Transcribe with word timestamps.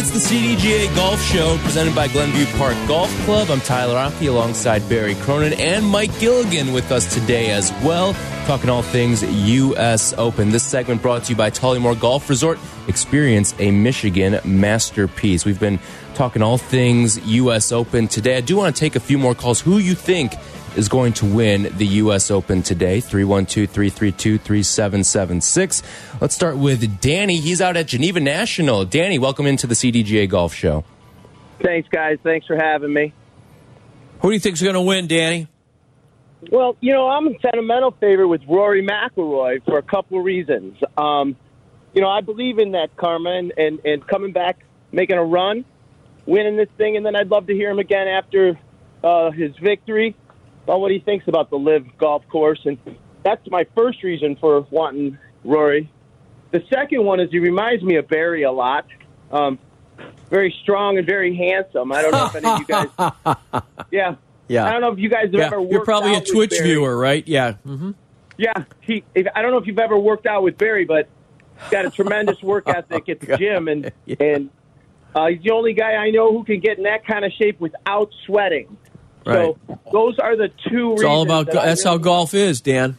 It's 0.00 0.10
the 0.10 0.20
CDGA 0.20 0.94
Golf 0.94 1.20
Show 1.20 1.58
presented 1.64 1.92
by 1.92 2.06
Glenview 2.06 2.46
Park 2.56 2.76
Golf 2.86 3.10
Club. 3.24 3.50
I'm 3.50 3.60
Tyler 3.60 3.96
Rocky 3.96 4.26
alongside 4.26 4.88
Barry 4.88 5.16
Cronin 5.16 5.54
and 5.54 5.84
Mike 5.84 6.16
Gilligan 6.20 6.72
with 6.72 6.92
us 6.92 7.12
today 7.12 7.50
as 7.50 7.72
well, 7.82 8.14
talking 8.46 8.70
all 8.70 8.82
things 8.82 9.24
U.S. 9.24 10.12
Open. 10.12 10.50
This 10.50 10.62
segment 10.62 11.02
brought 11.02 11.24
to 11.24 11.30
you 11.30 11.36
by 11.36 11.50
Tullymore 11.50 11.98
Golf 11.98 12.30
Resort. 12.30 12.60
Experience 12.86 13.56
a 13.58 13.72
Michigan 13.72 14.38
masterpiece. 14.44 15.44
We've 15.44 15.58
been 15.58 15.80
talking 16.14 16.42
all 16.42 16.58
things 16.58 17.18
U.S. 17.26 17.72
Open 17.72 18.06
today. 18.06 18.36
I 18.36 18.40
do 18.40 18.56
want 18.56 18.76
to 18.76 18.78
take 18.78 18.94
a 18.94 19.00
few 19.00 19.18
more 19.18 19.34
calls. 19.34 19.60
Who 19.60 19.78
you 19.78 19.96
think 19.96 20.34
is 20.78 20.88
going 20.88 21.12
to 21.12 21.26
win 21.26 21.64
the 21.76 21.86
U.S. 21.86 22.30
Open 22.30 22.62
today. 22.62 23.00
312 23.00 23.68
332 23.68 24.38
3776. 24.38 25.82
Let's 26.20 26.36
start 26.36 26.56
with 26.56 27.00
Danny. 27.00 27.38
He's 27.38 27.60
out 27.60 27.76
at 27.76 27.88
Geneva 27.88 28.20
National. 28.20 28.84
Danny, 28.84 29.18
welcome 29.18 29.46
into 29.46 29.66
the 29.66 29.74
CDGA 29.74 30.28
Golf 30.28 30.54
Show. 30.54 30.84
Thanks, 31.60 31.88
guys. 31.88 32.18
Thanks 32.22 32.46
for 32.46 32.56
having 32.56 32.92
me. 32.92 33.12
Who 34.20 34.28
do 34.28 34.34
you 34.34 34.40
think's 34.40 34.62
going 34.62 34.74
to 34.74 34.80
win, 34.80 35.08
Danny? 35.08 35.48
Well, 36.48 36.76
you 36.80 36.92
know, 36.92 37.08
I'm 37.08 37.26
a 37.26 37.36
sentimental 37.40 37.90
favorite 37.90 38.28
with 38.28 38.42
Rory 38.48 38.86
McIlroy 38.86 39.64
for 39.64 39.78
a 39.78 39.82
couple 39.82 40.20
of 40.20 40.24
reasons. 40.24 40.78
Um, 40.96 41.36
you 41.92 42.02
know, 42.02 42.08
I 42.08 42.20
believe 42.20 42.60
in 42.60 42.72
that 42.72 42.96
karma 42.96 43.30
and, 43.30 43.52
and, 43.56 43.80
and 43.84 44.06
coming 44.06 44.30
back, 44.30 44.60
making 44.92 45.16
a 45.16 45.24
run, 45.24 45.64
winning 46.24 46.56
this 46.56 46.68
thing, 46.76 46.96
and 46.96 47.04
then 47.04 47.16
I'd 47.16 47.30
love 47.30 47.48
to 47.48 47.54
hear 47.54 47.68
him 47.68 47.80
again 47.80 48.06
after 48.06 48.56
uh, 49.02 49.32
his 49.32 49.56
victory 49.56 50.14
about 50.68 50.80
what 50.80 50.90
he 50.90 50.98
thinks 50.98 51.26
about 51.26 51.48
the 51.48 51.56
LIV 51.56 51.96
golf 51.96 52.28
course. 52.28 52.60
And 52.66 52.76
that's 53.24 53.40
my 53.50 53.66
first 53.74 54.02
reason 54.02 54.36
for 54.36 54.60
wanting 54.70 55.16
Rory. 55.42 55.90
The 56.50 56.62
second 56.68 57.04
one 57.04 57.20
is 57.20 57.30
he 57.30 57.38
reminds 57.38 57.82
me 57.82 57.96
of 57.96 58.06
Barry 58.06 58.42
a 58.42 58.52
lot. 58.52 58.84
Um, 59.32 59.58
very 60.28 60.54
strong 60.62 60.98
and 60.98 61.06
very 61.06 61.34
handsome. 61.34 61.90
I 61.90 62.02
don't 62.02 62.12
know 62.12 62.26
if 62.26 62.34
any 62.34 62.48
of 62.50 62.58
you 62.58 62.66
guys. 62.66 63.62
Yeah. 63.90 64.16
Yeah. 64.48 64.66
I 64.66 64.72
don't 64.72 64.82
know 64.82 64.92
if 64.92 64.98
you 64.98 65.08
guys 65.08 65.24
have 65.24 65.34
Yeah, 65.34 65.46
ever 65.46 65.60
worked 65.60 65.72
you're 65.72 65.84
probably 65.86 66.12
a 66.12 66.16
out 66.16 66.20
with 66.20 66.32
Twitch 66.32 66.60
viewer, 66.60 66.94
right? 66.98 67.26
Yeah. 67.26 67.52
hmm 67.52 67.92
Yeah, 68.36 68.52
he. 68.82 69.02
If, 69.14 69.26
I 69.34 69.40
don't 69.40 69.50
know 69.52 69.56
if 69.56 69.66
you've 69.66 69.78
ever 69.78 69.98
worked 69.98 70.26
out 70.26 70.42
with 70.42 70.58
Barry, 70.58 70.84
but 70.84 71.08
he's 71.62 71.70
got 71.70 71.86
a 71.86 71.90
tremendous 71.90 72.42
work 72.42 72.64
ethic 72.68 73.08
at 73.08 73.20
the 73.20 73.38
gym, 73.38 73.68
and 73.68 73.90
and 74.20 74.50
uh, 75.14 75.28
he's 75.28 75.42
the 75.42 75.52
only 75.52 75.72
guy 75.72 75.92
I 75.94 76.10
know 76.10 76.30
who 76.32 76.44
can 76.44 76.60
get 76.60 76.76
in 76.76 76.84
that 76.84 77.06
kind 77.06 77.24
of 77.24 77.32
shape 77.32 77.58
without 77.60 78.10
sweating. 78.26 78.76
So 79.34 79.78
those 79.92 80.18
are 80.18 80.36
the 80.36 80.50
two. 80.68 80.92
It's 80.94 81.04
all 81.04 81.22
about 81.22 81.46
that 81.46 81.54
go- 81.54 81.62
that's 81.62 81.84
how 81.84 81.98
golf 81.98 82.34
is, 82.34 82.60
Dan. 82.60 82.96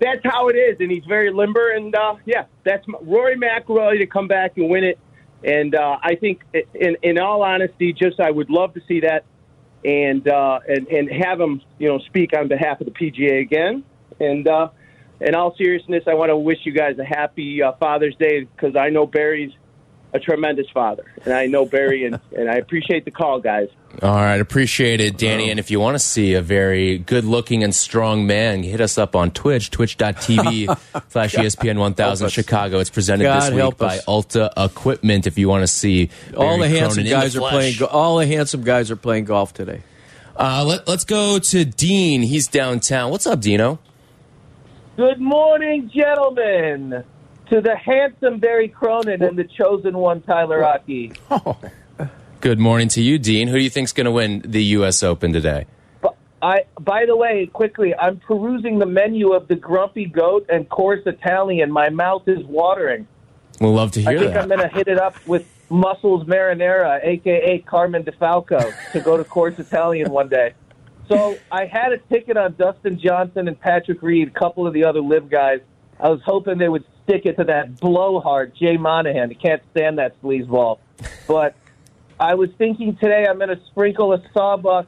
That's 0.00 0.20
how 0.24 0.48
it 0.48 0.54
is, 0.54 0.78
and 0.80 0.90
he's 0.90 1.04
very 1.04 1.32
limber, 1.32 1.70
and 1.70 1.94
uh, 1.94 2.16
yeah, 2.24 2.46
that's 2.64 2.86
my, 2.88 2.98
Rory 3.02 3.36
McIlroy 3.36 3.98
to 4.00 4.06
come 4.06 4.26
back 4.26 4.56
and 4.56 4.68
win 4.68 4.82
it. 4.82 4.98
And 5.44 5.74
uh, 5.74 5.98
I 6.02 6.16
think, 6.16 6.42
in 6.52 6.96
in 7.02 7.18
all 7.18 7.42
honesty, 7.42 7.92
just 7.92 8.18
I 8.18 8.30
would 8.30 8.50
love 8.50 8.74
to 8.74 8.80
see 8.88 9.00
that, 9.00 9.24
and 9.84 10.26
uh, 10.26 10.60
and 10.66 10.88
and 10.88 11.08
have 11.24 11.40
him, 11.40 11.62
you 11.78 11.88
know, 11.88 11.98
speak 12.00 12.36
on 12.36 12.48
behalf 12.48 12.80
of 12.80 12.86
the 12.86 12.92
PGA 12.92 13.40
again. 13.40 13.84
And 14.18 14.46
uh, 14.48 14.68
in 15.20 15.34
all 15.34 15.54
seriousness, 15.56 16.04
I 16.08 16.14
want 16.14 16.30
to 16.30 16.36
wish 16.36 16.58
you 16.64 16.72
guys 16.72 16.98
a 16.98 17.04
happy 17.04 17.62
uh, 17.62 17.72
Father's 17.78 18.16
Day 18.16 18.40
because 18.40 18.74
I 18.76 18.90
know 18.90 19.06
Barry's 19.06 19.52
a 20.12 20.18
tremendous 20.18 20.68
father, 20.70 21.04
and 21.24 21.32
I 21.32 21.46
know 21.46 21.64
Barry, 21.64 22.04
and, 22.04 22.20
and 22.36 22.50
I 22.50 22.56
appreciate 22.56 23.04
the 23.04 23.10
call, 23.10 23.40
guys. 23.40 23.68
All 24.00 24.14
right, 24.14 24.40
appreciate 24.40 25.00
it, 25.00 25.18
Danny. 25.18 25.50
And 25.50 25.60
if 25.60 25.70
you 25.70 25.78
want 25.78 25.96
to 25.96 25.98
see 25.98 26.32
a 26.32 26.40
very 26.40 26.96
good 26.96 27.24
looking 27.24 27.62
and 27.62 27.74
strong 27.74 28.26
man, 28.26 28.62
hit 28.62 28.80
us 28.80 28.96
up 28.96 29.14
on 29.14 29.30
Twitch, 29.32 29.70
twitch.tv 29.70 30.66
slash 31.10 31.34
ESPN 31.34 31.78
1000 31.78 32.30
Chicago. 32.30 32.78
It's 32.78 32.88
presented 32.88 33.24
God 33.24 33.40
this 33.42 33.50
week 33.50 33.58
help 33.58 33.76
by 33.76 33.98
us. 33.98 34.04
Alta 34.06 34.50
Equipment 34.56 35.26
if 35.26 35.36
you 35.36 35.48
want 35.48 35.62
to 35.62 35.66
see 35.66 36.08
All 36.34 36.58
the 36.58 36.68
handsome 36.68 36.94
Cronin 36.94 36.98
in 37.00 37.04
the 37.04 37.10
guys 37.10 37.36
are 37.36 37.40
playing. 37.40 37.82
All 37.82 38.16
the 38.16 38.26
handsome 38.26 38.62
guys 38.62 38.90
are 38.90 38.96
playing 38.96 39.26
golf 39.26 39.52
today. 39.52 39.82
Uh, 40.36 40.64
let, 40.66 40.88
let's 40.88 41.04
go 41.04 41.38
to 41.38 41.64
Dean. 41.66 42.22
He's 42.22 42.48
downtown. 42.48 43.10
What's 43.10 43.26
up, 43.26 43.40
Dino? 43.40 43.78
Good 44.96 45.20
morning, 45.20 45.90
gentlemen. 45.94 47.04
To 47.52 47.60
the 47.60 47.76
handsome 47.76 48.38
Barry 48.38 48.66
Cronin 48.66 49.22
and 49.22 49.36
the 49.36 49.44
chosen 49.44 49.98
one, 49.98 50.22
Tyler 50.22 50.60
Rocky. 50.60 51.12
Good 52.40 52.58
morning 52.58 52.88
to 52.88 53.02
you, 53.02 53.18
Dean. 53.18 53.46
Who 53.46 53.58
do 53.58 53.62
you 53.62 53.68
think's 53.68 53.92
going 53.92 54.06
to 54.06 54.10
win 54.10 54.40
the 54.42 54.64
U.S. 54.76 55.02
Open 55.02 55.34
today? 55.34 55.66
I, 56.40 56.64
by 56.80 57.04
the 57.04 57.14
way, 57.14 57.50
quickly, 57.52 57.94
I'm 57.94 58.20
perusing 58.20 58.78
the 58.78 58.86
menu 58.86 59.34
of 59.34 59.48
the 59.48 59.54
Grumpy 59.54 60.06
Goat 60.06 60.46
and 60.48 60.66
Course 60.70 61.02
Italian. 61.04 61.70
My 61.70 61.90
mouth 61.90 62.26
is 62.26 62.42
watering. 62.44 63.06
We'll 63.60 63.74
love 63.74 63.92
to 63.92 64.00
hear 64.00 64.12
I 64.12 64.18
think 64.18 64.32
that. 64.32 64.40
I'm 64.40 64.48
going 64.48 64.66
to 64.66 64.74
hit 64.74 64.88
it 64.88 64.98
up 64.98 65.14
with 65.26 65.46
Muscles 65.68 66.24
Marinara, 66.24 67.04
aka 67.04 67.58
Carmen 67.58 68.02
DeFalco, 68.02 68.72
to 68.92 69.00
go 69.00 69.18
to 69.18 69.24
Course 69.24 69.58
Italian 69.58 70.10
one 70.10 70.30
day. 70.30 70.54
So 71.06 71.36
I 71.50 71.66
had 71.66 71.92
a 71.92 71.98
ticket 71.98 72.38
on 72.38 72.54
Dustin 72.54 72.98
Johnson 72.98 73.46
and 73.46 73.60
Patrick 73.60 74.00
Reed, 74.00 74.28
a 74.28 74.38
couple 74.38 74.66
of 74.66 74.72
the 74.72 74.84
other 74.84 75.02
LIV 75.02 75.28
guys. 75.28 75.60
I 76.00 76.08
was 76.08 76.22
hoping 76.24 76.56
they 76.56 76.70
would 76.70 76.84
stick 77.04 77.26
it 77.26 77.36
to 77.36 77.44
that 77.44 77.80
blowhard 77.80 78.54
Jay 78.54 78.76
Monahan. 78.76 79.30
He 79.30 79.34
can't 79.34 79.62
stand 79.72 79.98
that 79.98 80.20
sleazeball. 80.22 80.78
But 81.26 81.54
I 82.18 82.34
was 82.34 82.50
thinking 82.58 82.96
today 82.96 83.26
I'm 83.28 83.38
going 83.38 83.48
to 83.48 83.60
sprinkle 83.66 84.12
a 84.12 84.22
sawbuck 84.32 84.86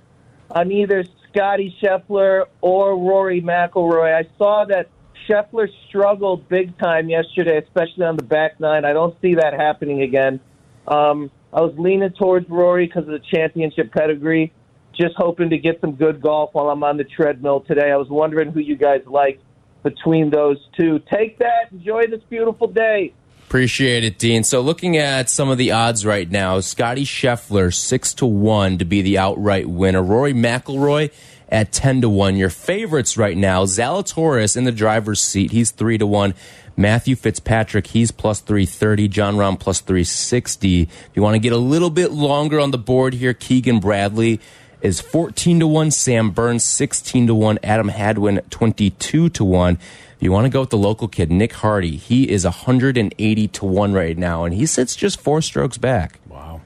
on 0.50 0.70
either 0.70 1.04
Scotty 1.28 1.76
Scheffler 1.82 2.47
or 2.60 2.97
Rory 2.97 3.41
McIlroy. 3.41 4.14
I 4.14 4.28
saw 4.38 4.64
that 4.66 4.88
Scheffler 5.28 5.69
struggled 5.88 6.48
big 6.48 6.78
time 6.78 7.08
yesterday, 7.08 7.58
especially 7.58 8.04
on 8.04 8.16
the 8.16 8.22
back 8.22 8.60
nine. 8.60 8.84
I 8.84 8.92
don't 8.92 9.16
see 9.20 9.34
that 9.36 9.54
happening 9.54 10.02
again. 10.02 10.41
Um, 10.86 11.31
I 11.52 11.60
was 11.60 11.75
leaning 11.78 12.10
towards 12.10 12.48
Rory 12.48 12.86
because 12.86 13.04
of 13.04 13.12
the 13.12 13.22
championship 13.32 13.92
pedigree. 13.92 14.52
Just 14.92 15.14
hoping 15.16 15.50
to 15.50 15.58
get 15.58 15.81
some 15.81 15.96
good 15.96 16.20
golf 16.20 16.50
while 16.52 16.69
I'm 16.70 16.84
on 16.84 16.96
the 16.98 17.04
treadmill 17.04 17.60
today. 17.60 17.91
I 17.91 17.96
was 17.96 18.08
wondering 18.08 18.52
who 18.52 18.60
you 18.60 18.76
guys 18.76 19.02
like 19.06 19.41
between 19.84 20.30
those 20.30 20.58
two. 20.76 20.98
Take 21.12 21.38
that. 21.38 21.68
Enjoy 21.70 22.08
this 22.08 22.22
beautiful 22.28 22.66
day. 22.66 23.12
Appreciate 23.46 24.02
it, 24.02 24.18
Dean. 24.18 24.42
So, 24.42 24.60
looking 24.60 24.96
at 24.96 25.30
some 25.30 25.48
of 25.48 25.58
the 25.58 25.70
odds 25.70 26.04
right 26.04 26.28
now, 26.28 26.58
Scotty 26.58 27.04
Scheffler 27.04 27.72
six 27.72 28.12
to 28.14 28.26
one 28.26 28.78
to 28.78 28.84
be 28.84 29.02
the 29.02 29.18
outright 29.18 29.68
winner. 29.68 30.02
Rory 30.02 30.32
McIlroy 30.32 31.12
at 31.48 31.70
ten 31.70 32.00
to 32.00 32.08
one. 32.08 32.34
Your 32.34 32.50
favorites 32.50 33.16
right 33.16 33.36
now: 33.36 33.64
Zalatoris 33.64 34.56
in 34.56 34.64
the 34.64 34.72
driver's 34.72 35.20
seat. 35.20 35.52
He's 35.52 35.70
three 35.70 35.98
to 35.98 36.06
one. 36.06 36.34
Matthew 36.76 37.14
Fitzpatrick, 37.14 37.86
he's 37.86 38.10
plus 38.10 38.40
330. 38.40 39.06
Jon 39.06 39.36
Rahm 39.36 39.60
plus 39.60 39.80
360. 39.80 40.82
If 40.82 41.10
you 41.14 41.22
want 41.22 41.34
to 41.36 41.38
get 41.38 41.52
a 41.52 41.56
little 41.56 41.90
bit 41.90 42.10
longer 42.10 42.58
on 42.58 42.72
the 42.72 42.78
board 42.78 43.14
here, 43.14 43.32
Keegan 43.32 43.78
Bradley 43.78 44.40
is 44.84 45.00
14 45.00 45.60
to 45.60 45.66
1. 45.66 45.90
Sam 45.90 46.30
Burns, 46.30 46.62
16 46.62 47.26
to 47.28 47.34
1. 47.34 47.58
Adam 47.62 47.88
Hadwin, 47.88 48.42
22 48.50 49.30
to 49.30 49.44
1. 49.44 49.74
If 49.74 49.80
you 50.20 50.30
want 50.30 50.44
to 50.44 50.50
go 50.50 50.60
with 50.60 50.70
the 50.70 50.76
local 50.76 51.08
kid, 51.08 51.32
Nick 51.32 51.54
Hardy, 51.54 51.96
he 51.96 52.30
is 52.30 52.44
180 52.44 53.48
to 53.48 53.64
1 53.64 53.92
right 53.94 54.16
now, 54.16 54.44
and 54.44 54.54
he 54.54 54.66
sits 54.66 54.94
just 54.94 55.20
four 55.20 55.40
strokes 55.40 55.78
back. 55.78 56.20
Wow. 56.28 56.60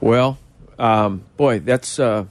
Well, 0.00 0.38
um, 0.78 1.24
boy, 1.36 1.58
that's 1.58 1.98
uh, 1.98 2.26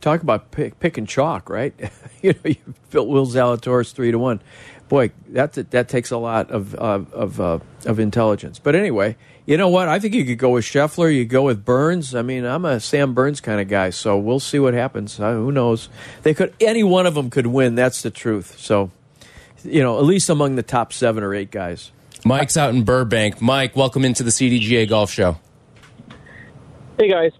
talk 0.00 0.22
about 0.22 0.52
pick, 0.52 0.78
pick 0.78 0.98
and 0.98 1.08
chalk, 1.08 1.50
right? 1.50 1.74
you 2.22 2.32
know, 2.32 2.50
you 2.50 2.74
built 2.90 3.08
Will 3.08 3.26
Zalatoris 3.26 3.92
three 3.92 4.12
to 4.12 4.18
one. 4.18 4.40
Boy, 4.88 5.12
that 5.28 5.52
that 5.70 5.88
takes 5.88 6.10
a 6.10 6.18
lot 6.18 6.50
of 6.50 6.74
of 6.74 7.12
of, 7.12 7.40
uh, 7.40 7.58
of 7.86 7.98
intelligence. 7.98 8.58
But 8.58 8.74
anyway, 8.74 9.16
you 9.46 9.56
know 9.56 9.68
what? 9.68 9.88
I 9.88 9.98
think 9.98 10.14
you 10.14 10.24
could 10.24 10.38
go 10.38 10.50
with 10.50 10.64
Scheffler. 10.64 11.14
You 11.14 11.24
go 11.24 11.42
with 11.42 11.64
Burns. 11.64 12.14
I 12.14 12.22
mean, 12.22 12.44
I'm 12.44 12.64
a 12.64 12.78
Sam 12.80 13.14
Burns 13.14 13.40
kind 13.40 13.60
of 13.60 13.68
guy, 13.68 13.90
so 13.90 14.18
we'll 14.18 14.40
see 14.40 14.58
what 14.58 14.74
happens. 14.74 15.18
Uh, 15.18 15.32
who 15.32 15.50
knows? 15.50 15.88
They 16.22 16.34
could 16.34 16.54
any 16.60 16.84
one 16.84 17.06
of 17.06 17.14
them 17.14 17.30
could 17.30 17.46
win. 17.46 17.74
That's 17.74 18.02
the 18.02 18.10
truth. 18.10 18.58
So, 18.58 18.90
you 19.64 19.82
know, 19.82 19.98
at 19.98 20.04
least 20.04 20.28
among 20.28 20.56
the 20.56 20.62
top 20.62 20.92
seven 20.92 21.24
or 21.24 21.34
eight 21.34 21.50
guys. 21.50 21.90
Mike's 22.26 22.56
out 22.56 22.74
in 22.74 22.84
Burbank. 22.84 23.40
Mike, 23.42 23.76
welcome 23.76 24.04
into 24.04 24.22
the 24.22 24.30
CDGA 24.30 24.88
Golf 24.88 25.10
Show. 25.10 25.38
Hey 26.98 27.08
guys. 27.10 27.32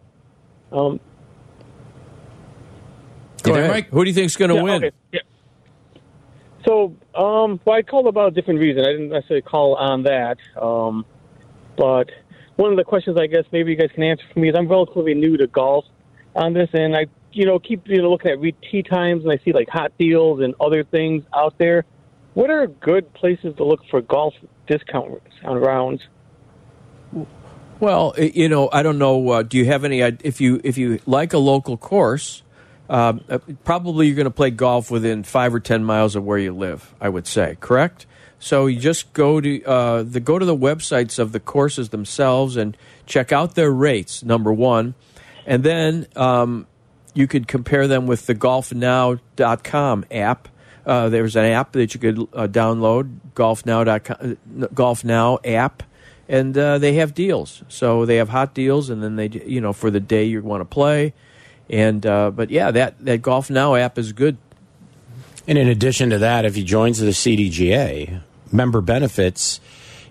Um, 0.73 0.95
You 0.95 1.01
Go 3.43 3.53
there, 3.55 3.63
ahead. 3.65 3.75
Mike? 3.75 3.89
Who 3.91 4.03
do 4.05 4.11
you 4.11 4.15
think's 4.15 4.37
going 4.37 4.49
to 4.51 4.57
yeah, 4.57 4.63
win? 4.63 4.85
okay, 4.85 4.97
yeah. 5.13 5.21
So, 6.67 6.97
um, 7.15 7.61
well, 7.65 7.77
I 7.77 7.83
called 7.83 8.07
about 8.07 8.29
a 8.29 8.31
different 8.31 8.61
reason. 8.61 8.85
I 8.85 8.93
didn't 8.93 9.11
necessarily 9.11 9.43
call 9.43 9.75
on 9.75 10.05
that. 10.05 10.39
Um, 10.61 11.05
but 11.77 12.11
one 12.57 12.71
of 12.71 12.77
the 12.77 12.85
questions 12.85 13.17
I 13.19 13.27
guess 13.27 13.45
maybe 13.53 13.73
you 13.73 13.77
guys 13.77 13.91
can 13.93 14.03
answer 14.03 14.25
for 14.33 14.41
me 14.41 14.49
is 14.49 14.55
I'm 14.57 14.69
relatively 14.69 15.15
new 15.15 15.37
to 15.37 15.47
golf 15.47 15.85
on 16.35 16.55
this, 16.55 16.71
and 16.73 16.97
I 16.97 17.07
you 17.33 17.47
know 17.47 17.59
keep 17.59 17.87
you 17.87 18.01
know 18.01 18.11
looking 18.11 18.31
at 18.31 18.63
tee 18.71 18.83
times 18.83 19.25
and 19.25 19.33
I 19.33 19.43
see 19.45 19.53
like 19.53 19.69
hot 19.69 19.93
deals 19.99 20.41
and 20.41 20.55
other 20.61 20.85
things 20.85 21.25
out 21.35 21.55
there. 21.59 21.85
What 22.35 22.51
are 22.51 22.67
good 22.67 23.13
places 23.15 23.55
to 23.57 23.65
look 23.65 23.81
for 23.91 24.01
golf 24.01 24.35
discount 24.67 25.23
on 25.45 25.59
rounds? 25.59 26.03
Well, 27.81 28.15
you 28.17 28.49
know, 28.49 28.69
I 28.73 28.83
don't 28.83 28.99
know. 28.99 29.29
Uh, 29.29 29.43
do 29.43 29.59
you 29.59 29.67
have 29.67 29.85
any? 29.85 30.01
If 30.01 30.41
you 30.41 30.61
if 30.65 30.79
you 30.79 31.01
like 31.07 31.33
a 31.33 31.39
local 31.39 31.77
course, 31.77 32.43
uh, 32.95 33.39
probably 33.65 34.07
you're 34.07 34.15
going 34.15 34.25
to 34.25 34.31
play 34.31 34.51
golf 34.51 34.89
within 34.89 35.25
five 35.25 35.53
or 35.53 35.59
ten 35.59 35.85
miles 35.85 36.15
of 36.15 36.25
where 36.25 36.39
you 36.39 36.55
live. 36.55 36.95
I 37.01 37.09
would 37.09 37.27
say, 37.27 37.57
correct. 37.59 38.07
So 38.39 38.67
you 38.67 38.79
just 38.79 39.13
go 39.13 39.41
to 39.41 39.65
uh, 39.65 40.03
the 40.05 40.21
go 40.21 40.39
to 40.39 40.45
the 40.45 40.57
websites 40.57 41.19
of 41.19 41.33
the 41.33 41.41
courses 41.41 41.89
themselves 41.89 42.57
and 42.57 42.77
check 43.05 43.33
out 43.33 43.57
their 43.57 43.73
rates. 43.73 44.23
Number 44.23 44.53
one, 44.53 44.95
and 45.45 45.65
then 45.65 46.07
um, 46.15 46.69
you 47.15 47.27
could 47.27 47.49
compare 47.49 47.89
them 47.89 48.07
with 48.07 48.27
the 48.27 48.35
GolfNow.com 48.35 50.05
app. 50.13 50.49
Uh, 50.87 51.09
there's 51.09 51.35
an 51.35 51.47
app 51.47 51.73
that 51.73 51.95
you 51.95 52.01
could 52.01 52.21
uh, 52.33 52.47
download, 52.47 53.19
GolfNow.com, 53.35 54.17
uh, 54.21 54.67
GolfNow 54.69 55.41
app, 55.45 55.83
and 56.29 56.57
uh, 56.57 56.79
they 56.79 56.95
have 56.95 57.13
deals. 57.13 57.65
So 57.69 58.07
they 58.07 58.17
have 58.17 58.29
hot 58.29 58.55
deals, 58.55 58.89
and 58.89 59.03
then 59.03 59.17
they, 59.17 59.29
you 59.29 59.61
know, 59.61 59.73
for 59.73 59.91
the 59.91 60.01
day 60.01 60.25
you 60.25 60.43
want 60.43 60.61
to 60.61 60.67
play. 60.67 61.13
And 61.71 62.05
uh, 62.05 62.31
but 62.31 62.51
yeah, 62.51 62.71
that 62.71 63.03
that 63.05 63.23
Golf 63.23 63.51
Now 63.51 63.75
app 63.75 63.99
is 63.99 64.13
good. 64.13 64.37
And 65.47 65.59
in 65.59 65.69
addition 65.69 66.11
to 66.11 66.19
that, 66.19 66.45
if 66.45 66.55
he 66.55 66.65
joins 66.65 66.99
the 66.99 67.09
CDGA, 67.09 68.21
member 68.51 68.81
benefits, 68.81 69.61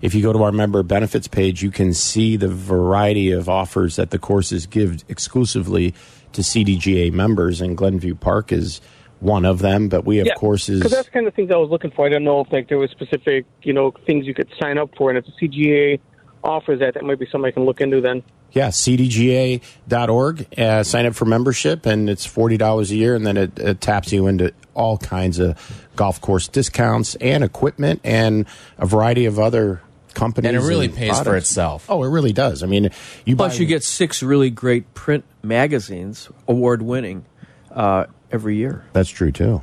if 0.02 0.14
you 0.14 0.22
go 0.22 0.34
to 0.34 0.44
our 0.44 0.52
member 0.52 0.84
benefits 0.84 1.28
page, 1.28 1.64
you 1.64 1.72
can 1.72 1.94
see 1.94 2.36
the 2.36 2.48
variety 2.48 3.32
of 3.32 3.50
offers 3.50 3.96
that 3.96 4.12
the 4.12 4.20
courses 4.20 4.68
give 4.68 5.04
exclusively 5.08 5.94
to 6.34 6.42
CDGA 6.42 7.12
members, 7.12 7.62
and 7.62 7.78
Glenview 7.78 8.16
Park 8.16 8.52
is 8.52 8.82
one 9.20 9.46
of 9.46 9.60
them. 9.60 9.90
But 9.90 10.06
we 10.06 10.18
have 10.18 10.28
courses. 10.36 10.80
because 10.80 10.92
that's 10.92 11.10
kind 11.10 11.28
of 11.28 11.34
things 11.34 11.52
I 11.52 11.56
was 11.56 11.70
looking 11.70 11.92
for. 11.92 12.06
I 12.06 12.10
don't 12.10 12.24
know 12.24 12.42
if 12.42 12.52
like 12.52 12.68
there 12.68 12.78
was 12.78 12.92
specific 12.92 13.46
you 13.64 13.74
know 13.74 13.92
things 14.06 14.26
you 14.28 14.34
could 14.34 14.50
sign 14.60 14.78
up 14.78 14.92
for, 14.98 15.10
and 15.10 15.18
if 15.18 15.26
the 15.26 15.48
CGA 15.48 16.00
offers 16.44 16.80
that, 16.80 16.96
that 16.96 17.04
might 17.04 17.20
be 17.20 17.28
something 17.32 17.48
I 17.48 17.52
can 17.52 17.66
look 17.66 17.82
into 17.82 18.02
then. 18.02 18.24
Yeah, 18.54 18.68
cdga.org. 18.70 20.48
Uh, 20.58 20.84
sign 20.84 21.06
up 21.06 21.16
for 21.16 21.26
membership, 21.26 21.86
and 21.86 22.10
it's 22.10 22.26
forty 22.26 22.58
dollars 22.58 22.92
a 22.92 22.96
year, 22.96 23.16
and 23.16 23.26
then 23.26 23.36
it, 23.38 23.60
it 23.60 23.82
taps 23.82 24.12
you 24.14 24.28
into 24.28 24.54
all 24.76 24.98
kinds 24.98 25.40
of 25.40 25.58
golf 25.96 26.22
course 26.22 26.48
discounts 26.48 27.16
and 27.16 27.44
equipment 27.44 28.00
and 28.04 28.46
a 28.78 28.86
variety 28.86 29.26
of 29.26 29.40
other 29.40 29.82
companies. 30.14 30.50
And 30.50 30.58
it 30.58 30.62
really 30.68 30.90
pays 30.90 31.20
for 31.20 31.36
itself. 31.36 31.86
Oh, 31.90 32.04
it 32.04 32.10
really 32.10 32.34
does. 32.34 32.64
I 32.64 32.68
mean, 32.68 32.90
you 33.26 33.36
Plus, 33.36 33.56
buy- 33.56 33.62
you 33.62 33.66
get 33.66 33.84
six 33.84 34.22
really 34.24 34.50
great 34.50 34.94
print 34.94 35.26
magazines, 35.42 36.30
award 36.48 36.82
winning, 36.82 37.26
uh, 37.72 38.06
every 38.32 38.56
year. 38.58 38.84
That's 38.94 39.10
true 39.10 39.32
too. 39.32 39.62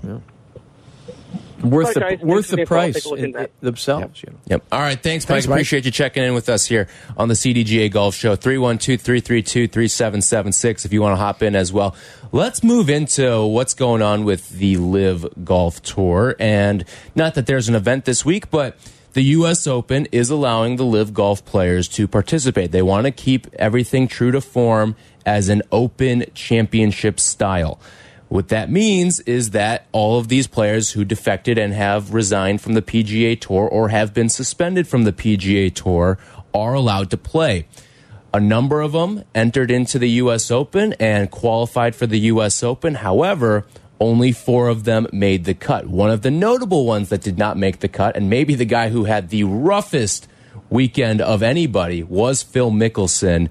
Worth 1.63 1.95
the 1.95 2.01
guys. 2.01 2.21
worth 2.21 2.49
the 2.49 2.57
the 2.57 2.63
info. 2.63 2.75
I'll 2.75 2.81
price 2.81 3.03
take 3.03 3.13
in, 3.13 3.25
into 3.27 3.39
that. 3.39 3.61
themselves. 3.61 4.23
You 4.23 4.33
know. 4.33 4.39
Yep. 4.47 4.65
All 4.73 4.81
right. 4.81 5.01
Thanks, 5.01 5.25
Mike. 5.25 5.29
Thanks, 5.29 5.47
Mike. 5.49 5.57
Appreciate 5.57 5.85
you 5.85 5.91
checking 5.91 6.23
in 6.23 6.35
with 6.35 6.49
us 6.49 6.67
here 6.67 6.89
on 7.17 7.29
the 7.29 7.35
CDGA 7.35 7.91
Golf 7.91 8.15
Show. 8.15 8.37
312 8.37 9.01
332 9.01 9.69
3776 9.69 10.85
if 10.85 10.93
you 10.93 11.03
want 11.03 11.13
to 11.13 11.17
hop 11.17 11.43
in 11.43 11.55
as 11.55 11.73
well. 11.73 11.95
Let's 12.33 12.63
move 12.63 12.89
into 12.89 13.45
what's 13.45 13.75
going 13.75 14.03
on 14.03 14.25
with 14.25 14.51
the 14.51 14.77
LIV 14.77 15.45
Golf 15.45 15.83
Tour. 15.83 16.37
And 16.39 16.85
not 17.15 17.35
that 17.35 17.47
there's 17.47 17.69
an 17.69 17.75
event 17.75 18.05
this 18.05 18.25
week, 18.25 18.51
but 18.51 18.77
the 19.13 19.23
U.S. 19.23 19.67
Open 19.67 20.07
is 20.13 20.31
allowing 20.31 20.77
the 20.77 20.85
LIV 20.85 21.13
Golf 21.13 21.45
players 21.45 21.89
to 21.89 22.07
participate. 22.07 22.71
They 22.71 22.83
want 22.83 23.07
to 23.07 23.11
keep 23.11 23.49
everything 23.55 24.07
true 24.07 24.31
to 24.31 24.41
form 24.41 24.95
as 25.27 25.49
an 25.49 25.63
open 25.73 26.27
championship 26.35 27.19
style. 27.19 27.81
What 28.31 28.47
that 28.51 28.71
means 28.71 29.19
is 29.19 29.51
that 29.51 29.87
all 29.91 30.17
of 30.17 30.29
these 30.29 30.47
players 30.47 30.93
who 30.93 31.05
defected 31.05 31.59
and 31.59 31.75
have 31.75 32.15
resigned 32.15 32.61
from 32.61 32.75
the 32.75 32.81
PGA 32.81 33.39
Tour 33.39 33.67
or 33.67 33.89
have 33.89 34.15
been 34.15 34.29
suspended 34.29 34.87
from 34.87 35.03
the 35.03 35.13
PGA 35.13 35.75
Tour 35.75 36.17
are 36.55 36.73
allowed 36.73 37.11
to 37.11 37.17
play. 37.17 37.67
A 38.33 38.39
number 38.39 38.83
of 38.83 38.93
them 38.93 39.25
entered 39.35 39.73
into 39.73 39.99
the 39.99 40.11
U.S. 40.23 40.49
Open 40.49 40.93
and 41.01 41.29
qualified 41.29 41.97
for 41.97 42.07
the 42.07 42.21
U.S. 42.21 42.63
Open. 42.63 42.95
However, 42.95 43.67
only 43.99 44.31
four 44.31 44.69
of 44.69 44.85
them 44.85 45.09
made 45.13 45.45
the 45.45 45.53
cut. 45.53 45.89
One 45.89 46.11
of 46.11 46.23
the 46.23 46.31
notable 46.31 46.87
ones 46.87 47.09
that 47.09 47.23
did 47.23 47.37
not 47.37 47.57
make 47.57 47.81
the 47.81 47.89
cut, 47.89 48.17
and 48.17 48.31
maybe 48.31 48.55
the 48.55 48.65
guy 48.65 48.91
who 48.91 49.07
had 49.07 49.31
the 49.31 49.43
roughest 49.43 50.29
weekend 50.71 51.21
of 51.21 51.43
anybody, 51.43 52.05
was 52.05 52.45
Phil 52.45 52.71
Mickelson. 52.71 53.49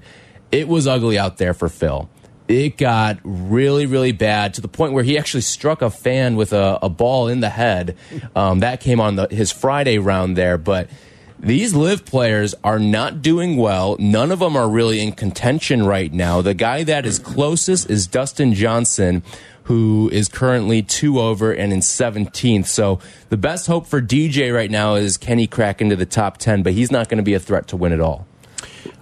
It 0.50 0.68
was 0.68 0.86
ugly 0.86 1.18
out 1.18 1.36
there 1.36 1.52
for 1.52 1.68
Phil 1.68 2.08
it 2.50 2.76
got 2.76 3.18
really, 3.22 3.86
really 3.86 4.10
bad 4.12 4.54
to 4.54 4.60
the 4.60 4.68
point 4.68 4.92
where 4.92 5.04
he 5.04 5.16
actually 5.16 5.42
struck 5.42 5.82
a 5.82 5.90
fan 5.90 6.34
with 6.34 6.52
a, 6.52 6.80
a 6.82 6.88
ball 6.88 7.28
in 7.28 7.40
the 7.40 7.48
head. 7.48 7.96
Um, 8.34 8.60
that 8.60 8.80
came 8.80 9.00
on 9.00 9.16
the, 9.16 9.28
his 9.30 9.52
Friday 9.52 9.98
round 9.98 10.36
there. 10.36 10.58
But 10.58 10.90
these 11.38 11.74
LIV 11.74 12.04
players 12.04 12.54
are 12.64 12.80
not 12.80 13.22
doing 13.22 13.56
well. 13.56 13.96
None 14.00 14.32
of 14.32 14.40
them 14.40 14.56
are 14.56 14.68
really 14.68 15.00
in 15.00 15.12
contention 15.12 15.86
right 15.86 16.12
now. 16.12 16.42
The 16.42 16.54
guy 16.54 16.82
that 16.82 17.06
is 17.06 17.20
closest 17.20 17.88
is 17.88 18.08
Dustin 18.08 18.52
Johnson, 18.52 19.22
who 19.64 20.10
is 20.12 20.28
currently 20.28 20.82
two 20.82 21.20
over 21.20 21.52
and 21.52 21.72
in 21.72 21.78
17th. 21.80 22.66
So 22.66 22.98
the 23.28 23.36
best 23.36 23.68
hope 23.68 23.86
for 23.86 24.02
DJ 24.02 24.52
right 24.52 24.70
now 24.70 24.96
is 24.96 25.16
can 25.16 25.38
he 25.38 25.46
crack 25.46 25.80
into 25.80 25.94
the 25.94 26.06
top 26.06 26.38
10, 26.38 26.64
but 26.64 26.72
he's 26.72 26.90
not 26.90 27.08
going 27.08 27.18
to 27.18 27.22
be 27.22 27.34
a 27.34 27.40
threat 27.40 27.68
to 27.68 27.76
win 27.76 27.92
at 27.92 28.00
all. 28.00 28.26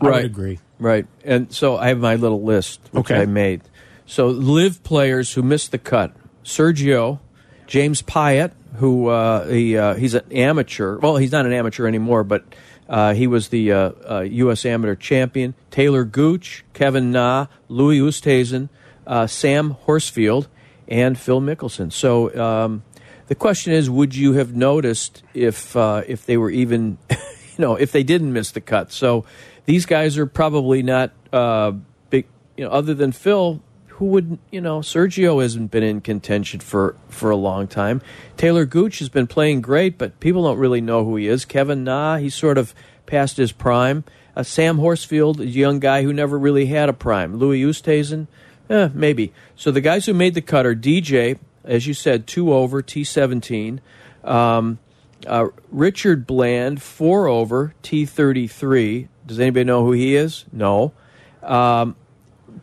I 0.01 0.05
would 0.05 0.25
agree. 0.27 0.59
Right. 0.79 1.07
And 1.25 1.53
so 1.53 1.77
I 1.77 1.89
have 1.89 1.99
my 1.99 2.15
little 2.17 2.43
list, 2.43 2.81
which 2.93 3.11
Okay. 3.11 3.23
I 3.23 3.27
made. 3.27 3.63
So 4.07 4.29
LIV 4.29 4.83
players 4.85 5.33
who 5.35 5.43
missed 5.43 5.73
the 5.73 5.79
cut 5.79 6.13
Sergio, 6.45 7.19
James 7.67 8.01
Piot, 8.03 8.53
who 8.77 9.09
uh, 9.09 9.47
he, 9.49 9.77
uh, 9.77 9.95
he's 9.95 10.15
an 10.15 10.25
amateur. 10.33 10.99
Well, 10.99 11.17
he's 11.17 11.33
not 11.33 11.47
an 11.47 11.53
amateur 11.53 11.87
anymore, 11.87 12.25
but 12.25 12.45
uh, 12.89 13.13
he 13.13 13.27
was 13.27 13.49
the 13.49 13.73
uh, 13.73 13.91
uh, 14.09 14.21
U.S. 14.21 14.65
amateur 14.65 14.95
champion. 14.95 15.55
Taylor 15.71 16.05
Gooch, 16.05 16.65
Kevin 16.73 17.11
Na, 17.13 17.47
Louis 17.69 17.99
Oosthuizen, 17.99 18.69
uh, 19.07 19.27
Sam 19.27 19.77
Horsfield, 19.87 20.47
and 20.87 21.19
Phil 21.19 21.41
Mickelson. 21.43 21.93
So 21.93 22.35
um, 22.41 22.83
the 23.27 23.35
question 23.35 23.75
is, 23.75 23.91
would 23.91 24.15
you 24.15 24.35
have 24.35 24.55
noticed 24.55 25.23
if 25.35 25.77
uh, 25.77 26.03
if 26.07 26.25
they 26.25 26.39
were 26.39 26.51
even, 26.51 26.97
you 27.11 27.17
know, 27.59 27.75
if 27.75 27.93
they 27.93 28.03
didn't 28.03 28.33
miss 28.33 28.53
the 28.53 28.63
cut? 28.63 28.91
So 28.91 29.27
these 29.69 29.85
guys 29.85 30.17
are 30.17 30.25
probably 30.25 30.82
not 30.82 31.12
uh, 31.31 31.73
big, 32.09 32.25
you 32.56 32.65
know, 32.65 32.70
other 32.70 32.94
than 32.94 33.12
Phil. 33.12 33.62
Who 33.88 34.06
would 34.06 34.38
you 34.50 34.62
know? 34.62 34.79
Sergio 34.79 35.43
hasn't 35.43 35.70
been 35.70 35.82
in 35.82 36.00
contention 36.00 36.61
for 36.61 36.97
for 37.11 37.31
a 37.31 37.37
long 37.37 37.69
time. 37.69 38.00
Taylor 38.38 38.65
Gooch 38.65 38.98
has 39.01 39.10
been 39.10 39.27
playing 39.27 39.60
great, 39.60 39.98
but 39.98 40.19
people 40.20 40.44
don't 40.44 40.56
really 40.56 40.81
know 40.81 41.05
who 41.05 41.17
he 41.17 41.27
is. 41.27 41.44
Kevin 41.44 41.84
Na, 41.84 42.17
he's 42.17 42.34
sort 42.34 42.56
of 42.56 42.75
past 43.05 43.37
his 43.37 43.53
prime. 43.53 44.05
Uh, 44.34 44.43
Sam 44.43 44.79
Horsfield, 44.79 45.41
a 45.41 45.46
young 45.46 45.81
guy 45.81 46.03
who 46.03 46.15
never 46.15 46.39
really 46.39 46.67
had 46.67 46.89
a 46.89 46.94
prime. 46.94 47.37
Louis 47.37 47.60
Oosthuizen, 47.63 48.27
eh, 48.70 48.89
maybe. 48.94 49.34
So 49.55 49.70
the 49.70 49.82
guys 49.82 50.06
who 50.06 50.15
made 50.15 50.32
the 50.32 50.41
cut 50.41 50.65
are 50.65 50.75
DJ, 50.75 51.39
as 51.63 51.87
you 51.87 51.93
said, 51.93 52.27
two 52.27 52.55
over 52.55 52.81
T 52.81 53.05
seventeen. 53.05 53.82
Um, 54.25 54.79
uh, 55.27 55.48
Richard 55.70 56.27
Bland, 56.27 56.81
four 56.81 57.29
over 57.29 57.75
T 57.82 58.06
thirty 58.06 58.46
three. 58.46 59.08
Does 59.29 59.39
anybody 59.39 59.65
know 59.65 59.85
who 59.85 59.93
he 59.93 60.17
is? 60.17 60.44
No. 60.53 60.93
Um, 61.43 61.94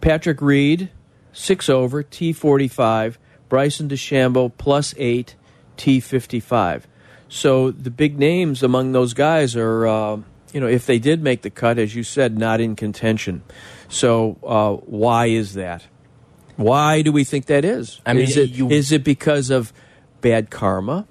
Patrick 0.02 0.42
Reed, 0.42 0.90
six 1.32 1.70
over 1.70 2.04
T 2.04 2.34
forty 2.34 2.68
five. 2.68 3.18
Bryson 3.48 3.88
DeChambeau 3.88 4.52
plus 4.58 4.94
eight 4.98 5.36
T 5.78 6.00
fifty 6.00 6.40
five. 6.42 6.88
So 7.30 7.72
the 7.72 7.92
big 7.92 8.20
names 8.20 8.62
among 8.64 8.92
those 8.92 9.14
guys 9.14 9.56
are, 9.56 9.88
uh, 9.88 10.18
you 10.54 10.60
know, 10.60 10.68
if 10.68 10.86
they 10.86 11.00
did 11.00 11.22
make 11.24 11.42
the 11.44 11.50
cut, 11.50 11.78
as 11.80 11.96
you 11.96 12.04
said, 12.04 12.38
not 12.38 12.60
in 12.62 12.76
contention. 12.76 13.44
So 13.88 14.38
uh, 14.44 14.74
why 14.86 15.28
is 15.28 15.54
that? 15.54 15.86
Why 16.56 17.02
do 17.02 17.12
we 17.12 17.24
think 17.24 17.46
that 17.48 17.66
is? 17.66 18.02
I 18.06 18.14
mean, 18.14 18.24
is 18.24 18.38
it 18.38 18.50
you- 18.52 18.70
is 18.70 18.92
it 18.92 19.04
because 19.04 19.50
of 19.50 19.72
bad 20.22 20.50
karma? 20.50 21.08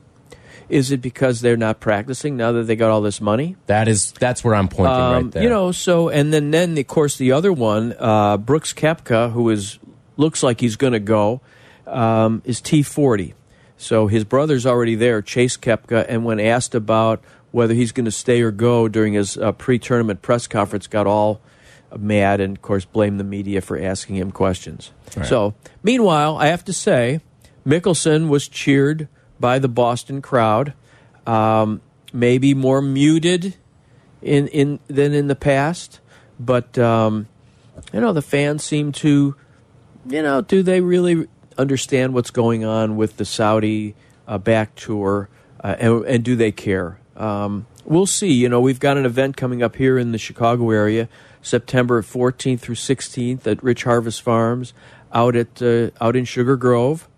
Is 0.69 0.91
it 0.91 1.03
because 1.03 1.41
they're 1.41 1.57
not 1.57 1.81
practicing 1.81 2.37
now 2.37 2.53
that 2.53 2.65
they 2.65 2.77
got 2.77 2.91
all 2.91 3.03
this 3.03 3.21
money? 3.21 3.57
That 3.67 3.89
is 3.89 4.13
that's 4.13 4.43
where 4.43 4.55
I'm 4.55 4.69
pointing 4.69 4.97
Um, 4.97 5.13
right 5.13 5.31
there. 5.33 5.43
You 5.43 5.49
know, 5.49 5.73
so 5.73 6.09
and 6.09 6.33
then 6.33 6.51
then 6.51 6.77
of 6.79 6.87
course 6.87 7.17
the 7.17 7.33
other 7.33 7.53
one, 7.53 7.95
uh, 7.99 8.37
Brooks 8.39 8.73
Koepka, 8.73 9.33
who 9.33 9.51
is 9.51 9.79
looks 10.17 10.43
like 10.43 10.61
he's 10.61 10.77
going 10.77 10.93
to 10.95 11.01
go, 11.01 11.41
um, 11.87 12.43
is 12.45 12.61
T 12.61 12.83
forty. 12.83 13.35
So 13.77 14.07
his 14.07 14.25
brother's 14.25 14.65
already 14.65 14.95
there, 14.95 15.21
Chase 15.21 15.57
Koepka, 15.57 16.07
and 16.09 16.25
when 16.25 16.41
asked 16.41 16.75
about 16.75 17.23
whether 17.51 17.75
he's 17.75 17.93
going 17.93 18.07
to 18.07 18.11
stay 18.11 18.41
or 18.41 18.51
go 18.51 18.89
during 18.89 19.13
his 19.13 19.37
uh, 19.37 19.53
pre-tournament 19.53 20.23
press 20.23 20.47
conference, 20.47 20.87
got 20.87 21.07
all 21.07 21.41
mad 21.97 22.41
and 22.41 22.57
of 22.57 22.63
course 22.63 22.85
blamed 22.85 23.21
the 23.21 23.25
media 23.25 23.61
for 23.61 23.79
asking 23.79 24.17
him 24.17 24.33
questions. 24.33 24.91
So 25.25 25.55
meanwhile, 25.83 26.37
I 26.37 26.47
have 26.47 26.65
to 26.65 26.73
say, 26.73 27.21
Mickelson 27.65 28.29
was 28.29 28.49
cheered 28.49 29.07
by 29.39 29.59
the 29.59 29.69
Boston 29.69 30.23
crowd, 30.23 30.75
um, 31.27 31.81
maybe 32.13 32.55
more 32.55 32.81
muted 32.81 33.57
in 34.23 34.49
in 34.49 34.81
than 34.89 35.13
in 35.13 35.29
the 35.29 35.37
past, 35.37 36.01
but 36.39 36.79
um, 36.79 37.29
you 37.93 38.01
know 38.01 38.13
the 38.13 38.23
fans 38.23 38.65
seem 38.65 38.93
to 38.93 39.37
you 40.09 40.23
know, 40.23 40.41
do 40.41 40.63
they 40.63 40.81
really 40.81 41.29
understand 41.57 42.15
what's 42.15 42.31
going 42.31 42.65
on 42.65 42.97
with 42.97 43.17
the 43.17 43.25
Saudi 43.25 43.95
uh, 44.27 44.39
back 44.39 44.75
tour, 44.75 45.29
uh, 45.63 45.77
and, 45.79 46.05
and 46.05 46.25
do 46.25 46.37
they 46.37 46.53
care? 46.53 46.99
Um, 47.17 47.67
we'll 47.85 48.07
see. 48.07 48.33
You 48.33 48.49
know, 48.49 48.61
we've 48.61 48.81
got 48.81 48.97
an 48.97 49.07
event 49.07 49.37
coming 49.37 49.63
up 49.63 49.77
here 49.77 49.99
in 49.99 50.13
the 50.13 50.19
Chicago 50.19 50.71
area, 50.71 51.09
September 51.43 52.03
14th 52.03 52.61
through 52.61 52.75
16th 52.75 53.47
at 53.47 53.63
Rich 53.63 53.85
Harvest 53.85 54.23
Farms, 54.23 54.75
out 55.13 55.37
at 55.37 55.63
uh, 55.63 55.91
out 56.01 56.17
in 56.17 56.25
Sugar 56.25 56.57
Grove, 56.57 57.09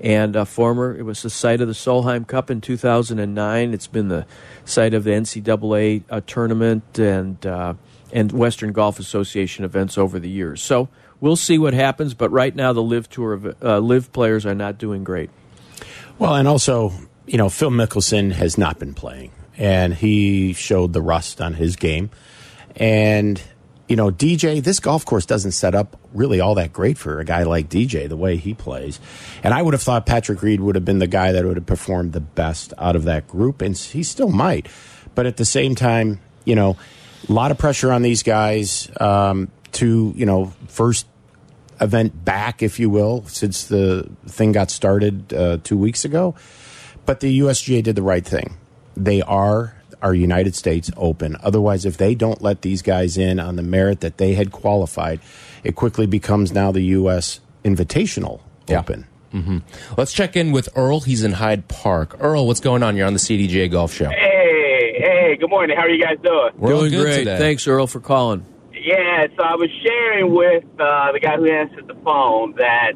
and 0.00 0.36
uh, 0.36 0.44
former 0.44 0.96
it 0.96 1.02
was 1.02 1.22
the 1.22 1.30
site 1.30 1.60
of 1.60 1.68
the 1.68 1.74
Solheim 1.74 2.26
Cup 2.26 2.50
in 2.50 2.60
2009. 2.60 3.74
It's 3.74 3.86
been 3.86 4.08
the 4.08 4.26
site 4.64 4.94
of 4.94 5.04
the 5.04 5.10
NCAA 5.10 6.04
uh, 6.10 6.20
tournament 6.26 6.98
and 6.98 7.44
uh, 7.44 7.74
and 8.12 8.32
Western 8.32 8.72
Golf 8.72 8.98
Association 8.98 9.64
events 9.64 9.98
over 9.98 10.18
the 10.18 10.30
years. 10.30 10.62
So 10.62 10.88
we'll 11.20 11.36
see 11.36 11.58
what 11.58 11.74
happens. 11.74 12.14
But 12.14 12.30
right 12.30 12.54
now, 12.54 12.72
the 12.72 12.82
LIV 12.82 13.08
Tour 13.10 13.32
of 13.32 13.62
uh, 13.62 13.78
LIV 13.78 14.12
players 14.12 14.46
are 14.46 14.54
not 14.54 14.78
doing 14.78 15.04
great. 15.04 15.30
Well, 16.18 16.34
and 16.34 16.48
also, 16.48 16.92
you 17.26 17.38
know, 17.38 17.48
Phil 17.48 17.70
Mickelson 17.70 18.32
has 18.32 18.58
not 18.58 18.78
been 18.78 18.94
playing, 18.94 19.30
and 19.56 19.94
he 19.94 20.52
showed 20.52 20.92
the 20.92 21.02
rust 21.02 21.40
on 21.40 21.54
his 21.54 21.76
game. 21.76 22.10
And, 22.76 23.40
you 23.88 23.96
know, 23.96 24.10
DJ, 24.10 24.62
this 24.62 24.80
golf 24.80 25.04
course 25.06 25.24
doesn't 25.24 25.52
set 25.52 25.74
up 25.74 25.96
really 26.12 26.40
all 26.40 26.54
that 26.56 26.72
great 26.72 26.98
for 26.98 27.20
a 27.20 27.24
guy 27.24 27.42
like 27.44 27.70
DJ, 27.70 28.08
the 28.08 28.16
way 28.16 28.36
he 28.36 28.52
plays. 28.52 29.00
And 29.42 29.54
I 29.54 29.62
would 29.62 29.72
have 29.72 29.82
thought 29.82 30.04
Patrick 30.04 30.42
Reed 30.42 30.60
would 30.60 30.74
have 30.74 30.84
been 30.84 30.98
the 30.98 31.06
guy 31.06 31.32
that 31.32 31.44
would 31.44 31.56
have 31.56 31.66
performed 31.66 32.12
the 32.12 32.20
best 32.20 32.74
out 32.76 32.96
of 32.96 33.04
that 33.04 33.26
group, 33.26 33.62
and 33.62 33.76
he 33.76 34.02
still 34.02 34.28
might. 34.28 34.68
But 35.14 35.26
at 35.26 35.38
the 35.38 35.46
same 35.46 35.74
time, 35.74 36.20
you 36.44 36.54
know, 36.54 36.76
a 37.28 37.32
lot 37.32 37.50
of 37.50 37.58
pressure 37.58 37.90
on 37.90 38.02
these 38.02 38.22
guys 38.22 38.90
um, 39.00 39.50
to, 39.72 40.12
you 40.14 40.26
know, 40.26 40.52
first 40.68 41.06
event 41.80 42.24
back, 42.24 42.62
if 42.62 42.78
you 42.78 42.90
will, 42.90 43.24
since 43.26 43.64
the 43.64 44.08
thing 44.26 44.52
got 44.52 44.70
started 44.70 45.32
uh, 45.32 45.58
two 45.64 45.78
weeks 45.78 46.04
ago. 46.04 46.34
But 47.06 47.20
the 47.20 47.40
USGA 47.40 47.82
did 47.82 47.96
the 47.96 48.02
right 48.02 48.24
thing. 48.24 48.58
They 48.96 49.22
are 49.22 49.77
our 50.02 50.14
United 50.14 50.54
States 50.54 50.90
Open. 50.96 51.36
Otherwise, 51.42 51.84
if 51.84 51.96
they 51.96 52.14
don't 52.14 52.40
let 52.42 52.62
these 52.62 52.82
guys 52.82 53.16
in 53.18 53.38
on 53.40 53.56
the 53.56 53.62
merit 53.62 54.00
that 54.00 54.18
they 54.18 54.34
had 54.34 54.52
qualified, 54.52 55.20
it 55.64 55.74
quickly 55.74 56.06
becomes 56.06 56.52
now 56.52 56.70
the 56.72 56.82
U.S. 56.82 57.40
Invitational 57.64 58.40
Yeah. 58.66 58.80
Open. 58.80 59.06
Let's 59.96 60.12
check 60.12 60.36
in 60.36 60.52
with 60.52 60.68
Earl. 60.74 61.00
He's 61.00 61.22
in 61.22 61.32
Hyde 61.32 61.68
Park. 61.68 62.16
Earl, 62.18 62.46
what's 62.46 62.60
going 62.60 62.82
on? 62.82 62.96
You're 62.96 63.06
on 63.06 63.12
the 63.12 63.18
CDGA 63.18 63.70
Golf 63.70 63.92
Show. 63.92 64.08
Hey, 64.08 64.94
hey, 65.00 65.36
good 65.38 65.50
morning. 65.50 65.76
How 65.76 65.82
are 65.84 65.90
you 65.90 66.02
guys 66.02 66.16
doing? 66.24 66.50
We're 66.56 66.74
all 66.74 66.88
doing 66.88 67.02
great. 67.02 67.18
today. 67.18 67.38
Thanks, 67.38 67.66
Earl, 67.68 67.86
for 67.86 68.00
calling. 68.00 68.44
Yeah, 68.72 69.26
so 69.36 69.42
I 69.44 69.54
was 69.56 69.68
sharing 69.84 70.32
with 70.34 70.64
uh, 70.80 71.12
the 71.12 71.20
guy 71.20 71.36
who 71.36 71.46
answered 71.46 71.86
the 71.88 71.94
phone 72.04 72.54
that 72.56 72.92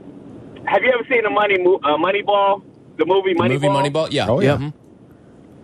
have 0.67 0.83
you 0.83 0.91
ever 0.95 1.05
seen 1.11 1.23
the 1.25 1.31
Money 1.31 1.59
Mo- 1.59 1.81
uh, 1.85 1.99
Moneyball, 1.99 2.63
the 2.97 3.05
movie 3.05 3.35
The 3.35 3.41
Moneyball? 3.41 3.49
movie 3.51 3.69
Moneyball? 3.69 4.09
Yeah. 4.11 4.29
Oh, 4.29 4.41
yeah. 4.41 4.57
Mhm. 4.57 4.73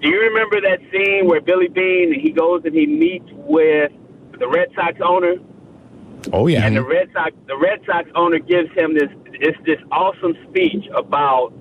Do 0.00 0.08
you 0.08 0.20
remember 0.20 0.60
that 0.60 0.78
scene 0.92 1.26
where 1.26 1.40
Billy 1.40 1.68
Beane 1.68 2.12
he 2.18 2.30
goes 2.30 2.62
and 2.64 2.74
he 2.74 2.86
meets 2.86 3.28
with 3.32 3.92
the 4.38 4.48
Red 4.48 4.68
Sox 4.74 4.98
owner, 5.04 5.34
Oh, 6.32 6.46
yeah. 6.46 6.66
and 6.66 6.76
the 6.76 6.84
Red 6.84 7.08
Sox 7.12 7.32
the 7.46 7.56
Red 7.56 7.80
Sox 7.86 8.08
owner 8.14 8.38
gives 8.38 8.70
him 8.76 8.94
this 8.94 9.08
it's 9.34 9.58
this 9.66 9.78
awesome 9.92 10.34
speech 10.48 10.84
about 10.96 11.52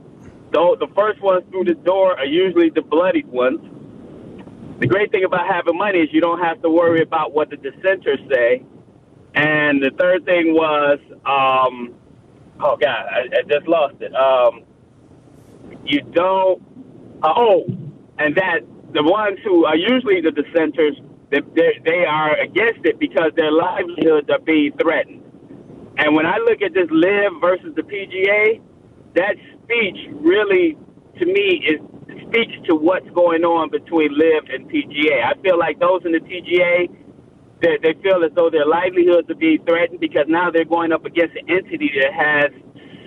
though 0.52 0.76
the 0.80 0.88
first 0.96 1.22
ones 1.22 1.44
through 1.52 1.66
the 1.66 1.74
door 1.76 2.18
are 2.18 2.26
usually 2.26 2.70
the 2.70 2.82
bloodied 2.82 3.28
ones. 3.28 3.60
The 4.80 4.88
great 4.88 5.12
thing 5.12 5.24
about 5.24 5.48
having 5.48 5.76
money 5.78 6.00
is 6.00 6.10
you 6.12 6.22
don't 6.22 6.40
have 6.40 6.62
to 6.62 6.70
worry 6.70 7.02
about 7.02 7.34
what 7.34 7.50
the 7.50 7.58
dissenters 7.58 8.20
say. 8.32 8.64
And 9.34 9.82
the 9.82 9.90
third 9.98 10.24
thing 10.26 10.54
was, 10.54 11.00
um, 11.26 11.96
oh 12.60 12.78
God, 12.78 13.06
I, 13.12 13.22
I 13.40 13.42
just 13.50 13.68
lost 13.68 13.96
it. 14.02 14.14
Um, 14.16 14.62
you 15.84 16.02
don't. 16.02 16.62
Uh, 17.24 17.34
oh, 17.36 17.66
and 18.20 18.36
that 18.36 18.62
the 18.94 19.04
ones 19.04 19.40
who 19.46 19.66
are 19.66 19.78
usually 19.78 20.22
the 20.22 20.32
dissenters, 20.32 20.98
they, 21.32 21.42
they 21.86 22.06
are 22.08 22.38
against 22.40 22.86
it 22.86 23.00
because 23.00 23.32
their 23.36 23.52
livelihoods 23.52 24.30
are 24.32 24.40
being 24.40 24.74
threatened. 24.82 25.24
And 25.98 26.16
when 26.16 26.26
I 26.26 26.38
look 26.40 26.62
at 26.62 26.74
this 26.74 26.90
LIV 26.92 27.42
versus 27.42 27.74
the 27.76 27.84
PGA, 27.84 28.62
that 29.16 29.36
speech 29.64 29.98
really, 30.14 30.78
to 31.20 31.26
me, 31.26 31.66
is 31.68 31.80
speaks 32.30 32.54
to 32.68 32.76
what's 32.76 33.10
going 33.16 33.44
on 33.44 33.72
between 33.72 34.12
LIV 34.18 34.46
and 34.54 34.70
PGA. 34.70 35.24
I 35.26 35.34
feel 35.44 35.60
like 35.60 35.80
those 35.80 36.02
in 36.06 36.14
the 36.14 36.20
PGA, 36.20 36.90
they, 37.62 37.78
they 37.84 37.96
feel 38.04 38.24
as 38.26 38.32
though 38.36 38.50
their 38.52 38.66
livelihoods 38.68 39.30
are 39.32 39.36
being 39.36 39.60
threatened 39.68 40.00
because 40.02 40.26
now 40.30 40.52
they're 40.52 40.66
going 40.66 40.92
up 40.94 41.06
against 41.06 41.36
an 41.38 41.50
entity 41.50 41.92
that 42.02 42.14
has 42.14 42.52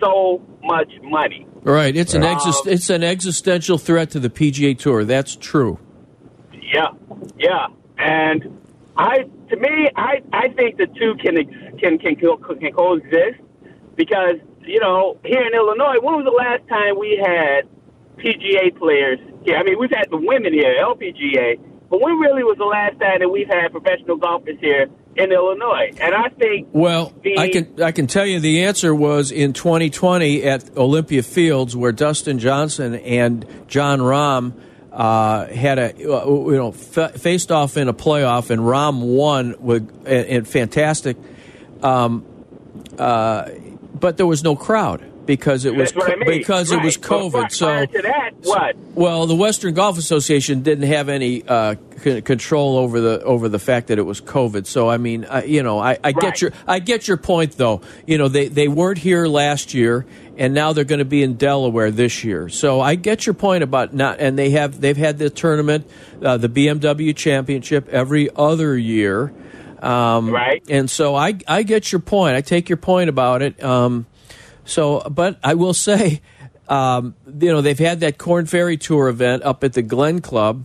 so 0.03 0.43
much 0.65 0.91
money. 1.03 1.47
Right. 1.63 1.95
It's 1.95 2.15
an 2.15 2.23
exist- 2.25 2.67
it's 2.67 2.91
an 2.91 3.05
existential 3.05 3.79
threat 3.79 4.11
to 4.11 4.21
the 4.21 4.31
PGA 4.31 4.75
Tour. 4.79 5.05
That's 5.05 5.37
true. 5.37 5.79
Yeah, 6.53 6.89
yeah, 7.37 7.67
and 7.99 8.61
I, 8.97 9.25
to 9.51 9.57
me, 9.57 9.91
I, 9.97 10.23
I 10.33 10.49
think 10.51 10.77
the 10.77 10.87
two 10.87 11.17
can 11.17 11.37
ex- 11.39 11.81
can 11.81 11.99
can 11.99 12.17
can 12.17 12.73
coexist 12.73 13.41
because 13.97 14.37
you 14.63 14.81
know 14.81 15.19
here 15.25 15.43
in 15.43 15.53
Illinois, 15.55 16.01
when 16.01 16.17
was 16.17 16.25
the 16.25 16.31
last 16.31 16.67
time 16.69 16.99
we 16.99 17.21
had 17.23 17.69
PGA 18.17 18.77
players 18.77 19.19
here? 19.45 19.57
I 19.57 19.63
mean, 19.63 19.79
we've 19.79 19.91
had 19.91 20.09
the 20.11 20.17
women 20.17 20.53
here, 20.53 20.77
LPGA, 20.81 21.59
but 21.91 22.01
when 22.01 22.19
really 22.19 22.45
was 22.45 22.57
the 22.57 22.65
last 22.65 22.99
time 23.01 23.19
that 23.21 23.29
we've 23.29 23.49
had 23.49 23.73
professional 23.73 24.17
golfers 24.17 24.59
here 24.61 24.87
in 25.17 25.33
Illinois? 25.33 25.93
And 26.01 26.15
I 26.15 26.29
think 26.29 26.69
Well, 26.73 27.13
the, 27.23 27.39
I 27.39 27.51
can 27.51 27.83
I 27.83 27.93
can 27.93 28.07
tell 28.07 28.27
you 28.27 28.41
the 28.41 28.65
answer 28.65 28.95
was 28.95 29.31
in 29.31 29.53
2020 29.53 30.43
at 30.45 30.77
Olympia 30.77 31.23
Fields, 31.23 31.77
where 31.77 31.93
Dustin 31.93 32.39
Johnson 32.39 32.95
and 32.95 33.47
Jon 33.69 34.01
Rahm 34.01 34.53
uh, 34.93 35.47
had 35.47 35.79
a 35.79 35.95
uh, 35.95 36.27
you 36.27 36.57
know 36.57 36.73
fa- 36.73 37.11
faced 37.11 37.53
off 37.53 37.77
in 37.77 37.89
a 37.89 37.95
playoff, 37.95 38.51
and 38.51 38.63
Rahm 38.63 39.01
won 39.01 39.57
with 39.59 39.89
and, 40.07 40.27
and 40.27 40.49
fantastic. 40.49 41.17
Um, 41.83 42.27
uh, 42.99 43.51
but 43.99 44.17
there 44.17 44.27
was 44.27 44.43
no 44.43 44.57
crowd 44.57 45.10
because 45.27 45.65
it 45.65 45.75
was 45.75 45.93
I 45.97 46.17
mean. 46.17 46.27
because 46.27 46.73
it 46.73 46.83
was 46.83 46.97
COVID. 46.97 47.53
So 47.53 47.67
that, 47.67 48.33
what? 48.43 48.77
well, 48.95 49.27
the 49.27 49.37
Western 49.37 49.75
Golf 49.75 49.99
Association 49.99 50.63
didn't 50.63 50.89
have 50.89 51.09
any 51.09 51.43
uh, 51.47 51.77
c- 52.03 52.23
control 52.23 52.77
over 52.77 53.01
the 53.01 53.23
over 53.23 53.49
the 53.49 53.59
fact 53.59 53.89
that 53.89 53.99
it 53.99 54.03
was 54.03 54.21
COVID. 54.21 54.67
So 54.67 54.89
I 54.89 54.97
mean, 54.97 55.25
I, 55.25 55.45
you 55.45 55.63
know, 55.63 55.79
I, 55.79 55.99
I 56.03 56.13
get 56.13 56.41
your 56.41 56.53
I 56.67 56.79
get 56.79 57.07
your 57.09 57.17
point 57.17 57.53
though. 57.57 57.83
You 58.07 58.19
know, 58.19 58.29
they 58.29 58.49
they 58.49 58.69
weren't 58.69 58.99
here 58.99 59.27
last 59.27 59.75
year, 59.75 60.07
and 60.37 60.55
now 60.55 60.73
they're 60.73 60.85
going 60.85 61.01
to 61.01 61.05
be 61.05 61.23
in 61.23 61.35
Delaware 61.35 61.91
this 61.91 62.25
year. 62.25 62.49
So 62.49 62.81
I 62.81 62.95
get 62.95 63.27
your 63.27 63.35
point 63.35 63.63
about 63.63 63.95
not. 63.95 64.21
And 64.21 64.39
they 64.39 64.51
have 64.51 64.81
they've 64.81 64.97
had 64.97 65.19
the 65.19 65.31
tournament, 65.31 65.89
uh, 66.23 66.37
the 66.37 66.49
BMW 66.49 67.15
Championship 67.15 67.89
every 67.89 68.29
other 68.35 68.77
year. 68.77 69.33
Um, 69.83 70.31
Right. 70.31 70.63
And 70.69 70.91
so 70.91 71.15
I 71.15 71.39
I 71.49 71.63
get 71.63 71.93
your 71.93 72.01
point. 72.01 72.37
I 72.37 72.41
take 72.41 72.69
your 72.69 72.77
point 72.77 73.09
about 73.09 73.43
it. 73.43 73.63
Um, 73.63 74.07
so, 74.71 75.01
but 75.01 75.39
I 75.43 75.55
will 75.55 75.75
say, 75.75 76.23
um, 76.69 77.17
you 77.27 77.53
know, 77.53 77.61
they've 77.61 77.79
had 77.79 78.01
that 78.01 78.19
Corn 78.19 78.47
Ferry 78.47 78.77
Tour 78.77 79.09
event 79.09 79.43
up 79.43 79.65
at 79.65 79.73
the 79.73 79.83
Glen 79.83 80.21
Club, 80.21 80.65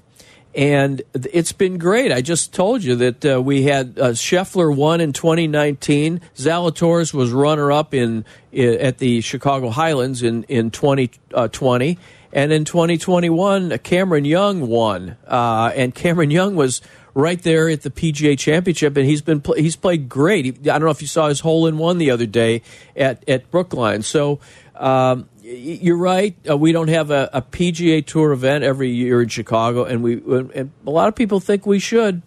and 0.53 1.01
it's 1.13 1.51
been 1.51 1.79
great. 1.79 2.11
I 2.11 2.21
just 2.21 2.53
told 2.53 2.83
you 2.83 2.95
that 2.97 3.25
uh, 3.25 3.41
we 3.41 3.63
had 3.63 3.97
uh, 3.97 4.09
Scheffler 4.11 4.73
won 4.73 5.01
in 5.01 5.11
2019. 5.11 6.21
Zalatoris 6.35 7.13
was 7.15 7.31
runner 7.31 7.71
up 7.71 7.95
in, 7.95 8.23
i 8.53 8.59
at 8.59 8.99
the 8.99 9.21
Chicago 9.21 9.69
Highlands 9.69 10.21
in 10.21 10.43
in 10.43 10.69
2020. 10.69 11.97
And 12.31 12.51
in 12.51 12.65
2021, 12.65 13.77
Cameron 13.79 14.25
Young 14.25 14.67
won, 14.67 15.15
uh, 15.25 15.71
and 15.73 15.95
Cameron 15.95 16.31
Young 16.31 16.55
was 16.57 16.81
right 17.15 17.41
there 17.41 17.69
at 17.69 17.81
the 17.81 17.89
PGA 17.89 18.37
Championship, 18.37 18.95
and 18.97 19.07
he's 19.07 19.23
been 19.23 19.41
he's 19.57 19.75
played 19.75 20.07
great. 20.07 20.45
He, 20.45 20.51
I 20.51 20.77
don't 20.77 20.83
know 20.83 20.89
if 20.89 21.01
you 21.01 21.07
saw 21.07 21.29
his 21.29 21.39
hole 21.39 21.65
in 21.65 21.79
one 21.79 21.97
the 21.97 22.11
other 22.11 22.27
day 22.27 22.61
at 22.95 23.27
at 23.27 23.49
Brookline. 23.49 24.03
So 24.03 24.39
um, 24.75 25.27
you're 25.41 25.97
right. 25.97 26.35
Uh, 26.47 26.57
we 26.57 26.71
don't 26.71 26.89
have 26.89 27.09
a, 27.09 27.29
a 27.33 27.41
PGA 27.41 28.05
Tour 28.05 28.33
event 28.33 28.63
every 28.63 28.89
year 28.89 29.23
in 29.23 29.29
Chicago, 29.29 29.85
and 29.85 30.03
we 30.03 30.21
and 30.53 30.71
a 30.85 30.91
lot 30.91 31.07
of 31.07 31.15
people 31.15 31.39
think 31.39 31.65
we 31.65 31.79
should. 31.79 32.21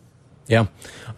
Yeah. 0.49 0.67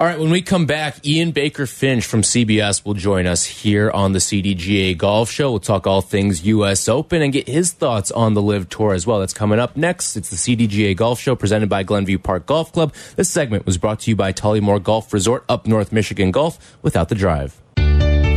All 0.01 0.07
right. 0.07 0.19
When 0.19 0.31
we 0.31 0.41
come 0.41 0.65
back, 0.65 1.07
Ian 1.07 1.33
Baker 1.33 1.67
Finch 1.67 2.07
from 2.07 2.23
CBS 2.23 2.87
will 2.87 2.95
join 2.95 3.27
us 3.27 3.45
here 3.45 3.91
on 3.91 4.15
the 4.15 4.19
CDGA 4.19 4.97
Golf 4.97 5.31
Show. 5.31 5.51
We'll 5.51 5.61
talk 5.61 5.87
all 5.87 6.01
things 6.01 6.47
U.S. 6.47 6.89
Open 6.89 7.21
and 7.21 7.31
get 7.31 7.47
his 7.47 7.73
thoughts 7.73 8.11
on 8.11 8.33
the 8.33 8.41
LIV 8.41 8.71
Tour 8.71 8.95
as 8.95 9.07
well. 9.07 9.21
That's 9.21 9.35
coming 9.35 9.59
up 9.59 9.77
next. 9.77 10.17
It's 10.17 10.31
the 10.31 10.37
CDGA 10.37 10.97
Golf 10.97 11.21
Show 11.21 11.37
presented 11.37 11.69
by 11.69 11.83
Glenview 11.83 12.17
Park 12.17 12.47
Golf 12.47 12.73
Club. 12.73 12.95
This 13.17 13.29
segment 13.29 13.67
was 13.67 13.77
brought 13.77 14.01
to 14.01 14.11
you 14.11 14.17
by 14.17 14.33
Tullymore 14.33 14.83
Golf 14.83 15.13
Resort 15.13 15.45
up 15.51 15.67
North 15.67 15.93
Michigan 15.93 16.31
Golf 16.31 16.79
without 16.81 17.11
the 17.11 17.15
drive. 17.15 17.61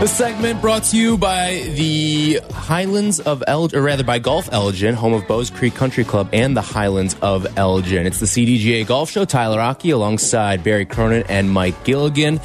This 0.00 0.16
segment 0.16 0.60
brought 0.60 0.84
to 0.84 0.96
you 0.96 1.18
by 1.18 1.72
the 1.74 2.40
Highlands 2.52 3.18
of 3.18 3.42
Elgin, 3.48 3.80
or 3.80 3.82
rather 3.82 4.04
by 4.04 4.20
Golf 4.20 4.48
Elgin, 4.52 4.94
home 4.94 5.12
of 5.12 5.26
Bowes 5.26 5.50
Creek 5.50 5.74
Country 5.74 6.04
Club 6.04 6.28
and 6.32 6.56
the 6.56 6.62
Highlands 6.62 7.16
of 7.20 7.58
Elgin. 7.58 8.06
It's 8.06 8.20
the 8.20 8.26
CDGA 8.26 8.86
Golf 8.86 9.10
Show. 9.10 9.24
Tyler 9.24 9.58
Rocky 9.58 9.90
alongside 9.90 10.62
Barry 10.62 10.86
Cronin 10.86 11.24
and 11.28 11.50
Mike 11.50 11.82
Gilligan. 11.82 12.40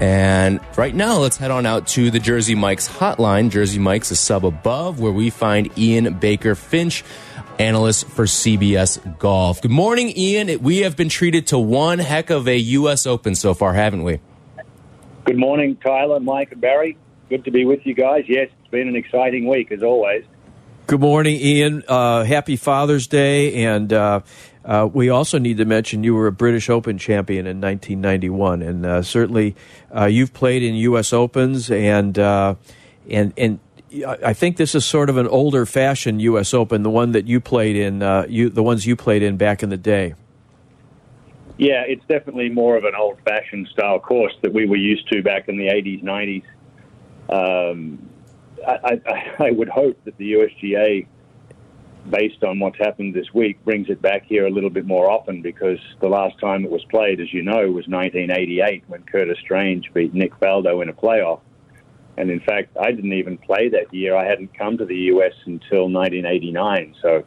And 0.00 0.60
right 0.78 0.94
now, 0.94 1.18
let's 1.18 1.36
head 1.36 1.50
on 1.50 1.66
out 1.66 1.86
to 1.88 2.10
the 2.10 2.18
Jersey 2.18 2.54
Mike's 2.54 2.88
hotline. 2.88 3.50
Jersey 3.50 3.78
Mike's 3.78 4.10
a 4.10 4.16
sub 4.16 4.46
above, 4.46 4.98
where 4.98 5.12
we 5.12 5.28
find 5.28 5.76
Ian 5.78 6.14
Baker 6.14 6.54
Finch, 6.54 7.04
analyst 7.58 8.06
for 8.06 8.24
CBS 8.24 9.18
Golf. 9.18 9.60
Good 9.60 9.70
morning, 9.70 10.10
Ian. 10.16 10.62
We 10.62 10.78
have 10.78 10.96
been 10.96 11.10
treated 11.10 11.48
to 11.48 11.58
one 11.58 11.98
heck 11.98 12.30
of 12.30 12.48
a 12.48 12.56
U.S. 12.56 13.06
Open 13.06 13.34
so 13.34 13.52
far, 13.52 13.74
haven't 13.74 14.04
we? 14.04 14.20
Good 15.24 15.38
morning, 15.38 15.76
Tyler, 15.76 16.20
Mike, 16.20 16.52
and 16.52 16.60
Barry. 16.60 16.98
Good 17.30 17.46
to 17.46 17.50
be 17.50 17.64
with 17.64 17.86
you 17.86 17.94
guys. 17.94 18.24
Yes, 18.28 18.50
it's 18.60 18.70
been 18.70 18.88
an 18.88 18.96
exciting 18.96 19.48
week 19.48 19.72
as 19.72 19.82
always. 19.82 20.22
Good 20.86 21.00
morning, 21.00 21.40
Ian. 21.40 21.82
Uh, 21.88 22.24
happy 22.24 22.56
Father's 22.56 23.06
Day. 23.06 23.64
And 23.64 23.90
uh, 23.90 24.20
uh, 24.66 24.86
we 24.92 25.08
also 25.08 25.38
need 25.38 25.56
to 25.56 25.64
mention 25.64 26.04
you 26.04 26.14
were 26.14 26.26
a 26.26 26.32
British 26.32 26.68
Open 26.68 26.98
champion 26.98 27.46
in 27.46 27.58
1991. 27.58 28.60
And 28.60 28.84
uh, 28.84 29.02
certainly 29.02 29.56
uh, 29.96 30.04
you've 30.04 30.34
played 30.34 30.62
in 30.62 30.74
U.S. 30.74 31.14
Opens. 31.14 31.70
And, 31.70 32.18
uh, 32.18 32.56
and, 33.08 33.32
and 33.38 33.60
I 34.06 34.34
think 34.34 34.58
this 34.58 34.74
is 34.74 34.84
sort 34.84 35.08
of 35.08 35.16
an 35.16 35.26
older 35.26 35.64
fashioned 35.64 36.20
U.S. 36.20 36.52
Open, 36.52 36.82
the 36.82 36.90
one 36.90 37.12
that 37.12 37.26
you 37.26 37.40
played 37.40 37.76
in, 37.76 38.02
you, 38.28 38.50
the 38.50 38.62
ones 38.62 38.84
you 38.84 38.94
played 38.94 39.22
in 39.22 39.38
back 39.38 39.62
in 39.62 39.70
the 39.70 39.78
day. 39.78 40.14
Yeah, 41.56 41.84
it's 41.86 42.04
definitely 42.08 42.48
more 42.48 42.76
of 42.76 42.84
an 42.84 42.94
old 42.98 43.18
fashioned 43.24 43.68
style 43.68 44.00
course 44.00 44.34
that 44.42 44.52
we 44.52 44.66
were 44.66 44.76
used 44.76 45.08
to 45.12 45.22
back 45.22 45.48
in 45.48 45.56
the 45.56 45.68
80s, 45.68 46.02
90s. 46.02 46.42
Um, 47.30 48.10
I, 48.66 49.00
I, 49.06 49.44
I, 49.46 49.50
would 49.50 49.68
hope 49.68 50.02
that 50.04 50.16
the 50.18 50.32
USGA, 50.32 51.06
based 52.10 52.42
on 52.42 52.58
what's 52.58 52.78
happened 52.78 53.14
this 53.14 53.32
week, 53.32 53.64
brings 53.64 53.88
it 53.88 54.02
back 54.02 54.24
here 54.26 54.46
a 54.46 54.50
little 54.50 54.68
bit 54.68 54.84
more 54.84 55.10
often 55.10 55.42
because 55.42 55.78
the 56.00 56.08
last 56.08 56.38
time 56.40 56.64
it 56.64 56.70
was 56.70 56.84
played, 56.90 57.20
as 57.20 57.32
you 57.32 57.42
know, 57.42 57.70
was 57.70 57.86
1988 57.86 58.84
when 58.88 59.02
Curtis 59.04 59.38
Strange 59.40 59.90
beat 59.94 60.12
Nick 60.12 60.34
Faldo 60.40 60.82
in 60.82 60.88
a 60.88 60.92
playoff. 60.92 61.40
And 62.16 62.30
in 62.30 62.40
fact, 62.40 62.76
I 62.80 62.90
didn't 62.90 63.12
even 63.12 63.38
play 63.38 63.68
that 63.70 63.92
year. 63.92 64.16
I 64.16 64.24
hadn't 64.26 64.56
come 64.56 64.76
to 64.78 64.84
the 64.84 64.96
US 65.12 65.34
until 65.46 65.88
1989. 65.88 66.94
So 67.00 67.24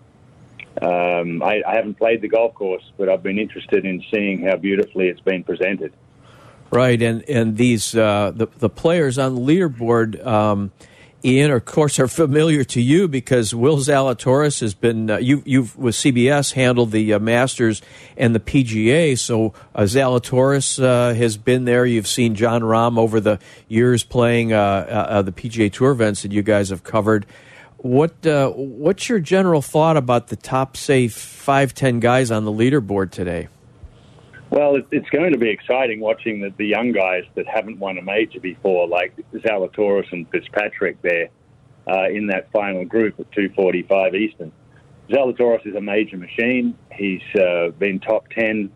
um, 0.81 1.41
I, 1.41 1.61
I 1.67 1.75
haven't 1.75 1.95
played 1.95 2.21
the 2.21 2.27
golf 2.27 2.53
course, 2.53 2.83
but 2.97 3.09
I've 3.09 3.23
been 3.23 3.39
interested 3.39 3.85
in 3.85 4.03
seeing 4.11 4.43
how 4.43 4.57
beautifully 4.57 5.07
it's 5.07 5.21
been 5.21 5.43
presented. 5.43 5.93
Right, 6.69 7.01
and 7.01 7.23
and 7.29 7.57
these 7.57 7.95
uh, 7.95 8.31
the 8.35 8.47
the 8.57 8.69
players 8.69 9.17
on 9.17 9.35
the 9.35 9.41
leaderboard, 9.41 10.25
um, 10.25 10.71
Ian, 11.23 11.51
of 11.51 11.63
course, 11.63 11.97
are 11.97 12.09
familiar 12.09 12.63
to 12.65 12.81
you 12.81 13.07
because 13.07 13.55
Will 13.55 13.77
Zalatoris 13.77 14.59
has 14.59 14.73
been 14.73 15.09
uh, 15.09 15.17
you 15.17 15.41
you've 15.45 15.77
with 15.77 15.95
CBS 15.95 16.53
handled 16.53 16.91
the 16.91 17.13
uh, 17.13 17.19
Masters 17.19 17.81
and 18.17 18.35
the 18.35 18.41
PGA, 18.41 19.17
so 19.17 19.53
uh, 19.73 19.83
Zalatoris 19.83 20.83
uh, 20.83 21.13
has 21.13 21.37
been 21.37 21.63
there. 21.63 21.85
You've 21.85 22.07
seen 22.07 22.35
Jon 22.35 22.61
Rahm 22.61 22.99
over 22.99 23.21
the 23.21 23.39
years 23.69 24.03
playing 24.03 24.51
uh, 24.51 25.21
the 25.21 25.31
PGA 25.31 25.71
Tour 25.71 25.91
events 25.91 26.23
that 26.23 26.33
you 26.33 26.43
guys 26.43 26.69
have 26.69 26.83
covered. 26.83 27.25
What 27.77 28.13
what's 28.23 29.07
your 29.07 29.19
general 29.19 29.61
thought 29.61 29.97
about 29.97 30.27
the 30.27 30.35
top, 30.35 30.75
say, 30.75 31.07
five 31.07 31.73
ten 31.73 31.99
guys 31.99 32.31
on 32.31 32.45
the 32.45 32.51
leaderboard 32.51 33.11
today? 33.11 33.47
Well, 34.49 34.81
it's 34.91 35.09
going 35.09 35.33
to 35.33 35.37
be 35.37 35.49
exciting 35.49 35.99
watching 35.99 36.39
the, 36.39 36.53
the 36.57 36.65
young 36.65 36.93
guys 36.93 37.23
that 37.35 37.45
haven't 37.47 37.79
won 37.79 37.97
a 37.97 38.01
major 38.01 38.39
before, 38.39 38.87
like 38.87 39.13
Zalatoris 39.33 40.11
and 40.11 40.29
Fitzpatrick 40.31 41.01
there 41.01 41.29
uh, 41.85 42.07
in 42.09 42.27
that 42.27 42.49
final 42.51 42.85
group 42.85 43.19
at 43.19 43.29
245 43.33 44.15
Eastern. 44.15 44.51
Zalatoris 45.09 45.65
is 45.67 45.75
a 45.75 45.81
major 45.81 46.17
machine. 46.17 46.77
He's 46.93 47.21
uh, 47.35 47.69
been 47.77 47.99
top 47.99 48.29
10 48.29 48.71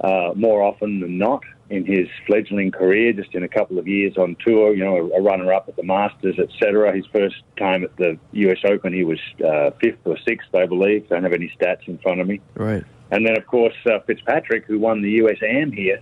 uh, 0.00 0.32
more 0.34 0.62
often 0.62 1.00
than 1.00 1.18
not 1.18 1.42
in 1.68 1.84
his 1.84 2.06
fledgling 2.26 2.70
career, 2.70 3.12
just 3.12 3.34
in 3.34 3.42
a 3.42 3.48
couple 3.48 3.78
of 3.78 3.88
years 3.88 4.16
on 4.16 4.36
tour, 4.46 4.74
you 4.74 4.84
know, 4.84 4.96
a, 4.96 5.18
a 5.18 5.22
runner-up 5.22 5.68
at 5.68 5.76
the 5.76 5.82
Masters, 5.82 6.38
etc. 6.38 6.94
His 6.94 7.06
first 7.06 7.36
time 7.58 7.82
at 7.82 7.96
the 7.96 8.18
U.S. 8.32 8.58
Open, 8.64 8.92
he 8.92 9.04
was 9.04 9.18
uh, 9.44 9.70
fifth 9.80 9.98
or 10.04 10.16
sixth, 10.26 10.54
I 10.54 10.66
believe. 10.66 11.08
Don't 11.08 11.24
have 11.24 11.32
any 11.32 11.52
stats 11.60 11.88
in 11.88 11.98
front 11.98 12.20
of 12.20 12.28
me. 12.28 12.40
Right. 12.54 12.84
And 13.10 13.26
then, 13.26 13.36
of 13.36 13.46
course, 13.46 13.74
uh, 13.86 14.00
Fitzpatrick, 14.06 14.64
who 14.66 14.78
won 14.78 15.02
the 15.02 15.10
US 15.22 15.38
Am 15.42 15.72
here, 15.72 16.00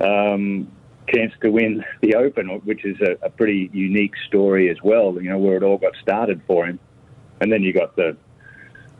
um, 0.00 0.70
chance 1.08 1.32
to 1.42 1.50
win 1.50 1.84
the 2.02 2.14
Open, 2.14 2.48
which 2.64 2.84
is 2.84 2.96
a, 3.00 3.26
a, 3.26 3.30
pretty 3.30 3.68
unique 3.72 4.14
story 4.28 4.70
as 4.70 4.76
well. 4.82 5.12
You 5.20 5.30
know 5.30 5.38
where 5.38 5.56
it 5.56 5.62
all 5.62 5.78
got 5.78 5.94
started 6.00 6.40
for 6.46 6.66
him, 6.66 6.78
and 7.40 7.52
then 7.52 7.62
you 7.62 7.72
got 7.72 7.96
the 7.96 8.16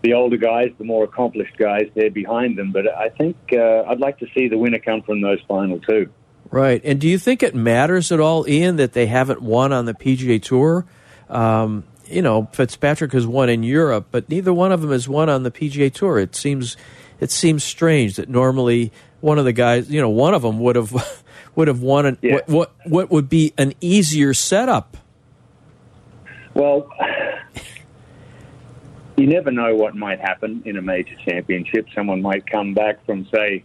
the 0.03 0.15
older 0.15 0.37
guys, 0.37 0.71
the 0.79 0.85
more 0.85 1.05
accomplished 1.05 1.57
guys 1.57 1.89
they're 1.95 2.11
behind 2.11 2.59
them. 2.59 2.73
But 2.73 2.89
I 2.89 3.11
think 3.11 3.37
uh, 3.53 3.85
I'd 3.87 4.01
like 4.01 4.19
to 4.19 4.27
see 4.35 4.49
the 4.49 4.59
winner 4.59 4.79
come 4.79 5.03
from 5.03 5.21
those 5.21 5.41
final 5.47 5.81
two. 5.81 6.11
Right. 6.51 6.81
And 6.85 7.01
do 7.01 7.09
you 7.09 7.19
think 7.19 7.43
it 7.43 7.55
matters 7.55 8.11
at 8.11 8.19
all, 8.19 8.49
Ian, 8.49 8.77
that 8.77 8.93
they 8.93 9.07
haven't 9.07 9.41
won 9.41 9.73
on 9.73 9.85
the 9.85 9.95
PGA 9.95 10.43
Tour? 10.43 10.85
Um, 11.29 11.85
you 12.07 12.23
know, 12.23 12.49
Fitzpatrick 12.53 13.13
has 13.13 13.27
won 13.27 13.49
in 13.49 13.63
Europe, 13.63 14.09
but 14.11 14.29
neither 14.29 14.53
one 14.53 14.73
of 14.73 14.81
them 14.81 14.91
has 14.91 15.09
won 15.09 15.29
on 15.29 15.45
the 15.45 15.51
PGA 15.51 15.93
Tour. 15.93 16.19
It 16.19 16.35
seems 16.35 16.77
it 17.21 17.31
seems 17.31 17.63
strange 17.63 18.17
that 18.17 18.29
normally 18.29 18.93
one 19.21 19.39
of 19.39 19.45
the 19.45 19.53
guys, 19.53 19.91
you 19.91 20.01
know, 20.01 20.09
one 20.09 20.35
of 20.35 20.43
them 20.43 20.59
would 20.59 20.75
have 20.75 21.23
would 21.55 21.69
have 21.69 21.83
won 21.83 22.07
an, 22.07 22.19
yeah. 22.21 22.35
what, 22.35 22.49
what 22.49 22.73
what 22.87 23.11
would 23.11 23.29
be 23.29 23.55
an 23.57 23.75
easier 23.81 24.35
setup. 24.35 24.97
Well, 26.55 26.91
you 29.21 29.27
never 29.27 29.51
know 29.51 29.75
what 29.75 29.95
might 29.95 30.19
happen 30.19 30.63
in 30.65 30.77
a 30.79 30.83
major 30.83 31.15
championship. 31.27 31.87
Someone 31.95 32.23
might 32.23 32.47
come 32.47 32.73
back 32.73 33.05
from, 33.05 33.27
say, 33.27 33.65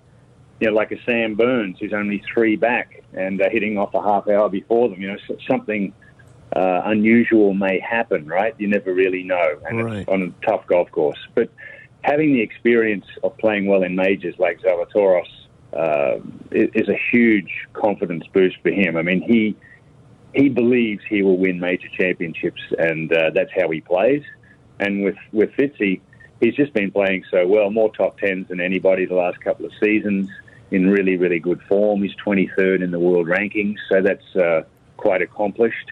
you 0.60 0.68
know, 0.68 0.74
like 0.74 0.92
a 0.92 1.02
Sam 1.04 1.36
Burns 1.36 1.80
who's 1.80 1.94
only 1.94 2.22
three 2.34 2.58
back 2.58 3.04
and 3.14 3.42
uh, 3.42 3.50
hitting 3.50 3.78
off 3.78 3.94
a 3.94 4.02
half 4.02 4.28
hour 4.28 4.50
before 4.50 4.90
them. 4.90 5.02
You 5.02 5.14
know, 5.14 5.18
something 5.48 5.94
uh, 6.54 6.82
unusual 6.86 7.54
may 7.54 7.80
happen, 7.80 8.28
right? 8.28 8.54
You 8.58 8.68
never 8.68 8.94
really 8.94 9.24
know, 9.24 9.60
and 9.68 9.86
right. 9.86 9.98
it's 10.00 10.10
on 10.10 10.22
a 10.24 10.46
tough 10.46 10.68
golf 10.68 10.92
course. 10.92 11.20
But 11.34 11.50
having 12.02 12.34
the 12.34 12.42
experience 12.42 13.06
of 13.24 13.38
playing 13.38 13.66
well 13.66 13.84
in 13.84 13.96
majors 13.96 14.36
like 14.38 14.60
Zalatoris 14.62 15.28
uh, 15.74 16.20
is 16.52 16.90
a 16.90 17.00
huge 17.12 17.52
confidence 17.74 18.26
boost 18.34 18.58
for 18.62 18.72
him. 18.72 18.98
I 18.98 19.02
mean, 19.02 19.22
he 19.22 19.56
he 20.34 20.50
believes 20.50 21.02
he 21.10 21.22
will 21.22 21.38
win 21.38 21.60
major 21.60 21.88
championships, 21.98 22.62
and 22.78 23.12
uh, 23.12 23.32
that's 23.34 23.52
how 23.58 23.70
he 23.70 23.80
plays. 23.80 24.24
And 24.80 25.04
with 25.04 25.18
with 25.32 25.52
Fitzy, 25.52 26.02
he's 26.40 26.56
just 26.56 26.74
been 26.74 26.92
playing 26.92 27.24
so 27.32 27.48
well, 27.48 27.70
more 27.70 27.92
top 27.94 28.18
tens 28.18 28.48
than 28.48 28.60
anybody 28.60 29.06
the 29.06 29.16
last 29.16 29.40
couple 29.42 29.66
of 29.66 29.72
seasons. 29.82 30.30
In 30.72 30.90
really, 30.90 31.16
really 31.16 31.40
good 31.40 31.62
form. 31.70 32.02
He's 32.02 32.16
23rd 32.16 32.84
in 32.84 32.90
the 32.90 33.00
world 33.00 33.28
rankings, 33.28 33.76
so 33.88 34.02
that's 34.02 34.36
uh, 34.36 34.64
quite 34.98 35.22
accomplished. 35.22 35.92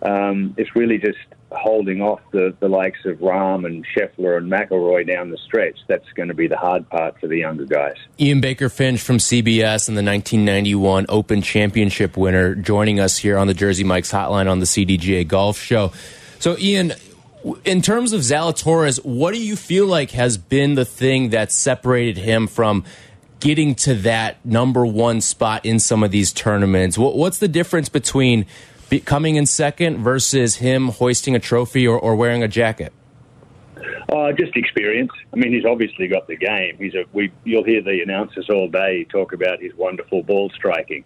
Um, 0.00 0.54
it's 0.56 0.76
really 0.76 0.98
just 0.98 1.18
holding 1.50 2.02
off 2.02 2.20
the, 2.32 2.54
the 2.60 2.68
likes 2.68 3.04
of 3.04 3.18
Rahm 3.18 3.66
and 3.66 3.84
Scheffler 3.86 4.36
and 4.36 4.50
McIlroy 4.50 5.06
down 5.06 5.30
the 5.30 5.38
stretch. 5.38 5.78
That's 5.88 6.08
going 6.14 6.28
to 6.28 6.34
be 6.34 6.48
the 6.48 6.56
hard 6.56 6.88
part 6.88 7.18
for 7.20 7.28
the 7.28 7.38
younger 7.38 7.64
guys. 7.64 7.96
Ian 8.20 8.40
Baker 8.40 8.68
Finch 8.68 9.00
from 9.00 9.18
CBS 9.18 9.88
and 9.88 9.96
the 9.96 10.02
1991 10.02 11.06
Open 11.08 11.42
Championship 11.42 12.16
winner 12.16 12.54
joining 12.54 13.00
us 13.00 13.16
here 13.18 13.38
on 13.38 13.46
the 13.46 13.54
Jersey 13.54 13.84
Mike's 13.84 14.12
Hotline 14.12 14.50
on 14.50 14.58
the 14.58 14.66
CDGA 14.66 15.26
Golf 15.26 15.58
Show. 15.58 15.92
So, 16.38 16.56
Ian, 16.58 16.92
in 17.64 17.80
terms 17.82 18.12
of 18.12 18.22
Zalatoris, 18.22 19.04
what 19.04 19.32
do 19.32 19.42
you 19.42 19.56
feel 19.56 19.86
like 19.86 20.10
has 20.12 20.36
been 20.36 20.74
the 20.74 20.84
thing 20.84 21.30
that 21.30 21.52
separated 21.52 22.18
him 22.18 22.46
from 22.46 22.84
getting 23.40 23.74
to 23.76 23.94
that 23.94 24.44
number 24.44 24.84
one 24.84 25.20
spot 25.20 25.64
in 25.64 25.78
some 25.78 26.02
of 26.02 26.10
these 26.10 26.32
tournaments? 26.32 26.98
What's 26.98 27.38
the 27.38 27.48
difference 27.48 27.88
between 27.88 28.46
coming 29.04 29.36
in 29.36 29.46
second 29.46 30.02
versus 30.02 30.56
him 30.56 30.88
hoisting 30.88 31.36
a 31.36 31.38
trophy 31.38 31.86
or, 31.86 31.98
or 31.98 32.16
wearing 32.16 32.42
a 32.42 32.48
jacket? 32.48 32.92
Uh, 34.08 34.32
just 34.32 34.56
experience. 34.56 35.10
I 35.32 35.36
mean, 35.36 35.52
he's 35.52 35.64
obviously 35.64 36.08
got 36.08 36.28
the 36.28 36.36
game. 36.36 36.76
He's 36.78 36.94
a. 36.94 37.04
We 37.12 37.32
you'll 37.44 37.64
hear 37.64 37.82
the 37.82 38.02
announcers 38.02 38.48
all 38.48 38.68
day 38.68 39.04
talk 39.04 39.32
about 39.32 39.60
his 39.60 39.74
wonderful 39.74 40.22
ball 40.22 40.50
striking. 40.50 41.04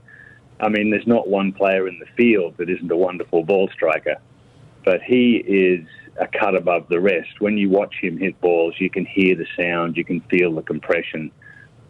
I 0.61 0.69
mean, 0.69 0.91
there's 0.91 1.07
not 1.07 1.27
one 1.27 1.53
player 1.53 1.89
in 1.89 1.99
the 1.99 2.07
field 2.15 2.59
that 2.59 2.69
isn't 2.69 2.91
a 2.91 2.97
wonderful 2.97 3.43
ball 3.43 3.71
striker, 3.73 4.17
but 4.85 5.03
he 5.03 5.37
is 5.37 5.87
a 6.19 6.27
cut 6.27 6.55
above 6.55 6.89
the 6.89 7.01
rest. 7.01 7.41
When 7.41 7.59
you 7.59 7.71
watch 7.71 7.95
him 8.01 8.19
hit 8.19 8.41
balls, 8.41 8.75
you 8.79 8.91
can 8.91 9.05
hear 9.07 9.37
the 9.37 9.47
sound, 9.57 9.97
you 9.97 10.05
can 10.05 10.21
feel 10.23 10.55
the 10.55 10.63
compression. 10.63 11.31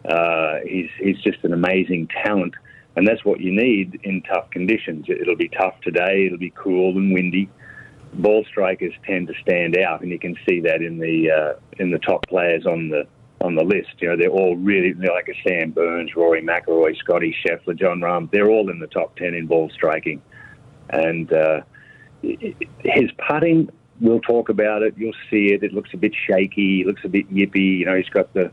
Uh, 0.03 0.59
he's 0.65 0.89
he's 0.99 1.19
just 1.21 1.43
an 1.43 1.53
amazing 1.53 2.07
talent 2.07 2.55
and 2.95 3.07
that's 3.07 3.23
what 3.23 3.39
you 3.39 3.51
need 3.51 3.99
in 4.03 4.21
tough 4.23 4.49
conditions. 4.49 5.05
It'll 5.07 5.35
be 5.35 5.49
tough 5.49 5.79
today. 5.81 6.25
It'll 6.25 6.37
be 6.37 6.53
cool 6.55 6.97
and 6.97 7.13
windy. 7.13 7.49
Ball 8.13 8.43
strikers 8.49 8.93
tend 9.05 9.27
to 9.27 9.33
stand 9.41 9.77
out, 9.77 10.01
and 10.01 10.11
you 10.11 10.19
can 10.19 10.35
see 10.47 10.59
that 10.61 10.81
in 10.81 10.99
the 10.99 11.31
uh, 11.31 11.59
in 11.79 11.91
the 11.91 11.99
top 11.99 12.27
players 12.27 12.65
on 12.65 12.89
the 12.89 13.07
on 13.39 13.55
the 13.55 13.63
list. 13.63 13.89
You 13.99 14.09
know, 14.09 14.17
they're 14.17 14.29
all 14.29 14.57
really 14.57 14.91
they're 14.91 15.13
like 15.13 15.29
a 15.29 15.47
Sam 15.47 15.71
Burns, 15.71 16.13
Rory 16.15 16.41
McIlroy, 16.41 16.97
Scotty 16.97 17.33
Scheffler, 17.45 17.79
Jon 17.79 18.01
Rahm. 18.01 18.29
They're 18.29 18.49
all 18.49 18.69
in 18.69 18.79
the 18.79 18.87
top 18.87 19.15
ten 19.15 19.33
in 19.33 19.47
ball 19.47 19.69
striking, 19.73 20.21
and 20.89 21.31
uh, 21.31 21.61
his 22.21 23.11
putting. 23.29 23.69
We'll 24.01 24.19
talk 24.19 24.49
about 24.49 24.81
it. 24.81 24.95
You'll 24.97 25.13
see 25.29 25.53
it. 25.53 25.63
It 25.63 25.73
looks 25.73 25.91
a 25.93 25.97
bit 25.97 26.13
shaky. 26.27 26.81
It 26.81 26.87
looks 26.87 27.03
a 27.05 27.09
bit 27.09 27.31
yippy. 27.33 27.79
You 27.79 27.85
know, 27.85 27.95
he's 27.95 28.09
got 28.09 28.33
the 28.33 28.51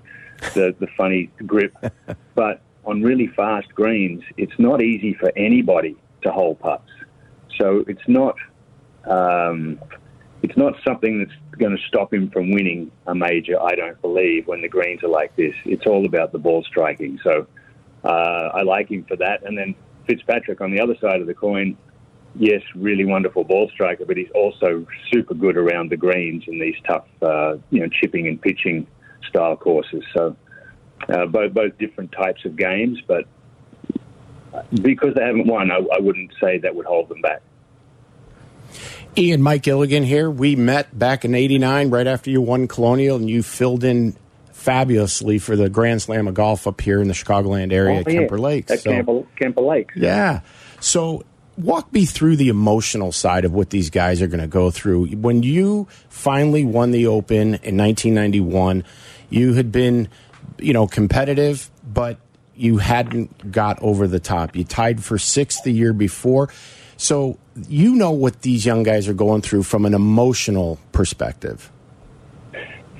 the, 0.55 0.75
the 0.79 0.87
funny 0.97 1.31
grip, 1.47 1.75
but 2.37 2.61
on 2.85 3.03
really 3.03 3.27
fast 3.27 3.75
greens, 3.75 4.23
it's 4.37 4.57
not 4.59 4.81
easy 4.81 5.15
for 5.15 5.33
anybody 5.37 5.97
to 6.23 6.31
hold 6.31 6.61
putts. 6.61 6.91
So 7.59 7.85
it's 7.89 8.07
not 8.07 8.37
um, 9.05 9.81
it's 10.43 10.57
not 10.57 10.75
something 10.87 11.19
that's 11.19 11.59
going 11.59 11.77
to 11.77 11.83
stop 11.89 12.13
him 12.13 12.31
from 12.31 12.53
winning 12.53 12.91
a 13.07 13.15
major. 13.15 13.61
I 13.61 13.75
don't 13.75 14.01
believe 14.01 14.47
when 14.47 14.63
the 14.63 14.69
greens 14.69 15.03
are 15.03 15.09
like 15.09 15.35
this. 15.37 15.55
It's 15.65 15.87
all 15.87 16.07
about 16.07 16.33
the 16.33 16.39
ball 16.39 16.63
striking. 16.65 17.19
So 17.25 17.47
uh, 18.05 18.51
I 18.55 18.63
like 18.63 18.91
him 18.91 19.05
for 19.05 19.17
that. 19.17 19.43
And 19.45 19.59
then 19.59 19.75
Fitzpatrick 20.07 20.61
on 20.61 20.71
the 20.71 20.81
other 20.81 20.97
side 21.01 21.21
of 21.21 21.27
the 21.27 21.35
coin. 21.35 21.77
Yes, 22.41 22.63
really 22.77 23.05
wonderful 23.05 23.43
ball 23.43 23.69
striker, 23.75 24.05
but 24.07 24.17
he's 24.17 24.31
also 24.33 24.87
super 25.13 25.35
good 25.35 25.57
around 25.57 25.91
the 25.91 25.97
greens 25.97 26.45
in 26.47 26.61
these 26.61 26.77
tough, 26.87 27.05
uh, 27.21 27.57
you 27.71 27.81
know, 27.81 27.89
chipping 27.89 28.29
and 28.29 28.41
pitching 28.41 28.87
style 29.29 29.57
courses. 29.57 30.05
So 30.15 30.37
uh, 31.09 31.27
both 31.27 31.53
both 31.53 31.77
different 31.79 32.13
types 32.13 32.45
of 32.45 32.57
games, 32.57 33.01
but 33.09 33.25
because 34.83 35.15
they 35.15 35.25
haven't 35.25 35.47
won, 35.49 35.71
I, 35.73 35.77
I 35.77 35.99
wouldn't 36.01 36.33
say 36.41 36.59
that 36.59 36.75
would 36.75 36.87
hold 36.87 37.09
them 37.09 37.21
back. 37.23 37.43
Ian 39.17 39.43
Mike 39.43 39.63
Gilligan 39.63 40.05
here. 40.05 40.31
We 40.31 40.55
met 40.55 40.97
back 40.97 41.25
in 41.25 41.35
'89, 41.35 41.91
right 41.91 42.07
after 42.07 42.31
you 42.31 42.41
won 42.41 42.69
Colonial, 42.69 43.17
and 43.17 43.29
you 43.29 43.43
filled 43.43 43.83
in 43.83 44.17
fabulously 44.53 45.39
for 45.39 45.57
the 45.57 45.69
Grand 45.69 46.03
Slam 46.03 46.29
of 46.29 46.35
golf 46.35 46.67
up 46.67 46.81
here 46.81 47.01
in 47.01 47.09
the 47.09 47.15
Chicagoland 47.15 47.73
area 47.73 47.97
Oh, 47.97 48.01
at 48.01 48.13
yeah. 48.13 48.21
Kemper 48.21 48.39
Lake. 48.39 48.71
At 48.71 48.85
Kemper, 48.85 49.23
Kemper 49.37 49.61
Lake. 49.63 49.91
Yeah. 49.97 50.41
So 50.81 51.25
walk 51.59 51.93
me 51.93 52.05
through 52.05 52.37
the 52.37 52.49
emotional 52.49 53.13
side 53.13 53.45
of 53.45 53.53
what 53.53 53.71
these 53.71 53.91
guys 53.91 54.23
are 54.23 54.29
going 54.29 54.41
to 54.41 54.47
go 54.47 54.71
through. 54.71 55.07
When 55.17 55.43
you 55.43 55.89
finally 56.09 56.65
won 56.65 56.93
the 56.93 57.07
Open 57.07 57.55
in 57.55 57.77
1991, 57.77 58.85
you 59.29 59.55
had 59.55 59.73
been, 59.73 60.09
you 60.59 60.73
know, 60.73 60.87
competitive, 60.87 61.71
but 61.85 62.19
you 62.55 62.79
hadn't 62.79 63.53
got 63.53 63.81
over 63.83 64.07
the 64.07 64.21
top. 64.21 64.57
You 64.57 64.65
tied 64.65 65.03
for 65.03 65.19
sixth 65.19 65.65
the 65.65 65.73
year 65.73 65.93
before. 65.93 66.49
So 66.97 67.39
you 67.69 67.95
know 67.95 68.11
what 68.11 68.43
these 68.43 68.65
young 68.65 68.83
guys 68.83 69.09
are 69.09 69.15
going 69.15 69.43
through 69.43 69.65
from 69.65 69.85
an 69.85 69.95
emotional 69.95 70.79
perspective. 70.93 71.71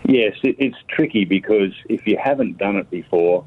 Yes, 0.05 0.35
it's 0.43 0.77
tricky 0.89 1.25
because 1.25 1.73
if 1.89 2.07
you 2.07 2.17
haven't 2.23 2.57
done 2.57 2.77
it 2.77 2.91
before, 2.91 3.45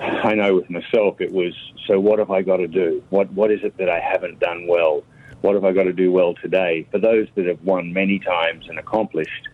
I 0.00 0.34
know 0.34 0.54
with 0.54 0.70
myself 0.70 1.20
it 1.20 1.30
was. 1.30 1.54
So 1.86 2.00
what 2.00 2.18
have 2.18 2.30
I 2.30 2.42
got 2.42 2.56
to 2.56 2.68
do? 2.68 3.02
What 3.10 3.30
what 3.32 3.50
is 3.50 3.60
it 3.62 3.76
that 3.76 3.90
I 3.90 4.00
haven't 4.00 4.40
done 4.40 4.66
well? 4.66 5.04
What 5.42 5.54
have 5.54 5.64
I 5.64 5.72
got 5.72 5.84
to 5.84 5.92
do 5.92 6.10
well 6.10 6.34
today? 6.34 6.86
For 6.90 6.98
those 6.98 7.28
that 7.34 7.46
have 7.46 7.62
won 7.62 7.92
many 7.92 8.18
times 8.18 8.68
and 8.68 8.78
accomplished, 8.78 9.48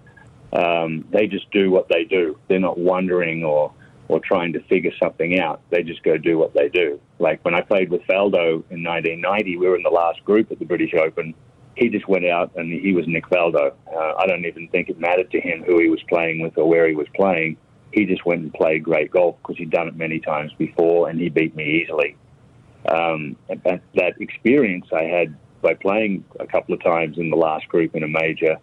um, 0.52 1.04
they 1.10 1.26
just 1.26 1.50
do 1.50 1.70
what 1.70 1.88
they 1.88 2.04
do. 2.04 2.38
They're 2.48 2.60
not 2.60 2.78
wondering 2.78 3.44
or 3.44 3.72
or 4.08 4.20
trying 4.20 4.52
to 4.52 4.60
figure 4.64 4.92
something 5.02 5.40
out. 5.40 5.60
They 5.70 5.82
just 5.82 6.04
go 6.04 6.16
do 6.16 6.38
what 6.38 6.54
they 6.54 6.68
do. 6.68 7.00
Like 7.18 7.44
when 7.44 7.54
I 7.54 7.60
played 7.60 7.90
with 7.90 8.02
Faldo 8.02 8.62
in 8.70 8.84
1990, 8.84 9.56
we 9.56 9.66
were 9.66 9.76
in 9.76 9.82
the 9.82 9.90
last 9.90 10.24
group 10.24 10.52
at 10.52 10.60
the 10.60 10.64
British 10.64 10.94
Open. 10.94 11.34
He 11.74 11.88
just 11.88 12.06
went 12.06 12.24
out 12.24 12.52
and 12.54 12.72
he 12.72 12.92
was 12.92 13.06
Nick 13.08 13.28
Faldo. 13.28 13.72
Uh, 13.92 14.14
I 14.16 14.26
don't 14.26 14.44
even 14.44 14.68
think 14.68 14.88
it 14.88 15.00
mattered 15.00 15.30
to 15.32 15.40
him 15.40 15.64
who 15.64 15.80
he 15.80 15.88
was 15.88 16.00
playing 16.08 16.40
with 16.40 16.56
or 16.56 16.68
where 16.68 16.86
he 16.88 16.94
was 16.94 17.08
playing. 17.16 17.56
He 17.96 18.04
just 18.04 18.24
went 18.24 18.42
and 18.42 18.54
played 18.54 18.84
great 18.84 19.10
golf 19.10 19.36
because 19.42 19.56
he'd 19.56 19.70
done 19.70 19.88
it 19.88 19.96
many 19.96 20.20
times 20.20 20.52
before 20.56 21.08
and 21.08 21.18
he 21.18 21.28
beat 21.28 21.56
me 21.56 21.82
easily. 21.82 22.16
Um, 22.88 23.34
that, 23.48 23.82
that 23.94 24.20
experience 24.20 24.86
I 24.92 25.02
had 25.04 25.36
by 25.62 25.74
playing 25.74 26.24
a 26.38 26.46
couple 26.46 26.74
of 26.74 26.84
times 26.84 27.18
in 27.18 27.30
the 27.30 27.36
last 27.36 27.66
group 27.66 27.96
in 27.96 28.04
a 28.04 28.08
major 28.08 28.58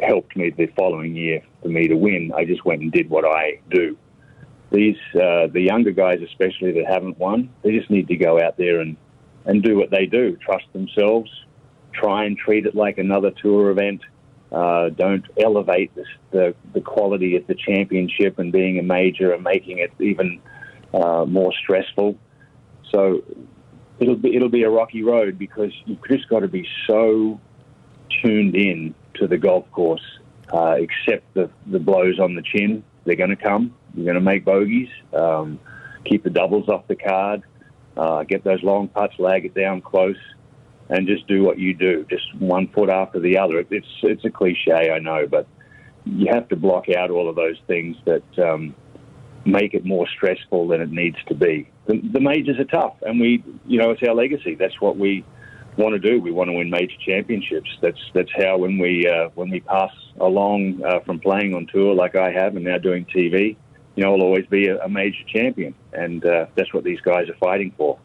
helped 0.00 0.34
me 0.36 0.50
the 0.50 0.66
following 0.78 1.14
year 1.14 1.42
for 1.60 1.68
me 1.68 1.88
to 1.88 1.96
win. 1.96 2.32
I 2.34 2.46
just 2.46 2.64
went 2.64 2.80
and 2.80 2.90
did 2.90 3.10
what 3.10 3.26
I 3.26 3.60
do 3.70 3.98
these 4.74 4.96
uh, 5.14 5.46
the 5.46 5.60
younger 5.60 5.92
guys 5.92 6.20
especially 6.22 6.72
that 6.72 6.86
haven't 6.86 7.18
won 7.18 7.48
they 7.62 7.70
just 7.70 7.90
need 7.90 8.08
to 8.08 8.16
go 8.16 8.40
out 8.40 8.56
there 8.56 8.80
and 8.80 8.96
and 9.46 9.62
do 9.62 9.76
what 9.76 9.90
they 9.90 10.06
do 10.06 10.36
trust 10.36 10.64
themselves 10.72 11.30
try 11.92 12.24
and 12.24 12.36
treat 12.36 12.66
it 12.66 12.74
like 12.74 12.98
another 12.98 13.30
tour 13.30 13.70
event 13.70 14.02
uh, 14.54 14.88
don't 14.90 15.24
elevate 15.38 15.90
the 16.30 16.54
the 16.72 16.80
quality 16.80 17.36
of 17.36 17.46
the 17.46 17.54
championship 17.54 18.38
and 18.38 18.52
being 18.52 18.78
a 18.78 18.82
major 18.82 19.32
and 19.32 19.42
making 19.42 19.78
it 19.78 19.92
even 20.00 20.40
uh, 20.92 21.24
more 21.26 21.52
stressful 21.52 22.16
so 22.90 23.22
it'll 23.98 24.16
be 24.16 24.34
it'll 24.36 24.48
be 24.48 24.62
a 24.62 24.70
rocky 24.70 25.02
road 25.02 25.38
because 25.38 25.72
you've 25.86 26.06
just 26.08 26.28
got 26.28 26.40
to 26.40 26.48
be 26.48 26.66
so 26.86 27.40
tuned 28.22 28.54
in 28.54 28.94
to 29.14 29.26
the 29.26 29.38
golf 29.38 29.70
course 29.72 30.18
uh, 30.52 30.76
accept 30.76 31.24
the 31.34 31.50
the 31.66 31.78
blows 31.78 32.18
on 32.18 32.34
the 32.34 32.42
chin 32.42 32.84
they're 33.04 33.16
going 33.16 33.30
to 33.30 33.36
come 33.36 33.74
you're 33.94 34.04
going 34.04 34.16
to 34.16 34.20
make 34.20 34.44
bogeys. 34.44 34.88
Um, 35.12 35.60
keep 36.04 36.24
the 36.24 36.30
doubles 36.30 36.68
off 36.68 36.86
the 36.88 36.96
card. 36.96 37.42
Uh, 37.96 38.24
get 38.24 38.42
those 38.42 38.62
long 38.62 38.88
putts, 38.88 39.18
lag 39.18 39.44
it 39.44 39.54
down 39.54 39.80
close, 39.80 40.16
and 40.88 41.06
just 41.06 41.26
do 41.26 41.42
what 41.42 41.58
you 41.58 41.74
do. 41.74 42.06
Just 42.08 42.34
one 42.36 42.68
foot 42.68 42.90
after 42.90 43.20
the 43.20 43.38
other. 43.38 43.64
It's 43.70 43.86
it's 44.02 44.24
a 44.24 44.30
cliche, 44.30 44.90
I 44.90 44.98
know, 44.98 45.26
but 45.26 45.46
you 46.04 46.28
have 46.32 46.48
to 46.48 46.56
block 46.56 46.88
out 46.90 47.10
all 47.10 47.28
of 47.28 47.36
those 47.36 47.56
things 47.66 47.96
that 48.04 48.38
um, 48.38 48.74
make 49.44 49.74
it 49.74 49.84
more 49.84 50.06
stressful 50.08 50.68
than 50.68 50.80
it 50.80 50.90
needs 50.90 51.16
to 51.28 51.34
be. 51.34 51.70
The, 51.86 52.00
the 52.12 52.20
majors 52.20 52.58
are 52.58 52.64
tough, 52.64 52.96
and 53.02 53.18
we, 53.18 53.42
you 53.66 53.78
know, 53.78 53.90
it's 53.90 54.02
our 54.02 54.14
legacy. 54.14 54.54
That's 54.54 54.80
what 54.80 54.96
we 54.96 55.24
want 55.76 55.94
to 55.94 55.98
do. 55.98 56.20
We 56.20 56.30
want 56.30 56.48
to 56.48 56.52
win 56.52 56.70
major 56.70 56.96
championships. 57.06 57.70
That's 57.80 58.00
that's 58.12 58.30
how 58.36 58.58
when 58.58 58.78
we 58.78 59.06
uh, 59.06 59.30
when 59.34 59.50
we 59.50 59.60
pass 59.60 59.92
along 60.20 60.84
uh, 60.84 61.00
from 61.00 61.18
playing 61.18 61.54
on 61.54 61.66
tour 61.66 61.94
like 61.94 62.14
I 62.14 62.30
have 62.30 62.56
and 62.56 62.64
now 62.64 62.78
doing 62.78 63.06
TV 63.06 63.56
you 63.96 64.02
know, 64.02 64.14
I'll 64.14 64.22
always 64.22 64.46
be 64.46 64.68
a, 64.68 64.78
a 64.82 64.88
major 64.88 65.22
champion, 65.32 65.74
and 65.92 66.24
uh, 66.24 66.46
that's 66.54 66.72
what 66.74 66.84
these 66.84 67.00
guys 67.00 67.28
are 67.28 67.36
fighting 67.36 67.72
for. 67.76 67.98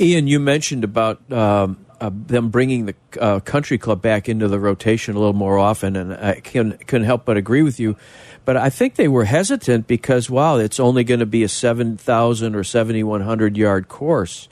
Ian, 0.00 0.26
you 0.26 0.38
mentioned 0.38 0.84
about 0.84 1.20
um, 1.32 1.85
uh, 2.00 2.10
them 2.12 2.50
bringing 2.50 2.86
the 2.86 2.94
uh, 3.20 3.40
country 3.40 3.78
club 3.78 4.02
back 4.02 4.28
into 4.28 4.48
the 4.48 4.60
rotation 4.60 5.16
a 5.16 5.18
little 5.18 5.32
more 5.34 5.58
often, 5.58 5.96
and 5.96 6.14
I 6.14 6.40
can, 6.40 6.76
couldn't 6.86 7.06
help 7.06 7.24
but 7.24 7.36
agree 7.36 7.62
with 7.62 7.80
you. 7.80 7.96
But 8.44 8.56
I 8.56 8.70
think 8.70 8.94
they 8.94 9.08
were 9.08 9.24
hesitant 9.24 9.86
because, 9.86 10.30
wow, 10.30 10.56
it's 10.56 10.78
only 10.78 11.04
going 11.04 11.20
to 11.20 11.26
be 11.26 11.42
a 11.42 11.48
7,000 11.48 12.54
or 12.54 12.62
7,100 12.62 13.56
yard 13.56 13.88
course. 13.88 14.48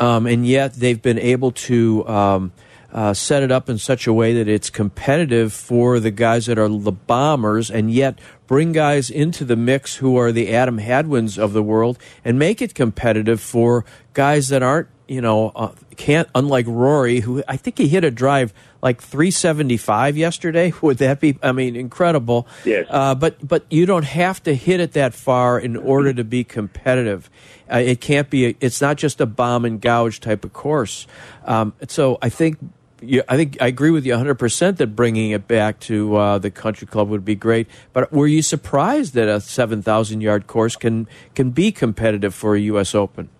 Um, 0.00 0.26
and 0.26 0.46
yet 0.46 0.74
they've 0.74 1.00
been 1.00 1.18
able 1.18 1.52
to 1.52 2.06
um, 2.08 2.52
uh, 2.92 3.12
set 3.12 3.42
it 3.42 3.52
up 3.52 3.68
in 3.68 3.78
such 3.78 4.06
a 4.06 4.12
way 4.12 4.34
that 4.34 4.48
it's 4.48 4.70
competitive 4.70 5.52
for 5.52 6.00
the 6.00 6.10
guys 6.10 6.46
that 6.46 6.58
are 6.58 6.68
the 6.68 6.92
bombers, 6.92 7.70
and 7.70 7.92
yet 7.92 8.18
bring 8.46 8.72
guys 8.72 9.10
into 9.10 9.44
the 9.44 9.56
mix 9.56 9.96
who 9.96 10.16
are 10.16 10.32
the 10.32 10.54
Adam 10.54 10.78
Hadwins 10.78 11.38
of 11.38 11.52
the 11.52 11.62
world, 11.62 11.98
and 12.24 12.38
make 12.38 12.62
it 12.62 12.74
competitive 12.74 13.40
for 13.40 13.84
guys 14.14 14.48
that 14.48 14.62
aren't, 14.62 14.88
you 15.08 15.22
know, 15.22 15.50
uh, 15.56 15.72
can't. 15.96 16.28
Unlike 16.34 16.66
Rory, 16.68 17.20
who 17.20 17.42
I 17.48 17.56
think 17.56 17.78
he 17.78 17.88
hit 17.88 18.04
a 18.04 18.10
drive 18.10 18.52
like 18.82 19.02
375 19.02 20.16
yesterday. 20.16 20.72
Would 20.82 20.98
that 20.98 21.20
be? 21.20 21.38
I 21.42 21.52
mean, 21.52 21.74
incredible. 21.74 22.46
Yes. 22.64 22.86
Uh, 22.88 23.14
but 23.14 23.46
but 23.46 23.64
you 23.70 23.86
don't 23.86 24.04
have 24.04 24.42
to 24.44 24.54
hit 24.54 24.80
it 24.80 24.92
that 24.92 25.14
far 25.14 25.58
in 25.58 25.76
order 25.76 26.12
to 26.12 26.24
be 26.24 26.44
competitive. 26.44 27.30
Uh, 27.72 27.78
it 27.78 28.00
can't 28.00 28.30
be. 28.30 28.46
A, 28.46 28.56
it's 28.60 28.80
not 28.80 28.98
just 28.98 29.20
a 29.20 29.26
bomb 29.26 29.64
and 29.64 29.80
gouge 29.80 30.20
type 30.20 30.44
of 30.44 30.52
course. 30.52 31.06
Um, 31.44 31.72
so 31.88 32.18
I 32.20 32.28
think 32.28 32.58
you, 33.00 33.22
I 33.28 33.36
think 33.36 33.56
I 33.60 33.66
agree 33.68 33.90
with 33.90 34.04
you 34.04 34.12
100% 34.12 34.76
that 34.76 34.88
bringing 34.88 35.30
it 35.30 35.48
back 35.48 35.80
to 35.80 36.16
uh, 36.16 36.38
the 36.38 36.50
country 36.50 36.86
club 36.86 37.08
would 37.08 37.24
be 37.24 37.34
great. 37.34 37.68
But 37.92 38.12
were 38.12 38.26
you 38.26 38.42
surprised 38.42 39.14
that 39.14 39.28
a 39.28 39.40
7,000 39.40 40.20
yard 40.20 40.46
course 40.46 40.76
can 40.76 41.08
can 41.34 41.50
be 41.50 41.72
competitive 41.72 42.34
for 42.34 42.54
a 42.54 42.60
U.S. 42.60 42.94
Open? 42.94 43.30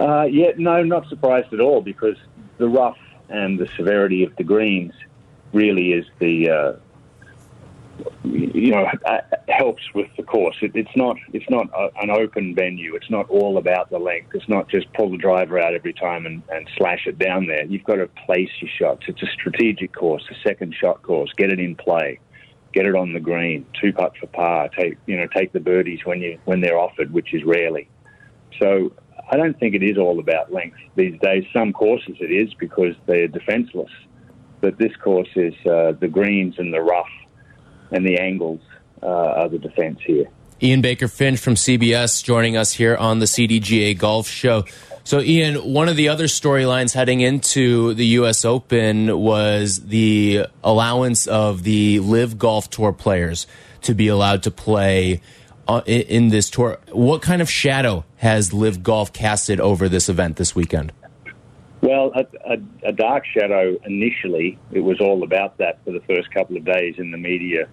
Uh, 0.00 0.24
yeah, 0.24 0.52
no, 0.56 0.82
not 0.82 1.06
surprised 1.08 1.52
at 1.52 1.60
all 1.60 1.82
because 1.82 2.16
the 2.56 2.66
rough 2.66 2.98
and 3.28 3.58
the 3.58 3.68
severity 3.76 4.24
of 4.24 4.34
the 4.36 4.44
greens 4.44 4.94
really 5.52 5.92
is 5.92 6.06
the 6.18 6.48
uh, 6.48 6.72
you 8.24 8.70
know 8.70 8.86
uh, 9.04 9.20
helps 9.48 9.82
with 9.94 10.08
the 10.16 10.22
course. 10.22 10.56
It, 10.62 10.72
it's 10.74 10.96
not 10.96 11.16
it's 11.34 11.48
not 11.50 11.68
a, 11.76 11.90
an 12.00 12.08
open 12.08 12.54
venue. 12.54 12.94
It's 12.94 13.10
not 13.10 13.28
all 13.28 13.58
about 13.58 13.90
the 13.90 13.98
length. 13.98 14.34
It's 14.34 14.48
not 14.48 14.70
just 14.70 14.90
pull 14.94 15.10
the 15.10 15.18
driver 15.18 15.58
out 15.58 15.74
every 15.74 15.92
time 15.92 16.24
and, 16.24 16.42
and 16.50 16.66
slash 16.78 17.06
it 17.06 17.18
down 17.18 17.46
there. 17.46 17.66
You've 17.66 17.84
got 17.84 17.96
to 17.96 18.08
place 18.24 18.50
your 18.60 18.70
shots. 18.70 19.04
It's 19.06 19.22
a 19.22 19.26
strategic 19.26 19.92
course, 19.92 20.24
a 20.30 20.48
second 20.48 20.74
shot 20.74 21.02
course. 21.02 21.30
Get 21.36 21.50
it 21.50 21.60
in 21.60 21.76
play, 21.76 22.20
get 22.72 22.86
it 22.86 22.94
on 22.94 23.12
the 23.12 23.20
green, 23.20 23.66
two 23.78 23.92
putt 23.92 24.14
for 24.18 24.28
par. 24.28 24.70
Take 24.70 24.96
you 25.04 25.18
know 25.18 25.26
take 25.26 25.52
the 25.52 25.60
birdies 25.60 26.00
when 26.06 26.22
you 26.22 26.38
when 26.46 26.62
they're 26.62 26.78
offered, 26.78 27.12
which 27.12 27.34
is 27.34 27.44
rarely. 27.44 27.86
So 28.58 28.92
I 29.30 29.36
don't 29.36 29.58
think 29.58 29.74
it 29.74 29.82
is 29.82 29.96
all 29.96 30.18
about 30.18 30.52
length 30.52 30.78
these 30.96 31.18
days. 31.20 31.44
Some 31.52 31.72
courses 31.72 32.16
it 32.20 32.32
is 32.32 32.52
because 32.54 32.94
they're 33.06 33.28
defenseless, 33.28 33.90
but 34.60 34.76
this 34.76 34.94
course 34.96 35.28
is 35.36 35.54
uh, 35.66 35.92
the 35.92 36.08
greens 36.08 36.56
and 36.58 36.74
the 36.74 36.80
rough 36.80 37.08
and 37.92 38.04
the 38.04 38.18
angles 38.18 38.60
uh, 39.02 39.06
are 39.06 39.48
the 39.48 39.58
defense 39.58 40.00
here. 40.04 40.26
Ian 40.62 40.82
Baker 40.82 41.08
Finch 41.08 41.38
from 41.38 41.54
CBS 41.54 42.22
joining 42.22 42.56
us 42.56 42.74
here 42.74 42.96
on 42.96 43.18
the 43.18 43.24
CDGA 43.24 43.96
Golf 43.96 44.28
Show. 44.28 44.64
So, 45.04 45.20
Ian, 45.20 45.56
one 45.72 45.88
of 45.88 45.96
the 45.96 46.10
other 46.10 46.26
storylines 46.26 46.92
heading 46.92 47.20
into 47.20 47.94
the 47.94 48.06
U.S. 48.06 48.44
Open 48.44 49.18
was 49.18 49.86
the 49.86 50.46
allowance 50.62 51.26
of 51.26 51.62
the 51.62 52.00
LIV 52.00 52.38
Golf 52.38 52.68
Tour 52.68 52.92
players 52.92 53.46
to 53.82 53.94
be 53.94 54.08
allowed 54.08 54.42
to 54.42 54.50
play 54.50 55.22
in, 55.78 56.02
in 56.02 56.28
this 56.28 56.50
tour. 56.50 56.78
What 56.92 57.22
kind 57.22 57.40
of 57.40 57.50
shadow 57.50 58.04
has 58.16 58.52
LIV 58.52 58.82
Golf 58.82 59.12
casted 59.12 59.60
over 59.60 59.88
this 59.88 60.08
event 60.08 60.36
this 60.36 60.54
weekend? 60.54 60.92
Well, 61.82 62.12
a, 62.14 62.26
a, 62.52 62.88
a, 62.88 62.92
dark 62.92 63.24
shadow 63.24 63.76
initially. 63.86 64.58
It 64.70 64.80
was 64.80 65.00
all 65.00 65.22
about 65.22 65.56
that 65.58 65.82
for 65.84 65.92
the 65.92 66.00
first 66.00 66.30
couple 66.30 66.58
of 66.58 66.64
days 66.64 66.96
in 66.98 67.10
the 67.10 67.16
media 67.16 67.68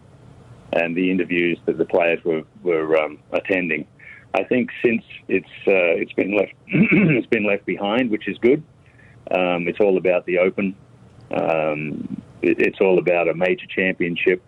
and 0.72 0.96
the 0.96 1.12
interviews 1.12 1.60
that 1.66 1.78
the 1.78 1.86
players 1.86 2.24
were 2.24 2.44
were 2.64 2.98
um, 2.98 3.20
attending. 3.32 3.86
I 4.34 4.44
think 4.44 4.70
since 4.84 5.04
it's 5.28 5.50
uh, 5.68 6.00
it's 6.00 6.14
been 6.14 6.38
left 6.38 6.54
it's 6.68 7.28
been 7.28 7.46
left 7.46 7.66
behind, 7.66 8.10
which 8.10 8.28
is 8.30 8.38
good. 8.38 8.64
Um, 9.30 9.68
it's 9.68 9.80
all 9.82 9.98
about 9.98 10.26
the 10.26 10.40
Open. 10.40 10.76
Um, 11.32 12.22
it, 12.42 12.62
it's 12.62 12.80
all 12.80 13.00
about 13.00 13.28
a 13.28 13.34
major 13.34 13.66
championship. 13.68 14.42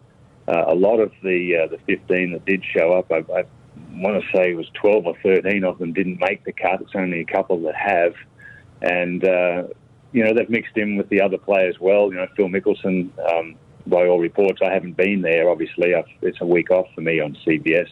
Uh, 0.49 0.65
a 0.67 0.75
lot 0.75 0.99
of 0.99 1.11
the 1.21 1.63
uh, 1.63 1.67
the 1.67 1.77
15 1.85 2.33
that 2.33 2.45
did 2.45 2.63
show 2.75 2.93
up, 2.93 3.11
I, 3.11 3.17
I 3.31 3.43
want 3.91 4.21
to 4.21 4.37
say 4.37 4.51
it 4.51 4.55
was 4.55 4.69
12 4.81 5.05
or 5.05 5.15
13 5.21 5.63
of 5.63 5.77
them 5.77 5.93
didn't 5.93 6.19
make 6.19 6.43
the 6.43 6.51
cut. 6.51 6.81
It's 6.81 6.95
only 6.95 7.19
a 7.19 7.25
couple 7.25 7.61
that 7.61 7.75
have 7.75 8.13
and 8.81 9.23
uh, 9.23 9.63
you 10.11 10.23
know 10.23 10.33
they've 10.33 10.49
mixed 10.49 10.77
in 10.77 10.95
with 10.95 11.09
the 11.09 11.21
other 11.21 11.37
players 11.37 11.75
well. 11.79 12.11
You 12.11 12.17
know, 12.17 12.27
Phil 12.35 12.47
Mickelson. 12.47 13.11
Um, 13.31 13.55
by 13.87 14.05
all 14.05 14.19
reports, 14.19 14.59
I 14.63 14.71
haven't 14.71 14.97
been 14.97 15.21
there. 15.21 15.49
Obviously, 15.49 15.95
I've, 15.95 16.05
it's 16.21 16.39
a 16.41 16.45
week 16.45 16.69
off 16.69 16.85
for 16.93 17.01
me 17.01 17.19
on 17.19 17.35
CBS. 17.47 17.87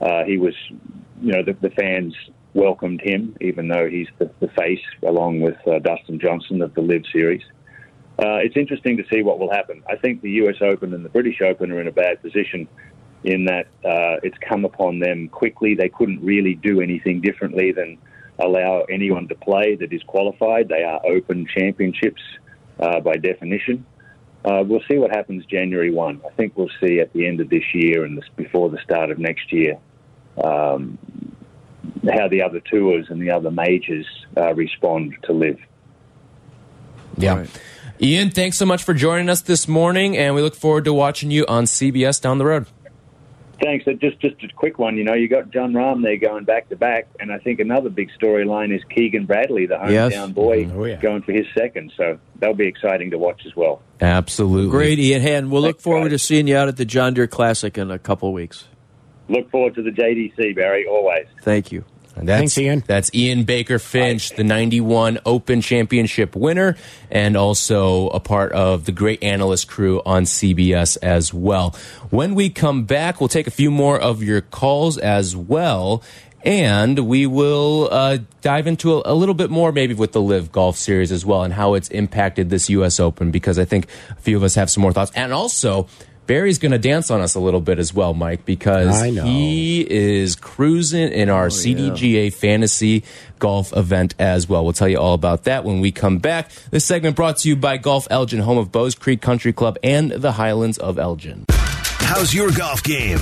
Uh, 0.00 0.24
he 0.24 0.36
was, 0.36 0.54
you 1.22 1.32
know, 1.32 1.42
the, 1.42 1.56
the, 1.62 1.70
fans 1.70 2.14
welcomed 2.54 3.00
him, 3.00 3.34
even 3.40 3.68
though 3.68 3.88
he's 3.88 4.08
the, 4.18 4.30
the 4.40 4.48
face, 4.48 4.82
along 5.06 5.40
with 5.40 5.56
uh, 5.66 5.78
Dustin 5.78 6.18
Johnson 6.18 6.60
of 6.60 6.74
the 6.74 6.82
LIV 6.82 7.04
Series. 7.12 7.42
Uh, 8.22 8.36
it's 8.36 8.56
interesting 8.56 8.96
to 8.96 9.04
see 9.12 9.22
what 9.22 9.40
will 9.40 9.50
happen. 9.50 9.82
I 9.90 9.96
think 9.96 10.22
the 10.22 10.30
U.S. 10.42 10.56
Open 10.60 10.94
and 10.94 11.04
the 11.04 11.08
British 11.08 11.40
Open 11.40 11.72
are 11.72 11.80
in 11.80 11.88
a 11.88 11.92
bad 11.92 12.22
position 12.22 12.68
in 13.24 13.46
that 13.46 13.66
uh, 13.84 14.20
it's 14.22 14.38
come 14.38 14.64
upon 14.64 15.00
them 15.00 15.28
quickly. 15.28 15.74
They 15.74 15.88
couldn't 15.88 16.22
really 16.22 16.54
do 16.54 16.80
anything 16.80 17.20
differently 17.20 17.72
than 17.72 17.98
allow 18.38 18.82
anyone 18.82 19.26
to 19.28 19.34
play 19.34 19.74
that 19.74 19.92
is 19.92 20.04
qualified. 20.04 20.68
They 20.68 20.84
are 20.84 21.00
open 21.04 21.46
championships 21.46 22.22
uh, 22.78 23.00
by 23.00 23.14
definition. 23.14 23.84
Uh, 24.44 24.62
we'll 24.64 24.82
see 24.88 24.98
what 24.98 25.10
happens 25.10 25.44
January 25.46 25.90
1. 25.90 26.22
I 26.24 26.30
think 26.34 26.56
we'll 26.56 26.70
see 26.80 27.00
at 27.00 27.12
the 27.12 27.26
end 27.26 27.40
of 27.40 27.48
this 27.48 27.74
year 27.74 28.04
and 28.04 28.16
this, 28.16 28.28
before 28.36 28.70
the 28.70 28.78
start 28.84 29.10
of 29.10 29.18
next 29.18 29.52
year 29.52 29.78
um, 30.42 30.96
how 32.16 32.28
the 32.28 32.42
other 32.42 32.60
tours 32.60 33.06
and 33.08 33.20
the 33.20 33.32
other 33.32 33.50
majors 33.50 34.06
uh, 34.36 34.54
respond 34.54 35.14
to 35.24 35.32
LIV. 35.32 35.58
Yeah. 37.18 37.34
Right. 37.34 37.60
Ian, 38.00 38.30
thanks 38.30 38.56
so 38.56 38.66
much 38.66 38.82
for 38.82 38.94
joining 38.94 39.28
us 39.28 39.42
this 39.42 39.68
morning, 39.68 40.16
and 40.16 40.34
we 40.34 40.42
look 40.42 40.54
forward 40.54 40.84
to 40.84 40.92
watching 40.92 41.30
you 41.30 41.44
on 41.46 41.64
CBS 41.64 42.20
down 42.20 42.38
the 42.38 42.44
road. 42.44 42.66
Thanks. 43.62 43.86
Uh, 43.86 43.92
just 43.92 44.18
just 44.18 44.42
a 44.42 44.48
quick 44.48 44.78
one. 44.78 44.96
You 44.96 45.04
know, 45.04 45.14
you 45.14 45.28
got 45.28 45.50
Jon 45.50 45.72
Rahm 45.72 46.02
there 46.02 46.16
going 46.16 46.44
back 46.44 46.68
to 46.70 46.76
back, 46.76 47.06
and 47.20 47.30
I 47.30 47.38
think 47.38 47.60
another 47.60 47.90
big 47.90 48.10
storyline 48.20 48.74
is 48.74 48.82
Keegan 48.90 49.26
Bradley, 49.26 49.66
the 49.66 49.76
hometown 49.76 50.10
yes. 50.10 50.30
boy, 50.30 50.64
mm-hmm. 50.64 50.80
oh, 50.80 50.84
yeah. 50.84 50.96
going 50.96 51.22
for 51.22 51.32
his 51.32 51.46
second. 51.56 51.92
So 51.96 52.18
that'll 52.40 52.56
be 52.56 52.66
exciting 52.66 53.12
to 53.12 53.18
watch 53.18 53.42
as 53.46 53.54
well. 53.54 53.82
Absolutely, 54.00 54.70
great, 54.70 54.98
Ian. 54.98 55.24
And 55.24 55.50
we'll 55.50 55.62
Thanks, 55.62 55.76
look 55.76 55.80
forward 55.80 56.10
guys. 56.10 56.22
to 56.22 56.26
seeing 56.26 56.48
you 56.48 56.56
out 56.56 56.66
at 56.66 56.76
the 56.76 56.84
John 56.84 57.14
Deere 57.14 57.28
Classic 57.28 57.78
in 57.78 57.92
a 57.92 58.00
couple 58.00 58.28
of 58.28 58.34
weeks. 58.34 58.66
Look 59.28 59.48
forward 59.50 59.76
to 59.76 59.82
the 59.82 59.90
JDC, 59.90 60.56
Barry. 60.56 60.86
Always. 60.86 61.26
Thank 61.42 61.70
you. 61.70 61.84
And 62.14 62.28
that's, 62.28 62.38
Thanks, 62.40 62.58
Ian. 62.58 62.84
That's 62.86 63.14
Ian 63.14 63.44
Baker 63.44 63.78
Finch, 63.78 64.30
the 64.30 64.44
91 64.44 65.20
Open 65.24 65.60
Championship 65.60 66.36
winner, 66.36 66.76
and 67.10 67.36
also 67.36 68.08
a 68.08 68.20
part 68.20 68.52
of 68.52 68.84
the 68.84 68.92
great 68.92 69.22
analyst 69.22 69.68
crew 69.68 70.02
on 70.04 70.24
CBS 70.24 70.98
as 71.02 71.32
well. 71.32 71.74
When 72.10 72.34
we 72.34 72.50
come 72.50 72.84
back, 72.84 73.20
we'll 73.20 73.28
take 73.28 73.46
a 73.46 73.52
few 73.52 73.70
more 73.70 73.98
of 73.98 74.22
your 74.22 74.40
calls 74.40 74.98
as 74.98 75.34
well. 75.34 76.02
And 76.44 76.98
we 77.06 77.24
will 77.26 77.88
uh, 77.92 78.18
dive 78.40 78.66
into 78.66 78.94
a, 78.94 79.12
a, 79.12 79.14
little 79.14 79.34
bit 79.34 79.48
more, 79.48 79.70
maybe 79.70 79.94
with 79.94 80.10
the 80.10 80.20
LIV 80.20 80.50
Golf 80.50 80.76
Series 80.76 81.12
as 81.12 81.24
well, 81.24 81.44
and 81.44 81.54
how 81.54 81.74
it's 81.74 81.88
impacted 81.90 82.50
this 82.50 82.68
U.S. 82.70 82.98
Open, 82.98 83.30
because 83.30 83.60
I 83.60 83.64
think 83.64 83.86
a 84.10 84.16
few 84.16 84.36
of 84.36 84.42
us 84.42 84.56
have 84.56 84.68
some 84.68 84.82
more 84.82 84.92
thoughts. 84.92 85.12
And 85.14 85.32
also, 85.32 85.86
Barry's 86.26 86.58
going 86.58 86.72
to 86.72 86.78
dance 86.78 87.10
on 87.10 87.20
us 87.20 87.34
a 87.34 87.40
little 87.40 87.60
bit 87.60 87.78
as 87.78 87.92
well, 87.92 88.14
Mike, 88.14 88.44
because 88.44 89.02
he 89.02 89.80
is 89.88 90.36
cruising 90.36 91.12
in 91.12 91.28
our 91.28 91.46
oh, 91.46 91.48
CDGA 91.48 92.24
yeah. 92.24 92.30
fantasy 92.30 93.04
golf 93.38 93.76
event 93.76 94.14
as 94.18 94.48
well. 94.48 94.62
We'll 94.62 94.72
tell 94.72 94.88
you 94.88 94.98
all 94.98 95.14
about 95.14 95.44
that 95.44 95.64
when 95.64 95.80
we 95.80 95.90
come 95.90 96.18
back. 96.18 96.50
This 96.70 96.84
segment 96.84 97.16
brought 97.16 97.38
to 97.38 97.48
you 97.48 97.56
by 97.56 97.76
Golf 97.76 98.06
Elgin, 98.10 98.40
home 98.40 98.58
of 98.58 98.70
Bowes 98.70 98.94
Creek 98.94 99.20
Country 99.20 99.52
Club 99.52 99.78
and 99.82 100.12
the 100.12 100.32
Highlands 100.32 100.78
of 100.78 100.98
Elgin. 100.98 101.44
How's 101.48 102.32
your 102.32 102.50
golf 102.52 102.82
game? 102.82 103.18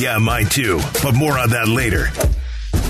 Yeah, 0.00 0.18
mine 0.18 0.46
too, 0.46 0.80
but 1.02 1.14
more 1.14 1.38
on 1.38 1.50
that 1.50 1.68
later. 1.68 2.08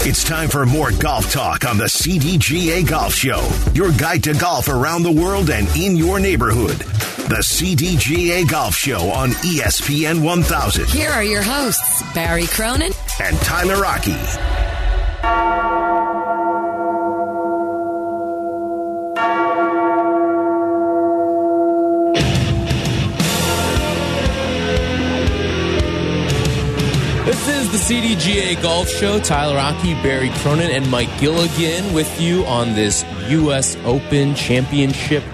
It's 0.07 0.25
time 0.25 0.49
for 0.49 0.65
more 0.65 0.91
golf 0.91 1.33
talk 1.33 1.67
on 1.67 1.77
the 1.77 1.85
CDGA 1.85 2.89
Golf 2.89 3.15
Show, 3.15 3.47
your 3.75 3.91
guide 3.93 4.23
to 4.25 4.35
golf 4.35 4.69
around 4.69 5.03
the 5.03 5.13
world 5.13 5.51
and 5.51 5.67
in 5.77 5.97
your 5.97 6.19
neighborhood. 6.19 6.83
The 7.29 7.37
CDGA 7.37 8.47
Golf 8.47 8.75
Show 8.77 9.09
on 9.11 9.31
ESPN 9.31 10.23
1000. 10.23 10.87
Here 10.89 11.09
are 11.11 11.25
your 11.25 11.41
hosts, 11.41 12.03
Barry 12.13 12.47
Cronin 12.47 12.93
and 13.19 13.37
Tyler 13.39 13.81
Rocky. 13.81 14.13
This 27.25 27.49
is 27.49 27.73
the 27.73 27.95
CDGA 27.95 28.61
Golf 28.61 28.91
Show. 28.91 29.19
Tyler 29.19 29.57
Rocky, 29.57 29.95
Barry 30.03 30.29
Cronin, 30.41 30.71
and 30.71 30.91
Mike 30.91 31.09
Gilligan 31.19 31.95
with 31.95 32.21
you 32.21 32.45
on 32.45 32.75
this 32.75 33.03
U.S. 33.31 33.77
Open 33.87 34.35
Championship 34.35 35.25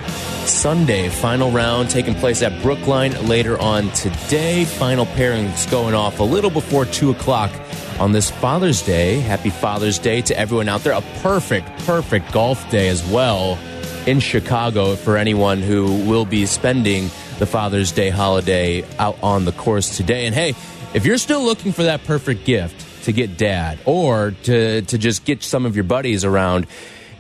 Sunday. 0.51 1.09
Final 1.09 1.51
round 1.51 1.89
taking 1.89 2.15
place 2.15 2.43
at 2.43 2.63
Brookline 2.63 3.13
later 3.29 3.59
on 3.59 3.91
today. 3.91 4.65
Final 4.65 5.07
pairings 5.07 5.71
going 5.71 5.95
off 5.95 6.19
a 6.21 6.25
little 6.25 6.51
before 6.51 6.85
2 6.85 7.11
o'clock 7.11 7.51
on 7.99 8.13
this 8.13 8.31
Father's 8.31 8.83
Day. 8.83 9.21
Happy 9.21 9.51
Father's 9.51 9.99
Day 9.99 10.21
to 10.23 10.39
everyone 10.39 10.69
out 10.69 10.83
there. 10.83 10.93
A 10.93 11.03
perfect, 11.23 11.69
perfect 11.87 12.33
golf 12.33 12.69
day 12.71 12.89
as 12.89 13.05
well 13.11 13.59
in 14.07 14.21
Chicago 14.21 14.97
for 14.97 15.17
anyone 15.17 15.61
who 15.61 15.85
will 16.09 16.25
be 16.25 16.47
spending 16.47 17.05
the 17.39 17.47
Father's 17.47 17.93
Day 17.93 18.11
holiday 18.11 18.85
out 18.99 19.19
on 19.23 19.45
the 19.45 19.53
course 19.53 19.97
today. 19.97 20.27
And 20.27 20.35
hey, 20.35 20.55
if 20.95 21.07
you're 21.07 21.19
still 21.19 21.43
looking 21.43 21.73
for 21.73 21.85
that 21.85 22.05
perfect 22.05 22.45
gift 22.45 23.05
to 23.05 23.13
get 23.13 23.37
dad 23.37 23.79
or 23.85 24.35
to, 24.43 24.83
to 24.83 24.99
just 24.99 25.25
get 25.25 25.43
some 25.43 25.65
of 25.65 25.77
your 25.77 25.85
buddies 25.85 26.25
around, 26.25 26.67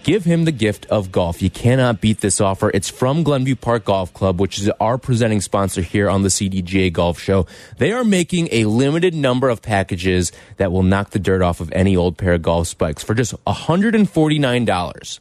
Give 0.02 0.24
him 0.24 0.44
the 0.44 0.52
gift 0.52 0.86
of 0.86 1.12
golf. 1.12 1.42
You 1.42 1.50
cannot 1.50 2.00
beat 2.00 2.20
this 2.20 2.40
offer. 2.40 2.70
It's 2.72 2.88
from 2.88 3.22
Glenview 3.22 3.54
Park 3.56 3.84
Golf 3.84 4.14
Club, 4.14 4.40
which 4.40 4.58
is 4.58 4.70
our 4.80 4.96
presenting 4.96 5.42
sponsor 5.42 5.82
here 5.82 6.08
on 6.08 6.22
the 6.22 6.30
CDGA 6.30 6.90
Golf 6.92 7.20
Show. 7.20 7.46
They 7.76 7.92
are 7.92 8.02
making 8.02 8.48
a 8.50 8.64
limited 8.64 9.14
number 9.14 9.50
of 9.50 9.60
packages 9.60 10.32
that 10.56 10.72
will 10.72 10.82
knock 10.82 11.10
the 11.10 11.18
dirt 11.18 11.42
off 11.42 11.60
of 11.60 11.70
any 11.72 11.96
old 11.96 12.16
pair 12.16 12.34
of 12.34 12.42
golf 12.42 12.68
spikes 12.68 13.02
for 13.02 13.14
just 13.14 13.34
$149. 13.44 15.20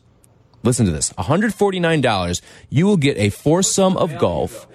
Listen 0.64 0.86
to 0.86 0.92
this 0.92 1.12
$149. 1.14 2.42
You 2.70 2.86
will 2.86 2.98
get 2.98 3.18
a 3.18 3.30
foursome 3.30 3.98
of 3.98 4.18
golf 4.18 4.66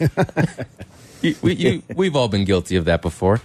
You- 1.22 1.36
we, 1.40 1.54
you, 1.54 1.82
we've 1.94 2.16
all 2.16 2.26
been 2.26 2.44
guilty 2.44 2.74
of 2.74 2.86
that 2.86 3.00
before. 3.00 3.40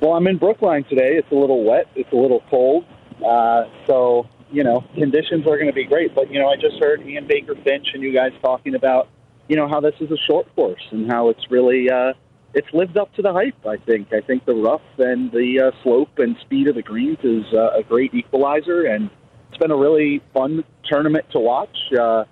Well, 0.00 0.12
I'm 0.12 0.26
in 0.26 0.38
Brookline 0.38 0.84
today. 0.84 1.16
It's 1.16 1.30
a 1.30 1.34
little 1.34 1.64
wet. 1.64 1.88
It's 1.94 2.10
a 2.12 2.16
little 2.16 2.42
cold. 2.48 2.84
Uh, 3.24 3.64
so, 3.86 4.26
you 4.50 4.64
know, 4.64 4.84
conditions 4.94 5.46
are 5.46 5.56
going 5.56 5.66
to 5.66 5.72
be 5.72 5.84
great. 5.84 6.14
But, 6.14 6.30
you 6.30 6.38
know, 6.38 6.48
I 6.48 6.56
just 6.56 6.82
heard 6.82 7.06
Ian 7.06 7.26
Baker 7.26 7.54
Finch 7.64 7.88
and 7.92 8.02
you 8.02 8.12
guys 8.12 8.32
talking 8.40 8.74
about, 8.74 9.08
you 9.48 9.56
know, 9.56 9.68
how 9.68 9.80
this 9.80 9.94
is 10.00 10.10
a 10.10 10.16
short 10.26 10.54
course 10.54 10.82
and 10.90 11.10
how 11.10 11.28
it's 11.28 11.50
really, 11.50 11.90
uh, 11.90 12.14
it's 12.56 12.72
lived 12.72 12.96
up 12.96 13.12
to 13.14 13.22
the 13.22 13.34
hype, 13.34 13.66
I 13.66 13.76
think. 13.76 14.14
I 14.14 14.22
think 14.22 14.46
the 14.46 14.54
rough 14.54 14.80
and 14.96 15.30
the 15.30 15.60
uh, 15.60 15.82
slope 15.82 16.18
and 16.18 16.36
speed 16.40 16.68
of 16.68 16.74
the 16.74 16.82
greens 16.82 17.18
is 17.22 17.44
uh, 17.52 17.78
a 17.78 17.82
great 17.82 18.14
equalizer. 18.14 18.86
And 18.86 19.10
it's 19.50 19.58
been 19.58 19.70
a 19.70 19.76
really 19.76 20.22
fun 20.32 20.64
tournament 20.90 21.26
to 21.32 21.38
watch. 21.38 21.76
Uh, 21.92 22.24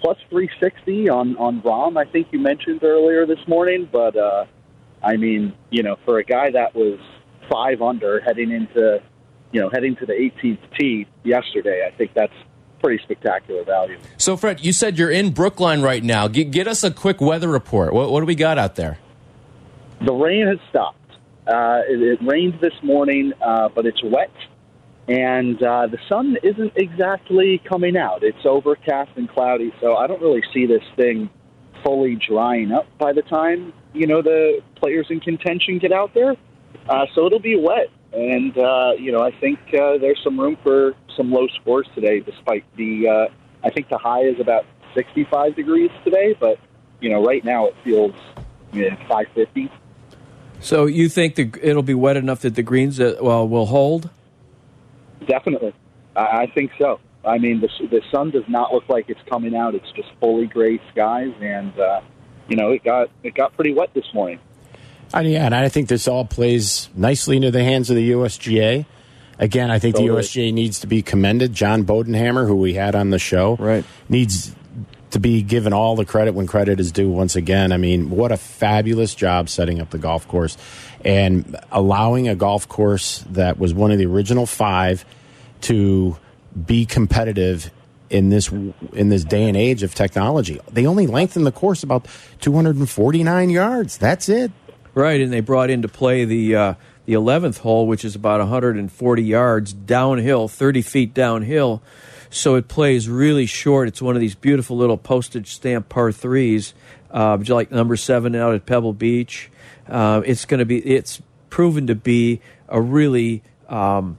plus 0.00 0.18
360 0.30 1.08
on, 1.08 1.36
on 1.36 1.62
Rahm, 1.62 1.96
I 1.98 2.08
think 2.08 2.28
you 2.30 2.38
mentioned 2.38 2.84
earlier 2.84 3.26
this 3.26 3.40
morning. 3.48 3.88
But, 3.90 4.16
uh, 4.16 4.44
I 5.02 5.16
mean, 5.16 5.52
you 5.70 5.82
know, 5.82 5.96
for 6.04 6.18
a 6.18 6.24
guy 6.24 6.52
that 6.52 6.76
was 6.76 7.00
five 7.50 7.82
under 7.82 8.20
heading 8.20 8.52
into, 8.52 9.02
you 9.50 9.60
know, 9.60 9.68
heading 9.68 9.96
to 9.96 10.06
the 10.06 10.12
18th 10.12 10.60
tee 10.78 11.08
yesterday, 11.24 11.84
I 11.92 11.96
think 11.96 12.12
that's 12.14 12.32
pretty 12.80 13.02
spectacular 13.02 13.64
value. 13.64 13.98
So, 14.16 14.36
Fred, 14.36 14.64
you 14.64 14.72
said 14.72 14.96
you're 14.96 15.10
in 15.10 15.30
Brookline 15.30 15.82
right 15.82 16.04
now. 16.04 16.28
Get, 16.28 16.52
get 16.52 16.68
us 16.68 16.84
a 16.84 16.92
quick 16.92 17.20
weather 17.20 17.48
report. 17.48 17.92
What, 17.92 18.12
what 18.12 18.20
do 18.20 18.26
we 18.26 18.36
got 18.36 18.58
out 18.58 18.76
there? 18.76 18.98
The 20.04 20.12
rain 20.12 20.48
has 20.48 20.58
stopped. 20.68 20.98
Uh, 21.46 21.82
it, 21.88 22.02
it 22.02 22.26
rained 22.26 22.58
this 22.60 22.72
morning, 22.82 23.32
uh, 23.40 23.68
but 23.68 23.86
it's 23.86 24.02
wet, 24.02 24.32
and 25.06 25.62
uh, 25.62 25.86
the 25.86 25.98
sun 26.08 26.36
isn't 26.42 26.72
exactly 26.74 27.62
coming 27.68 27.96
out. 27.96 28.24
It's 28.24 28.44
overcast 28.44 29.12
and 29.14 29.28
cloudy, 29.28 29.72
so 29.80 29.94
I 29.94 30.08
don't 30.08 30.20
really 30.20 30.42
see 30.52 30.66
this 30.66 30.82
thing 30.96 31.30
fully 31.84 32.16
drying 32.16 32.72
up 32.72 32.86
by 32.98 33.12
the 33.12 33.22
time 33.22 33.72
you 33.92 34.06
know 34.06 34.22
the 34.22 34.60
players 34.76 35.06
in 35.10 35.20
contention 35.20 35.78
get 35.78 35.92
out 35.92 36.14
there. 36.14 36.36
Uh, 36.88 37.06
so 37.14 37.26
it'll 37.26 37.38
be 37.38 37.56
wet, 37.56 37.88
and 38.12 38.56
uh, 38.58 38.92
you 38.98 39.12
know 39.12 39.22
I 39.22 39.30
think 39.30 39.60
uh, 39.68 39.98
there's 39.98 40.20
some 40.24 40.38
room 40.38 40.56
for 40.64 40.94
some 41.16 41.30
low 41.30 41.46
scores 41.60 41.86
today, 41.94 42.18
despite 42.20 42.64
the 42.76 43.28
I 43.62 43.70
think 43.70 43.88
the 43.88 43.98
high 43.98 44.22
is 44.22 44.40
about 44.40 44.64
65 44.94 45.54
degrees 45.54 45.90
today, 46.02 46.34
but 46.38 46.58
you 47.00 47.08
know 47.08 47.24
right 47.24 47.44
now 47.44 47.66
it 47.66 47.76
feels 47.84 48.14
you 48.72 48.90
know, 48.90 48.96
550. 49.08 49.70
So 50.62 50.86
you 50.86 51.08
think 51.08 51.34
the, 51.34 51.50
it'll 51.60 51.82
be 51.82 51.94
wet 51.94 52.16
enough 52.16 52.40
that 52.40 52.54
the 52.54 52.62
greens 52.62 53.00
uh, 53.00 53.16
well 53.20 53.46
will 53.46 53.66
hold? 53.66 54.08
Definitely, 55.26 55.74
I, 56.16 56.42
I 56.42 56.46
think 56.54 56.70
so. 56.78 56.98
I 57.24 57.38
mean, 57.38 57.60
the 57.60 57.68
the 57.88 58.02
sun 58.10 58.30
does 58.30 58.44
not 58.48 58.72
look 58.72 58.88
like 58.88 59.08
it's 59.08 59.20
coming 59.28 59.54
out. 59.54 59.74
It's 59.74 59.90
just 59.92 60.08
fully 60.20 60.46
gray 60.46 60.80
skies, 60.90 61.32
and 61.40 61.78
uh, 61.78 62.00
you 62.48 62.56
know 62.56 62.70
it 62.72 62.82
got 62.84 63.10
it 63.22 63.34
got 63.34 63.54
pretty 63.54 63.74
wet 63.74 63.92
this 63.94 64.06
morning. 64.14 64.38
And 65.14 65.28
yeah, 65.30 65.44
and 65.44 65.54
I 65.54 65.68
think 65.68 65.88
this 65.88 66.08
all 66.08 66.24
plays 66.24 66.88
nicely 66.94 67.36
into 67.36 67.50
the 67.50 67.62
hands 67.62 67.90
of 67.90 67.96
the 67.96 68.12
USGA. 68.12 68.86
Again, 69.38 69.70
I 69.70 69.78
think 69.78 69.96
Totally. 69.96 70.22
the 70.22 70.26
USGA 70.26 70.52
needs 70.52 70.80
to 70.80 70.86
be 70.86 71.02
commended. 71.02 71.52
John 71.52 71.84
Bodenhamer, 71.84 72.46
who 72.46 72.54
we 72.56 72.74
had 72.74 72.94
on 72.94 73.10
the 73.10 73.18
show, 73.18 73.56
Right. 73.56 73.84
needs 74.08 74.54
to 75.12 75.20
be 75.20 75.42
given 75.42 75.72
all 75.72 75.94
the 75.94 76.04
credit 76.04 76.34
when 76.34 76.46
credit 76.46 76.80
is 76.80 76.90
due 76.90 77.08
once 77.10 77.36
again. 77.36 77.70
I 77.70 77.76
mean, 77.76 78.10
what 78.10 78.32
a 78.32 78.36
fabulous 78.36 79.14
job 79.14 79.48
setting 79.48 79.80
up 79.80 79.90
the 79.90 79.98
golf 79.98 80.26
course 80.26 80.56
and 81.04 81.56
allowing 81.70 82.28
a 82.28 82.34
golf 82.34 82.68
course 82.68 83.24
that 83.30 83.58
was 83.58 83.74
one 83.74 83.92
of 83.92 83.98
the 83.98 84.06
original 84.06 84.46
five 84.46 85.04
to 85.62 86.16
be 86.66 86.86
competitive 86.86 87.70
in 88.08 88.30
this 88.30 88.50
in 88.92 89.08
this 89.08 89.24
day 89.24 89.48
and 89.48 89.56
age 89.56 89.82
of 89.82 89.94
technology. 89.94 90.60
They 90.70 90.86
only 90.86 91.06
lengthened 91.06 91.46
the 91.46 91.52
course 91.52 91.82
about 91.82 92.06
249 92.40 93.50
yards. 93.50 93.98
That's 93.98 94.28
it. 94.28 94.50
Right, 94.94 95.20
and 95.20 95.32
they 95.32 95.40
brought 95.40 95.70
into 95.70 95.88
play 95.88 96.24
the 96.24 96.56
uh, 96.56 96.74
the 97.06 97.14
eleventh 97.14 97.58
hole, 97.58 97.86
which 97.86 98.04
is 98.04 98.14
about 98.14 98.40
140 98.40 99.22
yards 99.22 99.72
downhill, 99.72 100.48
30 100.48 100.82
feet 100.82 101.14
downhill. 101.14 101.82
So 102.32 102.54
it 102.54 102.66
plays 102.66 103.10
really 103.10 103.44
short. 103.44 103.88
It's 103.88 104.00
one 104.00 104.14
of 104.14 104.20
these 104.20 104.34
beautiful 104.34 104.78
little 104.78 104.96
postage 104.96 105.52
stamp 105.52 105.90
par 105.90 106.12
threes, 106.12 106.72
uh, 107.10 107.36
like 107.46 107.70
number 107.70 107.94
seven 107.94 108.34
out 108.34 108.54
at 108.54 108.64
Pebble 108.64 108.94
Beach. 108.94 109.50
Uh, 109.86 110.22
it's 110.24 110.46
going 110.46 110.58
to 110.58 110.64
be. 110.64 110.78
It's 110.78 111.20
proven 111.50 111.86
to 111.88 111.94
be 111.94 112.40
a 112.68 112.80
really 112.80 113.42
um, 113.68 114.16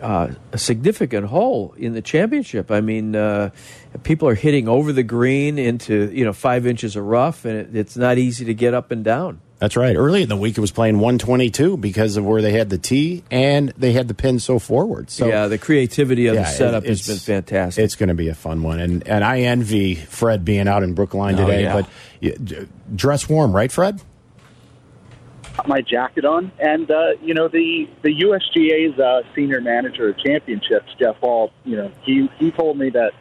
uh, 0.00 0.28
a 0.52 0.58
significant 0.58 1.26
hole 1.26 1.74
in 1.76 1.92
the 1.92 2.02
championship. 2.02 2.70
I 2.70 2.80
mean, 2.80 3.16
uh, 3.16 3.50
people 4.04 4.28
are 4.28 4.36
hitting 4.36 4.68
over 4.68 4.92
the 4.92 5.02
green 5.02 5.58
into 5.58 6.08
you 6.12 6.24
know 6.24 6.32
five 6.32 6.68
inches 6.68 6.94
of 6.94 7.04
rough, 7.04 7.44
and 7.44 7.58
it, 7.58 7.74
it's 7.74 7.96
not 7.96 8.16
easy 8.16 8.44
to 8.44 8.54
get 8.54 8.74
up 8.74 8.92
and 8.92 9.04
down. 9.04 9.40
That's 9.58 9.74
right. 9.74 9.96
Early 9.96 10.22
in 10.22 10.28
the 10.28 10.36
week, 10.36 10.58
it 10.58 10.60
was 10.60 10.70
playing 10.70 10.96
122 10.98 11.78
because 11.78 12.18
of 12.18 12.26
where 12.26 12.42
they 12.42 12.52
had 12.52 12.68
the 12.68 12.76
tee 12.76 13.24
and 13.30 13.70
they 13.70 13.92
had 13.92 14.06
the 14.06 14.12
pin 14.12 14.38
so 14.38 14.58
forward. 14.58 15.08
So 15.10 15.26
yeah, 15.28 15.46
the 15.48 15.56
creativity 15.56 16.26
of 16.26 16.34
yeah, 16.34 16.42
the 16.42 16.48
setup 16.48 16.84
it- 16.84 16.88
has 16.90 17.06
been 17.06 17.16
fantastic. 17.16 17.82
It's 17.82 17.94
going 17.96 18.10
to 18.10 18.14
be 18.14 18.28
a 18.28 18.34
fun 18.34 18.62
one, 18.62 18.80
and 18.80 19.06
and 19.08 19.24
I 19.24 19.40
envy 19.40 19.94
Fred 19.94 20.44
being 20.44 20.68
out 20.68 20.82
in 20.82 20.92
Brookline 20.92 21.36
Oh, 21.40 21.46
today. 21.46 21.62
yeah. 21.62 21.82
But 22.20 22.68
dress 22.94 23.28
warm, 23.30 23.56
right, 23.56 23.72
Fred? 23.72 24.02
Got 25.56 25.68
my 25.68 25.80
jacket 25.80 26.26
on, 26.26 26.52
and 26.58 26.90
uh, 26.90 27.12
you 27.22 27.32
know 27.32 27.48
the 27.48 27.88
the 28.02 28.10
USGA's 28.10 29.00
uh, 29.00 29.22
senior 29.34 29.62
manager 29.62 30.10
of 30.10 30.18
championships, 30.18 30.92
Jeff 31.00 31.16
Hall. 31.16 31.50
You 31.64 31.76
know 31.76 31.92
he 32.02 32.28
he 32.38 32.50
told 32.50 32.76
me 32.76 32.90
that 32.90 33.12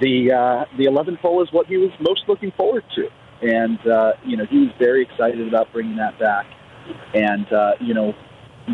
the 0.00 0.30
uh, 0.30 0.64
the 0.78 0.84
11th 0.84 1.18
hole 1.18 1.42
is 1.42 1.52
what 1.52 1.66
he 1.66 1.76
was 1.78 1.90
most 1.98 2.28
looking 2.28 2.52
forward 2.52 2.84
to, 2.94 3.08
and 3.44 3.78
uh, 3.86 4.14
you 4.24 4.36
know 4.36 4.46
he 4.46 4.58
was 4.58 4.70
very 4.78 5.02
excited 5.02 5.46
about 5.46 5.72
bringing 5.72 5.96
that 5.96 6.18
back. 6.18 6.46
And 7.14 7.50
uh, 7.52 7.74
you 7.80 7.94
know 7.94 8.14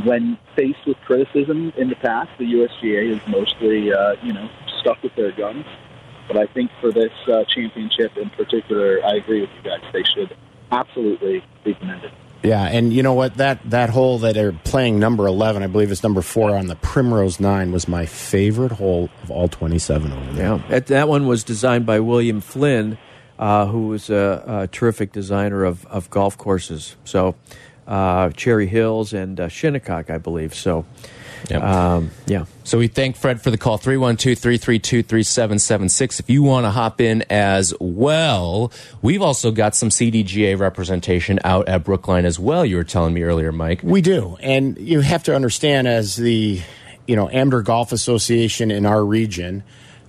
when 0.05 0.39
faced 0.55 0.87
with 0.87 0.97
criticism 1.05 1.73
in 1.77 1.89
the 1.89 1.97
past, 1.97 2.31
the 2.39 2.45
USGA 2.45 3.17
is 3.17 3.21
mostly 3.29 3.93
uh, 3.93 4.17
you 4.23 4.33
know 4.33 4.49
stuck 4.81 5.03
with 5.03 5.15
their 5.17 5.33
guns. 5.33 5.67
But 6.29 6.37
I 6.37 6.47
think 6.47 6.71
for 6.81 6.93
this 6.93 7.13
uh, 7.27 7.45
championship 7.45 8.17
in 8.17 8.31
particular, 8.31 9.05
I 9.05 9.17
agree 9.17 9.41
with 9.41 9.51
you 9.57 9.69
guys. 9.69 9.81
They 9.93 10.05
should 10.05 10.37
absolutely 10.71 11.43
be 11.65 11.75
commended. 11.75 12.13
Yeah, 12.43 12.63
and 12.63 12.93
you 12.93 13.03
know 13.03 13.13
what? 13.13 13.35
That 13.35 13.69
that 13.69 13.91
hole 13.91 14.19
that 14.21 14.35
they're 14.35 14.53
playing 14.53 14.99
number 14.99 15.27
11, 15.27 15.63
I 15.63 15.67
believe 15.67 15.91
it's 15.91 16.03
number 16.03 16.23
four 16.23 16.57
on 16.57 16.69
the 16.69 16.77
Primrose 16.77 17.39
Nine, 17.39 17.71
was 17.71 17.87
my 17.87 18.07
favorite 18.07 18.73
hole 18.73 19.11
of 19.23 19.31
all 19.31 19.49
27 19.49 20.13
over 20.13 20.33
there. 20.33 20.47
yeah, 20.47 20.63
that, 20.69 20.87
that 20.87 21.09
one 21.09 21.27
was 21.27 21.45
designed 21.45 21.85
by 21.85 22.01
William 22.01 22.41
Flynn, 22.41 22.97
uh, 23.41 23.67
who 23.67 23.89
was 23.89 24.09
a, 24.11 24.45
a 24.47 24.67
terrific 24.69 25.11
designer 25.13 25.65
of, 25.65 25.85
of 25.87 26.09
golf 26.11 26.39
courses. 26.39 26.95
So, 27.05 27.35
uh, 27.89 28.31
Cherry 28.31 28.69
Hills 28.69 29.13
and 29.13 29.41
uh, 29.41 29.49
Shinnecock, 29.49 30.11
I 30.11 30.19
believe. 30.19 30.55
So, 30.55 30.85
Yep. 31.49 31.63
um, 31.63 32.11
yeah. 32.27 32.45
So 32.65 32.77
we 32.77 32.87
thank 32.89 33.17
Fred 33.17 33.41
for 33.41 33.51
the 33.51 33.57
call 33.57 33.79
312 33.79 34.39
332 34.39 35.03
3776. 35.03 36.21
If 36.21 36.29
you 36.29 36.43
want 36.43 36.67
to 36.67 36.71
hop 36.71 37.01
in 37.01 37.25
as 37.31 37.73
well, 37.81 38.71
we've 39.01 39.23
also 39.23 39.51
got 39.51 39.75
some 39.75 39.89
CDGA 39.89 40.59
representation 40.59 41.39
out 41.43 41.67
at 41.67 41.83
Brookline 41.83 42.27
as 42.27 42.39
well. 42.39 42.67
You 42.67 42.77
were 42.77 42.85
telling 42.85 43.15
me 43.15 43.23
earlier, 43.23 43.53
Mike. 43.53 43.81
We 43.83 44.03
do, 44.03 44.37
and 44.43 44.77
you 44.77 45.01
have 45.01 45.23
to 45.25 45.35
understand 45.35 45.89
as 45.89 46.17
the 46.17 46.61
you 47.07 47.17
know 47.17 47.31
Amateur 47.31 47.63
Golf 47.63 47.93
Association 47.93 48.71
in 48.71 48.85
our 48.85 49.03
region, 49.03 49.63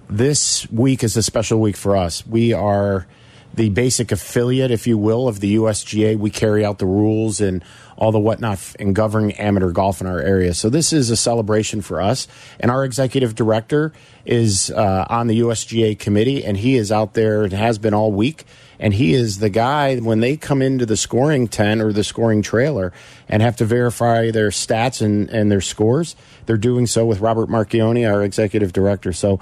this 0.10 0.70
week 0.70 1.02
is 1.02 1.16
a 1.16 1.24
special 1.24 1.62
week 1.62 1.78
for 1.78 1.96
us. 1.96 2.28
We 2.28 2.52
are 2.52 3.08
the 3.54 3.70
basic 3.70 4.12
affiliate, 4.12 4.72
if 4.72 4.88
you 4.88 4.98
will, 4.98 5.28
of 5.28 5.40
the 5.40 5.56
USGA. 5.56 6.18
We 6.18 6.30
carry 6.30 6.64
out 6.64 6.80
the 6.80 6.86
rules 6.86 7.42
and 7.42 7.64
all 7.98 8.12
the 8.12 8.20
whatnot 8.20 8.76
and 8.80 8.96
govern 8.96 9.32
amateur 9.32 9.72
golf 9.72 10.02
in 10.02 10.08
our 10.08 10.20
area. 10.20 10.54
So 10.54 10.70
this 10.70 10.92
is 10.92 11.10
a 11.10 11.16
celebration 11.16 11.82
for 11.82 12.02
us. 12.02 12.28
And 12.60 12.72
our 12.72 12.84
executive 12.84 13.36
director 13.36 13.94
is 14.26 14.72
uh, 14.72 15.06
on 15.10 15.28
the 15.28 15.40
USGA 15.42 16.00
committee, 16.00 16.44
and 16.44 16.58
he 16.58 16.78
is 16.78 16.92
out 16.92 17.14
there 17.14 17.44
and 17.44 17.54
has 17.54 17.78
been 17.78 17.94
all 17.94 18.12
week. 18.12 18.46
And 18.80 18.96
he 18.96 19.14
is 19.14 19.38
the 19.38 19.50
guy 19.50 19.98
when 19.98 20.22
they 20.22 20.36
come 20.36 20.64
into 20.64 20.88
the 20.88 20.98
scoring 20.98 21.48
tent 21.48 21.82
or 21.82 21.94
the 21.94 22.04
scoring 22.04 22.42
trailer 22.42 22.92
and 23.30 23.44
have 23.44 23.56
to 23.58 23.66
verify 23.66 24.32
their 24.32 24.50
stats 24.50 25.04
and, 25.04 25.30
and 25.30 25.52
their 25.52 25.62
scores. 25.62 26.16
They're 26.48 26.58
doing 26.58 26.88
so 26.88 27.06
with 27.06 27.20
Robert 27.20 27.48
Markionni, 27.48 28.12
our 28.12 28.24
executive 28.24 28.74
director. 28.74 29.14
So 29.14 29.40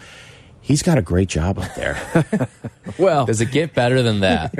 he's 0.70 0.82
got 0.84 0.97
a 0.97 1.01
great 1.01 1.28
job 1.28 1.59
up 1.59 1.76
there. 1.76 2.47
well, 2.97 3.26
Does 3.26 3.41
it 3.41 3.51
get 3.51 3.74
better 3.74 4.01
than 4.01 4.22
that? 4.22 4.53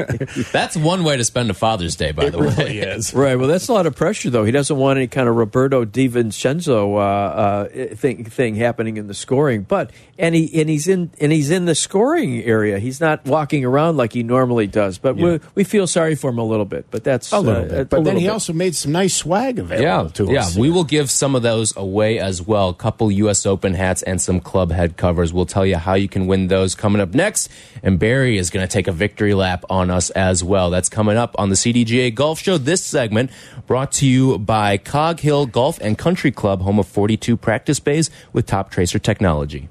That's 0.52 0.76
one 0.76 1.04
way 1.06 1.16
to 1.16 1.24
spend 1.24 1.50
a 1.50 1.54
Father's 1.54 1.96
Day, 1.96 2.12
by 2.12 2.30
the 2.30 2.40
way. 2.40 2.48
really 2.58 2.80
is. 2.80 3.14
Right. 3.14 3.36
Well, 3.36 3.48
that's 3.48 3.68
a 3.70 3.74
lot 3.74 3.86
of 3.86 3.96
pressure, 3.96 4.30
though. 4.30 4.44
He 4.44 4.52
doesn't 4.52 4.76
want 4.76 4.98
any 4.98 5.08
kind 5.08 5.30
of 5.30 5.36
Roberto 5.36 5.86
De 5.86 6.08
Vicenzo 6.08 6.96
uh, 6.96 7.00
uh, 7.00 7.96
thing 7.96 8.26
thing 8.26 8.56
happening 8.56 8.98
in 8.98 9.08
the 9.08 9.14
scoring. 9.14 9.64
But 9.64 9.92
and 10.18 10.36
he 10.36 10.60
and 10.60 10.70
he's 10.70 10.88
in 10.88 11.12
and 11.22 11.32
he's 11.32 11.50
in 11.52 11.66
the 11.66 11.76
scoring 11.76 12.44
area. 12.44 12.80
He's 12.80 13.00
not 13.00 13.24
walking 13.26 13.64
around 13.64 13.96
like 13.98 14.12
he 14.14 14.24
normally 14.24 14.68
does. 14.68 14.98
But 14.98 15.16
we, 15.16 15.40
we 15.56 15.64
feel 15.64 15.88
sorry 15.88 16.16
for 16.16 16.30
him 16.32 16.40
a 16.40 16.44
little 16.44 16.66
bit. 16.66 16.88
But 16.92 17.04
that's 17.04 17.32
A 17.32 17.40
little 17.40 17.64
uh, 17.64 17.68
bit. 17.68 17.80
a 17.82 17.86
But 17.86 18.04
then 18.04 18.18
he 18.18 18.24
bit. 18.24 18.32
also 18.32 18.52
made 18.54 18.76
some 18.76 18.92
nice 18.92 19.16
swag 19.16 19.60
available 19.60 20.06
Yeah, 20.06 20.12
to 20.14 20.34
yeah. 20.34 20.40
us. 20.42 20.58
We 20.58 20.70
will 20.72 20.84
give 20.84 21.10
some 21.12 21.36
of 21.36 21.44
those 21.44 21.76
away 21.78 22.20
as 22.20 22.42
well. 22.42 22.70
A 22.70 22.74
couple 22.74 23.12
U.S. 23.12 23.46
Open 23.46 23.74
hats 23.74 24.02
and 24.04 24.20
some 24.22 24.40
club 24.40 24.72
head 24.72 24.98
covers. 24.98 25.32
We'll 25.34 25.46
tell 25.46 25.66
you 25.66 25.78
how 25.78 25.94
you 26.00 26.10
can 26.10 26.28
win 26.28 26.48
those 26.48 26.76
coming 26.76 27.02
up 27.02 27.14
next. 27.14 27.50
And 27.84 28.00
Barry 28.00 28.38
is 28.38 28.50
going 28.50 28.68
to 28.68 28.72
take 28.72 28.88
a 28.88 28.92
victory 28.92 29.34
lap 29.34 29.66
on 29.70 29.90
us 29.90 30.10
as 30.12 30.44
well. 30.44 30.70
That's 30.70 30.90
coming 30.90 31.18
up 31.18 31.36
on 31.38 31.50
the 31.50 31.56
CDGA 31.56 32.14
Golf 32.14 32.40
Show. 32.40 32.58
This 32.58 32.84
segment 32.84 33.32
brought 33.68 33.92
to 33.94 34.06
you 34.06 34.38
by 34.38 34.78
Cog 34.78 35.20
Hill 35.20 35.46
Golf 35.46 35.80
and 35.82 35.98
Country 35.98 36.32
Club, 36.32 36.62
home 36.62 36.80
of 36.80 36.88
42 36.88 37.38
practice 37.38 37.80
bays 37.80 38.10
with 38.34 38.48
Toptracer 38.48 39.02
technology. 39.02 39.70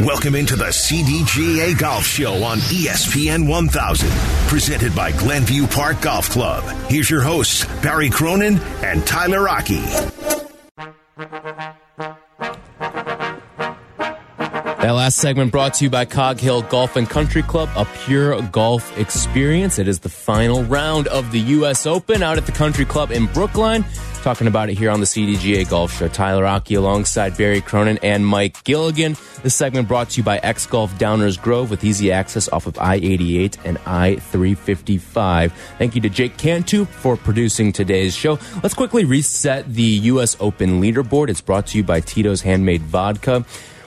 Welcome 0.00 0.36
into 0.36 0.54
the 0.54 0.66
CDGA 0.66 1.76
Golf 1.76 2.06
Show 2.06 2.44
on 2.44 2.58
ESPN 2.58 3.48
1000, 3.48 4.08
presented 4.46 4.94
by 4.94 5.10
Glenview 5.10 5.66
Park 5.66 6.00
Golf 6.00 6.30
Club. 6.30 6.62
Here's 6.88 7.10
your 7.10 7.20
hosts, 7.20 7.64
Barry 7.82 8.08
Cronin 8.08 8.60
and 8.84 9.04
Tyler 9.04 9.42
Rocky. 9.42 9.82
That 14.80 14.92
last 14.92 15.16
segment 15.16 15.50
brought 15.50 15.74
to 15.74 15.84
you 15.84 15.90
by 15.90 16.04
Cog 16.04 16.38
Hill 16.38 16.62
Golf 16.62 16.94
and 16.94 17.10
Country 17.10 17.42
Club, 17.42 17.68
a 17.74 17.84
pure 18.04 18.40
golf 18.42 18.96
experience. 18.96 19.76
It 19.80 19.88
is 19.88 19.98
the 19.98 20.08
final 20.08 20.62
round 20.62 21.08
of 21.08 21.32
the 21.32 21.40
U.S. 21.40 21.84
Open 21.84 22.22
out 22.22 22.38
at 22.38 22.46
the 22.46 22.52
Country 22.52 22.84
Club 22.84 23.10
in 23.10 23.26
Brookline. 23.26 23.84
Talking 24.22 24.46
about 24.46 24.70
it 24.70 24.78
here 24.78 24.90
on 24.90 25.00
the 25.00 25.06
CDGA 25.06 25.68
Golf 25.68 25.92
Show. 25.92 26.06
Tyler 26.06 26.44
Rocky 26.44 26.74
alongside 26.74 27.36
Barry 27.36 27.60
Cronin 27.60 27.98
and 28.04 28.24
Mike 28.24 28.62
Gilligan. 28.62 29.16
This 29.42 29.56
segment 29.56 29.88
brought 29.88 30.10
to 30.10 30.18
you 30.18 30.22
by 30.22 30.38
X 30.38 30.64
Golf 30.66 30.96
Downers 30.96 31.42
Grove 31.42 31.70
with 31.70 31.82
easy 31.82 32.12
access 32.12 32.48
off 32.48 32.68
of 32.68 32.78
I 32.78 32.96
88 32.96 33.58
and 33.64 33.78
I 33.84 34.14
355. 34.16 35.52
Thank 35.78 35.96
you 35.96 36.00
to 36.02 36.08
Jake 36.08 36.36
Cantu 36.36 36.84
for 36.84 37.16
producing 37.16 37.72
today's 37.72 38.14
show. 38.14 38.38
Let's 38.62 38.74
quickly 38.74 39.04
reset 39.04 39.74
the 39.74 39.82
U.S. 39.82 40.36
Open 40.38 40.80
leaderboard. 40.80 41.30
It's 41.30 41.40
brought 41.40 41.66
to 41.68 41.78
you 41.78 41.82
by 41.82 41.98
Tito's 41.98 42.42
Handmade 42.42 42.82
Vodka. 42.82 43.44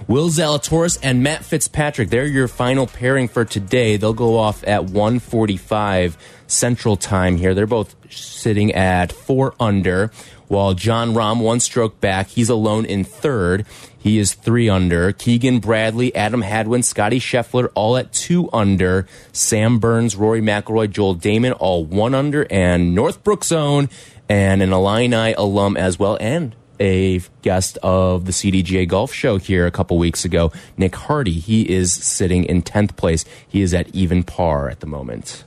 Will 0.07 0.29
Zalatoris 0.29 0.99
and 1.03 1.23
Matt 1.23 1.45
Fitzpatrick, 1.45 2.09
they're 2.09 2.25
your 2.25 2.47
final 2.47 2.87
pairing 2.87 3.27
for 3.27 3.45
today. 3.45 3.97
They'll 3.97 4.13
go 4.13 4.37
off 4.37 4.63
at 4.67 4.85
145 4.85 6.17
Central 6.47 6.97
Time 6.97 7.37
here. 7.37 7.53
They're 7.53 7.67
both 7.67 7.95
sitting 8.11 8.73
at 8.73 9.11
four 9.11 9.53
under, 9.59 10.11
while 10.47 10.73
Jon 10.73 11.13
Rahm, 11.13 11.39
one 11.39 11.61
stroke 11.61 12.01
back, 12.01 12.27
he's 12.27 12.49
alone 12.49 12.83
in 12.83 13.05
third. 13.05 13.65
He 13.97 14.17
is 14.17 14.33
three 14.33 14.67
under. 14.67 15.13
Keegan 15.13 15.59
Bradley, 15.59 16.13
Adam 16.13 16.41
Hadwin, 16.41 16.83
Scotty 16.83 17.19
Scheffler, 17.19 17.71
all 17.73 17.95
at 17.95 18.11
two 18.11 18.49
under. 18.51 19.07
Sam 19.31 19.79
Burns, 19.79 20.15
Rory 20.15 20.41
McIlroy, 20.41 20.89
Joel 20.89 21.15
Dahmen, 21.15 21.55
all 21.57 21.85
one 21.85 22.13
under. 22.13 22.45
And 22.49 22.93
Northbrook's 22.93 23.51
own 23.51 23.89
and 24.27 24.61
an 24.61 24.73
Illini 24.73 25.33
alum 25.33 25.77
as 25.77 25.99
well. 25.99 26.17
And 26.19 26.55
a 26.81 27.21
guest 27.43 27.77
of 27.83 28.25
the 28.25 28.31
CDGA 28.31 28.87
Golf 28.87 29.13
Show 29.13 29.37
here 29.37 29.67
a 29.67 29.71
couple 29.71 29.97
weeks 29.99 30.25
ago, 30.25 30.51
Nick 30.75 30.95
Hardy. 30.95 31.39
He 31.39 31.69
is 31.69 31.93
sitting 31.93 32.43
in 32.43 32.63
10th 32.63 32.97
place. 32.97 33.23
He 33.47 33.61
is 33.61 33.73
at 33.73 33.93
even 33.95 34.23
par 34.23 34.67
at 34.67 34.79
the 34.79 34.87
moment. 34.87 35.45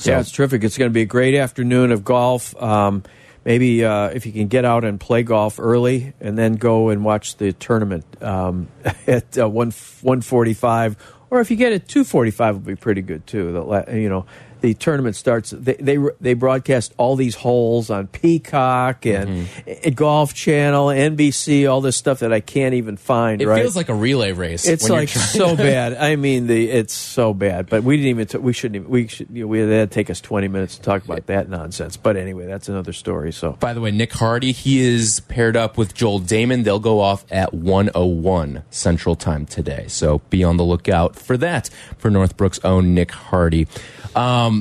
yeah, 0.00 0.20
it's 0.20 0.30
terrific. 0.30 0.62
It's 0.62 0.76
going 0.76 0.90
to 0.90 0.94
be 0.94 1.02
a 1.02 1.06
great 1.06 1.34
afternoon 1.34 1.90
of 1.90 2.04
golf. 2.04 2.54
Um, 2.62 3.02
maybe 3.44 3.84
uh, 3.84 4.08
if 4.08 4.26
you 4.26 4.32
can 4.32 4.48
get 4.48 4.66
out 4.66 4.84
and 4.84 5.00
play 5.00 5.22
golf 5.22 5.58
early, 5.58 6.12
and 6.20 6.36
then 6.36 6.54
go 6.54 6.90
and 6.90 7.02
watch 7.02 7.36
the 7.36 7.54
tournament 7.54 8.04
um, 8.22 8.68
at 9.06 9.38
uh, 9.38 9.48
one 9.48 9.70
one 10.02 10.20
forty 10.20 10.54
five, 10.54 10.96
or 11.30 11.40
if 11.40 11.50
you 11.50 11.56
get 11.56 11.72
it 11.72 11.88
two 11.88 12.04
forty 12.04 12.30
five, 12.30 12.56
will 12.56 12.62
be 12.62 12.76
pretty 12.76 13.00
good 13.02 13.26
too. 13.26 13.52
The, 13.52 13.98
you 13.98 14.10
know, 14.10 14.26
the 14.62 14.74
tournament 14.74 15.16
starts. 15.16 15.50
They, 15.50 15.74
they 15.74 15.98
they 16.20 16.34
broadcast 16.34 16.94
all 16.96 17.16
these 17.16 17.34
holes 17.34 17.90
on 17.90 18.06
Peacock 18.06 19.04
and 19.04 19.48
at 19.66 19.94
Golf 19.94 20.32
Channel, 20.32 20.86
NBC, 20.86 21.70
all 21.70 21.80
this 21.80 21.96
stuff 21.96 22.20
that 22.20 22.32
I 22.32 22.40
can't 22.40 22.74
even 22.74 22.96
find. 22.96 23.42
It 23.42 23.48
right? 23.48 23.60
feels 23.60 23.76
like 23.76 23.88
a 23.88 23.94
relay 23.94 24.32
race. 24.32 24.66
It's 24.66 24.84
when 24.84 24.92
you're 24.92 25.00
like 25.00 25.08
so 25.08 25.56
bad. 25.56 25.94
I 25.94 26.16
mean, 26.16 26.46
the 26.46 26.70
it's 26.70 26.94
so 26.94 27.34
bad. 27.34 27.68
But 27.68 27.82
we 27.82 27.96
didn't 27.96 28.10
even. 28.10 28.26
T- 28.26 28.38
we 28.38 28.52
shouldn't. 28.52 28.76
Even, 28.76 28.88
we 28.88 29.08
should. 29.08 29.28
You 29.32 29.42
know, 29.42 29.48
we 29.48 29.60
that'd 29.60 29.90
take 29.90 30.08
us 30.08 30.20
twenty 30.20 30.48
minutes 30.48 30.76
to 30.76 30.82
talk 30.82 31.04
about 31.04 31.26
that 31.26 31.48
nonsense. 31.48 31.96
But 31.96 32.16
anyway, 32.16 32.46
that's 32.46 32.68
another 32.68 32.92
story. 32.92 33.32
So 33.32 33.52
By 33.52 33.74
the 33.74 33.80
way, 33.80 33.90
Nick 33.90 34.12
Hardy, 34.12 34.52
he 34.52 34.80
is 34.80 35.20
paired 35.20 35.56
up 35.56 35.76
with 35.76 35.92
Joel 35.92 36.20
Dahmen. 36.20 36.62
They'll 36.62 36.78
go 36.78 37.00
off 37.00 37.24
at 37.32 37.52
101 37.52 38.62
Central 38.70 39.16
Time 39.16 39.44
today. 39.44 39.86
So 39.88 40.20
be 40.30 40.44
on 40.44 40.56
the 40.56 40.64
lookout 40.64 41.16
for 41.16 41.36
that 41.38 41.68
for 41.98 42.10
Northbrook's 42.10 42.60
own 42.64 42.94
Nick 42.94 43.10
Hardy. 43.10 43.66
Um, 44.14 44.51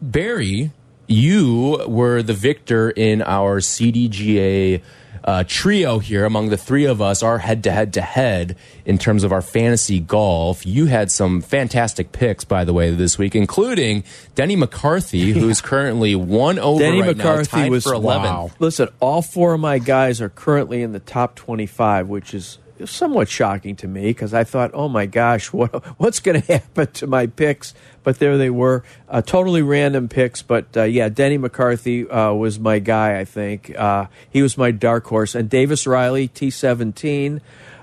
Barry, 0.00 0.70
you 1.06 1.84
were 1.86 2.22
the 2.22 2.34
victor 2.34 2.90
in 2.90 3.22
our 3.22 3.60
CDGA 3.60 4.82
uh, 5.24 5.44
trio 5.46 5.98
here 5.98 6.24
among 6.24 6.48
the 6.48 6.56
three 6.56 6.84
of 6.86 7.02
us, 7.02 7.22
our 7.22 7.38
head 7.38 7.64
to 7.64 7.70
head 7.70 7.92
to 7.94 8.00
head 8.00 8.56
in 8.84 8.96
terms 8.98 9.24
of 9.24 9.32
our 9.32 9.42
fantasy 9.42 10.00
golf. 10.00 10.64
You 10.64 10.86
had 10.86 11.10
some 11.10 11.42
fantastic 11.42 12.12
picks, 12.12 12.44
by 12.44 12.64
the 12.64 12.72
way, 12.72 12.90
this 12.90 13.18
week, 13.18 13.34
including 13.34 14.04
Denny 14.34 14.56
McCarthy, 14.56 15.32
who's 15.32 15.60
currently 15.60 16.14
one 16.14 16.58
over 16.58 16.80
Denny 16.80 17.02
right 17.02 17.16
now, 17.16 17.24
McCarthy 17.24 17.50
tied 17.50 17.70
was 17.70 17.84
for 17.84 17.92
11th. 17.92 18.04
Wow. 18.04 18.50
Listen, 18.58 18.88
all 19.00 19.20
four 19.20 19.54
of 19.54 19.60
my 19.60 19.78
guys 19.78 20.20
are 20.20 20.30
currently 20.30 20.82
in 20.82 20.92
the 20.92 21.00
top 21.00 21.34
twenty-five, 21.34 22.08
which 22.08 22.32
is 22.32 22.58
somewhat 22.86 23.28
shocking 23.28 23.76
to 23.76 23.88
me 23.88 24.02
because 24.02 24.34
I 24.34 24.44
thought, 24.44 24.70
oh 24.74 24.88
my 24.88 25.06
gosh, 25.06 25.52
what 25.52 25.84
what's 25.98 26.20
going 26.20 26.40
to 26.42 26.52
happen 26.52 26.86
to 26.94 27.06
my 27.06 27.26
picks? 27.26 27.74
But 28.02 28.18
there 28.18 28.38
they 28.38 28.50
were, 28.50 28.84
uh, 29.08 29.22
totally 29.22 29.62
random 29.62 30.08
picks. 30.08 30.42
But 30.42 30.76
uh, 30.76 30.84
yeah, 30.84 31.08
Denny 31.08 31.38
McCarthy 31.38 32.08
uh, 32.08 32.32
was 32.32 32.58
my 32.58 32.78
guy. 32.78 33.18
I 33.18 33.24
think 33.24 33.74
uh, 33.76 34.06
he 34.30 34.42
was 34.42 34.56
my 34.56 34.70
dark 34.70 35.06
horse, 35.06 35.34
and 35.34 35.50
Davis 35.50 35.86
Riley, 35.86 36.28
T 36.28 36.50
seventeen, 36.50 37.40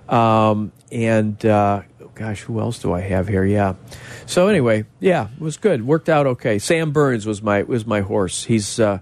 um, 0.10 0.72
and 0.92 1.44
uh, 1.46 1.84
gosh, 2.16 2.42
who 2.42 2.60
else 2.60 2.80
do 2.80 2.94
I 2.94 3.02
have 3.02 3.28
here? 3.28 3.44
Yeah. 3.44 3.76
So 4.26 4.48
anyway, 4.48 4.86
yeah, 5.00 5.28
it 5.30 5.42
was 5.42 5.58
good. 5.58 5.86
Worked 5.86 6.10
out 6.10 6.26
okay. 6.26 6.58
Sam 6.58 6.92
Burns 6.92 7.26
was 7.26 7.42
my 7.42 7.64
was 7.64 7.86
my 7.86 8.02
horse. 8.02 8.46
He's 8.46 8.80
uh, 8.80 9.00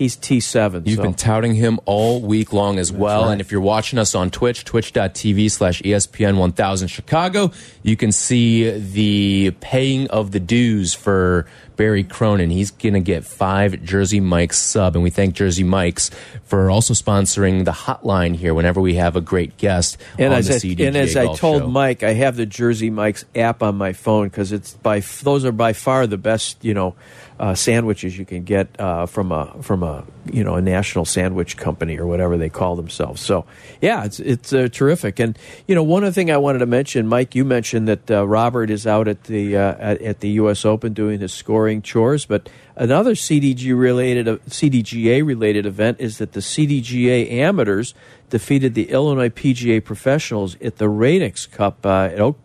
he's 0.00 0.16
T 0.16 0.40
seven. 0.40 0.82
You've 0.86 0.96
so. 0.96 1.02
been 1.02 1.14
touting 1.14 1.54
him 1.54 1.78
all 1.84 2.20
week 2.20 2.52
long 2.52 2.78
as 2.78 2.90
well. 2.90 3.24
right. 3.24 3.32
And 3.32 3.40
if 3.40 3.52
you're 3.52 3.60
watching 3.60 3.98
us 3.98 4.14
on 4.14 4.30
Twitch, 4.30 4.64
twitch.tv 4.64 5.50
slash 5.50 5.82
ESPN 5.82 6.38
1000 6.38 6.88
Chicago, 6.88 7.52
you 7.82 7.96
can 7.96 8.10
see 8.10 8.70
the 8.70 9.52
paying 9.60 10.08
of 10.08 10.32
the 10.32 10.40
dues 10.40 10.94
for 10.94 11.46
Barry 11.76 12.02
Cronin. 12.02 12.50
He's 12.50 12.70
going 12.70 12.94
to 12.94 13.00
get 13.00 13.24
five 13.24 13.82
Jersey 13.82 14.20
Mike's 14.20 14.58
sub. 14.58 14.96
And 14.96 15.02
we 15.02 15.10
thank 15.10 15.34
Jersey 15.34 15.64
Mike's 15.64 16.10
for 16.44 16.70
also 16.70 16.94
sponsoring 16.94 17.64
the 17.64 17.72
hotline 17.72 18.34
here 18.34 18.54
whenever 18.54 18.80
we 18.80 18.94
have 18.94 19.16
a 19.16 19.20
great 19.20 19.56
guest 19.58 19.98
And 20.18 20.32
on 20.32 20.38
as, 20.38 20.48
the 20.48 20.76
I, 20.78 20.86
and 20.86 20.96
as 20.96 21.16
I 21.16 21.34
told 21.34 21.62
Show. 21.62 21.68
Mike, 21.68 22.02
I 22.02 22.14
have 22.14 22.36
the 22.36 22.46
Jersey 22.46 22.90
Mike's 22.90 23.24
app 23.34 23.62
on 23.62 23.76
my 23.76 23.92
phone 23.92 24.28
because 24.28 24.50
it's 24.52 24.74
by 24.74 25.00
those 25.22 25.44
are 25.44 25.52
by 25.52 25.72
far 25.72 26.06
the 26.06 26.18
best 26.18 26.64
you 26.64 26.74
know 26.74 26.94
uh, 27.40 27.54
sandwiches 27.54 28.18
you 28.18 28.26
can 28.26 28.44
get 28.44 28.78
uh, 28.78 29.06
from 29.06 29.32
a 29.32 29.50
from 29.62 29.82
a 29.82 30.04
you 30.30 30.44
know 30.44 30.56
a 30.56 30.60
national 30.60 31.06
sandwich 31.06 31.56
company 31.56 31.98
or 31.98 32.06
whatever 32.06 32.36
they 32.36 32.50
call 32.50 32.76
themselves. 32.76 33.22
So 33.22 33.46
yeah, 33.80 34.04
it's 34.04 34.20
it's 34.20 34.52
uh, 34.52 34.68
terrific. 34.70 35.18
And 35.18 35.38
you 35.66 35.74
know 35.74 35.82
one 35.82 36.04
other 36.04 36.12
thing 36.12 36.30
I 36.30 36.36
wanted 36.36 36.58
to 36.58 36.66
mention, 36.66 37.08
Mike, 37.08 37.34
you 37.34 37.46
mentioned 37.46 37.88
that 37.88 38.10
uh, 38.10 38.28
Robert 38.28 38.68
is 38.68 38.86
out 38.86 39.08
at 39.08 39.24
the 39.24 39.56
uh, 39.56 39.74
at, 39.78 40.02
at 40.02 40.20
the 40.20 40.28
U.S. 40.32 40.66
Open 40.66 40.92
doing 40.92 41.20
his 41.20 41.32
scoring 41.32 41.80
chores, 41.80 42.26
but 42.26 42.50
another 42.76 43.14
CDG 43.14 43.76
related 43.76 44.28
uh, 44.28 44.36
CDGA 44.46 45.24
related 45.24 45.64
event 45.64 45.96
is 45.98 46.18
that 46.18 46.32
the 46.32 46.40
CDGA 46.40 47.32
amateurs 47.32 47.94
defeated 48.28 48.74
the 48.74 48.90
Illinois 48.90 49.30
PGA 49.30 49.82
professionals 49.82 50.56
at 50.60 50.76
the 50.76 50.90
Radix 50.90 51.46
Cup 51.46 51.86
at 51.86 52.20
Oak. 52.20 52.38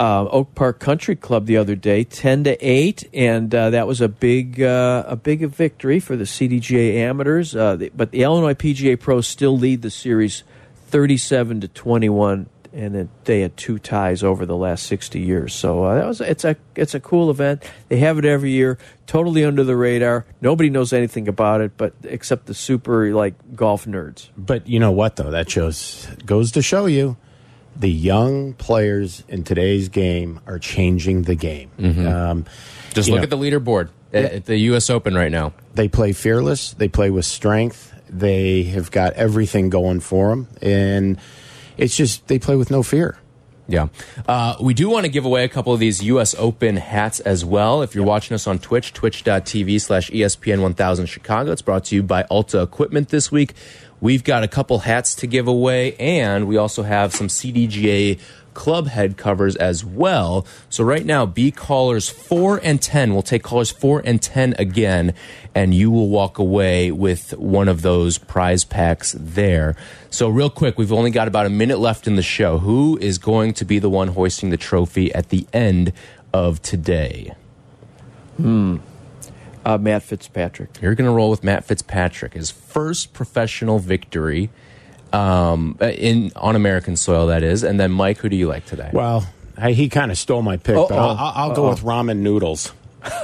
Uh, 0.00 0.26
Oak 0.30 0.54
Park 0.54 0.80
Country 0.80 1.14
Club 1.14 1.44
the 1.44 1.58
other 1.58 1.76
day, 1.76 2.04
ten 2.04 2.42
to 2.44 2.56
eight, 2.66 3.06
and 3.12 3.54
uh, 3.54 3.68
that 3.68 3.86
was 3.86 4.00
a 4.00 4.08
big 4.08 4.62
uh, 4.62 5.04
a 5.06 5.14
big 5.14 5.46
victory 5.50 6.00
for 6.00 6.16
the 6.16 6.24
CDGA 6.24 6.94
amateurs. 6.94 7.54
Uh, 7.54 7.76
the, 7.76 7.90
but 7.94 8.10
the 8.10 8.22
Illinois 8.22 8.54
PGA 8.54 8.98
Pros 8.98 9.28
still 9.28 9.58
lead 9.58 9.82
the 9.82 9.90
series, 9.90 10.42
thirty-seven 10.86 11.60
to 11.60 11.68
twenty-one, 11.68 12.48
and 12.72 13.10
they 13.24 13.40
had 13.42 13.58
two 13.58 13.78
ties 13.78 14.22
over 14.22 14.46
the 14.46 14.56
last 14.56 14.86
sixty 14.86 15.20
years. 15.20 15.52
So 15.52 15.84
uh, 15.84 15.96
that 15.96 16.06
was 16.06 16.22
it's 16.22 16.46
a 16.46 16.56
it's 16.76 16.94
a 16.94 17.00
cool 17.00 17.28
event. 17.28 17.70
They 17.90 17.98
have 17.98 18.16
it 18.16 18.24
every 18.24 18.52
year, 18.52 18.78
totally 19.06 19.44
under 19.44 19.64
the 19.64 19.76
radar. 19.76 20.24
Nobody 20.40 20.70
knows 20.70 20.94
anything 20.94 21.28
about 21.28 21.60
it, 21.60 21.76
but 21.76 21.92
except 22.04 22.46
the 22.46 22.54
super 22.54 23.12
like 23.12 23.34
golf 23.54 23.84
nerds. 23.84 24.30
But 24.34 24.66
you 24.66 24.80
know 24.80 24.92
what, 24.92 25.16
though? 25.16 25.30
That 25.30 25.50
shows 25.50 26.08
goes 26.24 26.52
to 26.52 26.62
show 26.62 26.86
you 26.86 27.18
the 27.80 27.90
young 27.90 28.52
players 28.52 29.24
in 29.26 29.42
today's 29.42 29.88
game 29.88 30.40
are 30.46 30.58
changing 30.58 31.22
the 31.22 31.34
game. 31.34 31.70
Um, 31.78 32.44
Just 32.92 33.08
look 33.08 33.18
know, 33.18 33.22
at 33.24 33.30
the 33.30 33.38
leaderboard 33.38 33.88
at, 34.12 34.24
at 34.32 34.44
the 34.44 34.56
U.S. 34.58 34.90
Open 34.90 35.14
right 35.14 35.32
now. 35.32 35.54
They 35.74 35.88
play 35.88 36.12
fearless. 36.12 36.74
They 36.74 36.88
play 36.88 37.10
with 37.10 37.24
strength. 37.24 37.92
They 38.08 38.64
have 38.64 38.90
got 38.90 39.14
everything 39.14 39.70
going 39.70 40.00
for 40.00 40.30
them, 40.30 40.48
and 40.60 41.18
it's 41.76 41.96
just 41.96 42.28
they 42.28 42.38
play 42.38 42.56
with 42.56 42.70
no 42.70 42.82
fear. 42.82 43.18
Yeah. 43.66 43.86
Uh, 44.26 44.56
we 44.60 44.74
do 44.74 44.90
want 44.90 45.06
to 45.06 45.10
give 45.10 45.24
away 45.24 45.44
a 45.44 45.48
couple 45.48 45.72
of 45.72 45.78
these 45.78 46.02
U.S. 46.02 46.34
Open 46.36 46.76
hats 46.76 47.20
as 47.20 47.44
well. 47.44 47.82
If 47.82 47.94
you're 47.94 48.04
watching 48.04 48.34
us 48.34 48.48
on 48.48 48.58
Twitch, 48.58 48.92
twitch.tv 48.92 49.80
slash 49.80 50.10
ESPN 50.10 50.60
1000 50.60 51.06
Chicago, 51.06 51.52
it's 51.52 51.62
brought 51.62 51.84
to 51.84 51.94
you 51.94 52.02
by 52.02 52.24
Alta 52.24 52.60
Equipment 52.62 53.10
this 53.10 53.30
week. 53.30 53.54
We've 54.00 54.24
got 54.24 54.42
a 54.42 54.48
couple 54.48 54.78
hats 54.80 55.14
to 55.16 55.26
give 55.26 55.46
away, 55.46 55.94
and 55.96 56.46
we 56.46 56.56
also 56.56 56.82
have 56.82 57.14
some 57.14 57.28
CDGA 57.28 58.18
club 58.54 58.88
head 58.88 59.16
covers 59.16 59.56
as 59.56 59.84
well. 59.84 60.46
So 60.68 60.84
right 60.84 61.04
now, 61.04 61.26
be 61.26 61.50
callers 61.50 62.08
4 62.08 62.60
and 62.62 62.80
10. 62.80 63.12
We'll 63.12 63.22
take 63.22 63.42
callers 63.42 63.70
4 63.70 64.02
and 64.04 64.20
10 64.20 64.54
again, 64.58 65.14
and 65.54 65.74
you 65.74 65.90
will 65.90 66.08
walk 66.08 66.38
away 66.38 66.90
with 66.90 67.36
one 67.38 67.68
of 67.68 67.82
those 67.82 68.18
prize 68.18 68.64
packs 68.64 69.14
there. 69.18 69.76
So 70.10 70.28
real 70.28 70.50
quick, 70.50 70.78
we've 70.78 70.92
only 70.92 71.10
got 71.10 71.28
about 71.28 71.46
a 71.46 71.50
minute 71.50 71.78
left 71.78 72.06
in 72.06 72.16
the 72.16 72.22
show. 72.22 72.58
Who 72.58 72.98
is 73.00 73.18
going 73.18 73.54
to 73.54 73.64
be 73.64 73.78
the 73.78 73.90
one 73.90 74.08
hoisting 74.08 74.50
the 74.50 74.56
trophy 74.56 75.12
at 75.14 75.28
the 75.28 75.46
end 75.52 75.92
of 76.32 76.62
today? 76.62 77.34
Hmm. 78.36 78.78
Uh, 79.64 79.76
Matt 79.78 80.02
Fitzpatrick. 80.02 80.80
You're 80.80 80.94
going 80.94 81.08
to 81.08 81.14
roll 81.14 81.30
with 81.30 81.44
Matt 81.44 81.64
Fitzpatrick, 81.64 82.32
his 82.34 82.50
first 82.50 83.12
professional 83.12 83.78
victory 83.78 84.48
um, 85.12 85.76
in 85.80 86.32
on 86.36 86.56
American 86.56 86.96
soil, 86.96 87.26
that 87.26 87.42
is. 87.42 87.62
And 87.62 87.78
then, 87.78 87.90
Mike, 87.92 88.18
who 88.18 88.28
do 88.28 88.36
you 88.36 88.48
like 88.48 88.64
today? 88.64 88.90
Well, 88.92 89.26
I, 89.58 89.72
he 89.72 89.88
kind 89.88 90.10
of 90.10 90.16
stole 90.18 90.42
my 90.42 90.56
pick, 90.56 90.76
but 90.76 90.92
I'll, 90.92 91.10
Uh-oh. 91.10 91.16
I'll, 91.18 91.50
I'll 91.50 91.54
go 91.56 91.68
with 91.68 91.80
ramen 91.80 92.18
noodles. 92.18 92.72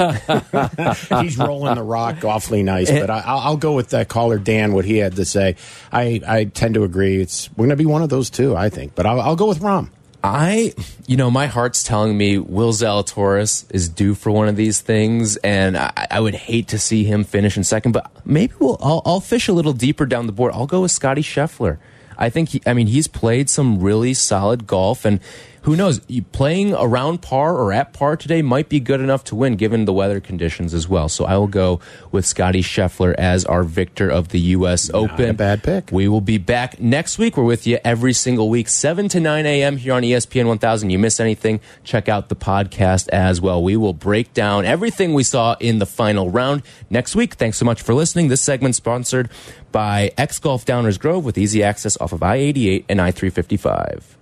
He's 1.22 1.36
rolling 1.36 1.74
the 1.74 1.82
rock 1.82 2.24
awfully 2.24 2.62
nice, 2.62 2.90
but 2.90 3.10
I, 3.10 3.22
I'll, 3.26 3.38
I'll 3.40 3.56
go 3.58 3.74
with 3.74 3.90
that 3.90 4.08
caller 4.08 4.38
Dan. 4.38 4.72
What 4.72 4.84
he 4.86 4.96
had 4.98 5.16
to 5.16 5.24
say, 5.24 5.56
I, 5.92 6.20
I 6.26 6.44
tend 6.44 6.74
to 6.74 6.84
agree. 6.84 7.20
It's 7.20 7.50
we're 7.52 7.66
going 7.66 7.70
to 7.70 7.76
be 7.76 7.86
one 7.86 8.02
of 8.02 8.08
those 8.08 8.30
two, 8.30 8.56
I 8.56 8.70
think. 8.70 8.94
But 8.94 9.04
I'll, 9.06 9.20
I'll 9.20 9.36
go 9.36 9.46
with 9.48 9.60
Rahm. 9.60 9.90
I, 10.22 10.74
you 11.06 11.16
know, 11.16 11.30
my 11.30 11.46
heart's 11.46 11.82
telling 11.82 12.16
me 12.16 12.38
Will 12.38 12.72
Zalatoris 12.72 13.64
is 13.72 13.88
due 13.88 14.14
for 14.14 14.30
one 14.30 14.48
of 14.48 14.56
these 14.56 14.80
things, 14.80 15.36
and 15.38 15.76
I, 15.76 16.06
I 16.10 16.20
would 16.20 16.34
hate 16.34 16.68
to 16.68 16.78
see 16.78 17.04
him 17.04 17.24
finish 17.24 17.56
in 17.56 17.64
second. 17.64 17.92
But 17.92 18.10
maybe 18.26 18.54
we'll 18.58 18.78
I'll, 18.80 19.02
I'll 19.04 19.20
fish 19.20 19.48
a 19.48 19.52
little 19.52 19.72
deeper 19.72 20.06
down 20.06 20.26
the 20.26 20.32
board. 20.32 20.52
I'll 20.54 20.66
go 20.66 20.82
with 20.82 20.90
Scotty 20.90 21.22
Scheffler. 21.22 21.78
I 22.18 22.30
think 22.30 22.50
he, 22.50 22.62
I 22.66 22.72
mean 22.72 22.86
he's 22.86 23.06
played 23.06 23.48
some 23.50 23.80
really 23.80 24.14
solid 24.14 24.66
golf, 24.66 25.04
and 25.04 25.20
who 25.66 25.74
knows, 25.74 26.00
playing 26.30 26.74
around 26.74 27.22
par 27.22 27.56
or 27.56 27.72
at 27.72 27.92
par 27.92 28.16
today 28.16 28.40
might 28.40 28.68
be 28.68 28.78
good 28.78 29.00
enough 29.00 29.24
to 29.24 29.34
win 29.34 29.56
given 29.56 29.84
the 29.84 29.92
weather 29.92 30.20
conditions 30.20 30.72
as 30.72 30.88
well. 30.88 31.08
So 31.08 31.24
I 31.24 31.36
will 31.36 31.48
go 31.48 31.80
with 32.12 32.24
Scotty 32.24 32.62
Scheffler 32.62 33.12
as 33.14 33.44
our 33.44 33.64
victor 33.64 34.08
of 34.08 34.28
the 34.28 34.38
U.S. 34.38 34.88
Open. 34.94 35.30
a 35.30 35.34
bad 35.34 35.64
pick. 35.64 35.90
We 35.90 36.06
will 36.06 36.20
be 36.20 36.38
back 36.38 36.78
next 36.78 37.18
week. 37.18 37.36
We're 37.36 37.42
with 37.42 37.66
you 37.66 37.80
every 37.84 38.12
single 38.12 38.48
week, 38.48 38.68
7 38.68 39.08
to 39.08 39.18
9 39.18 39.44
a.m. 39.44 39.76
here 39.76 39.94
on 39.94 40.02
ESPN 40.02 40.46
1000. 40.46 40.90
You 40.90 41.00
miss 41.00 41.18
anything, 41.18 41.58
check 41.82 42.08
out 42.08 42.28
the 42.28 42.36
podcast 42.36 43.08
as 43.08 43.40
well. 43.40 43.60
We 43.60 43.76
will 43.76 43.92
break 43.92 44.32
down 44.32 44.64
everything 44.66 45.14
we 45.14 45.24
saw 45.24 45.56
in 45.58 45.80
the 45.80 45.86
final 45.86 46.30
round 46.30 46.62
next 46.90 47.16
week. 47.16 47.34
Thanks 47.34 47.58
so 47.58 47.64
much 47.64 47.82
for 47.82 47.92
listening. 47.92 48.28
This 48.28 48.40
segment 48.40 48.76
sponsored 48.76 49.30
by 49.72 50.12
X 50.16 50.38
Golf 50.38 50.64
Downers 50.64 50.96
Grove 50.96 51.24
with 51.24 51.36
easy 51.36 51.64
access 51.64 52.00
off 52.00 52.12
of 52.12 52.22
I 52.22 52.36
88 52.36 52.84
and 52.88 53.00
I 53.00 53.10
355. 53.10 54.15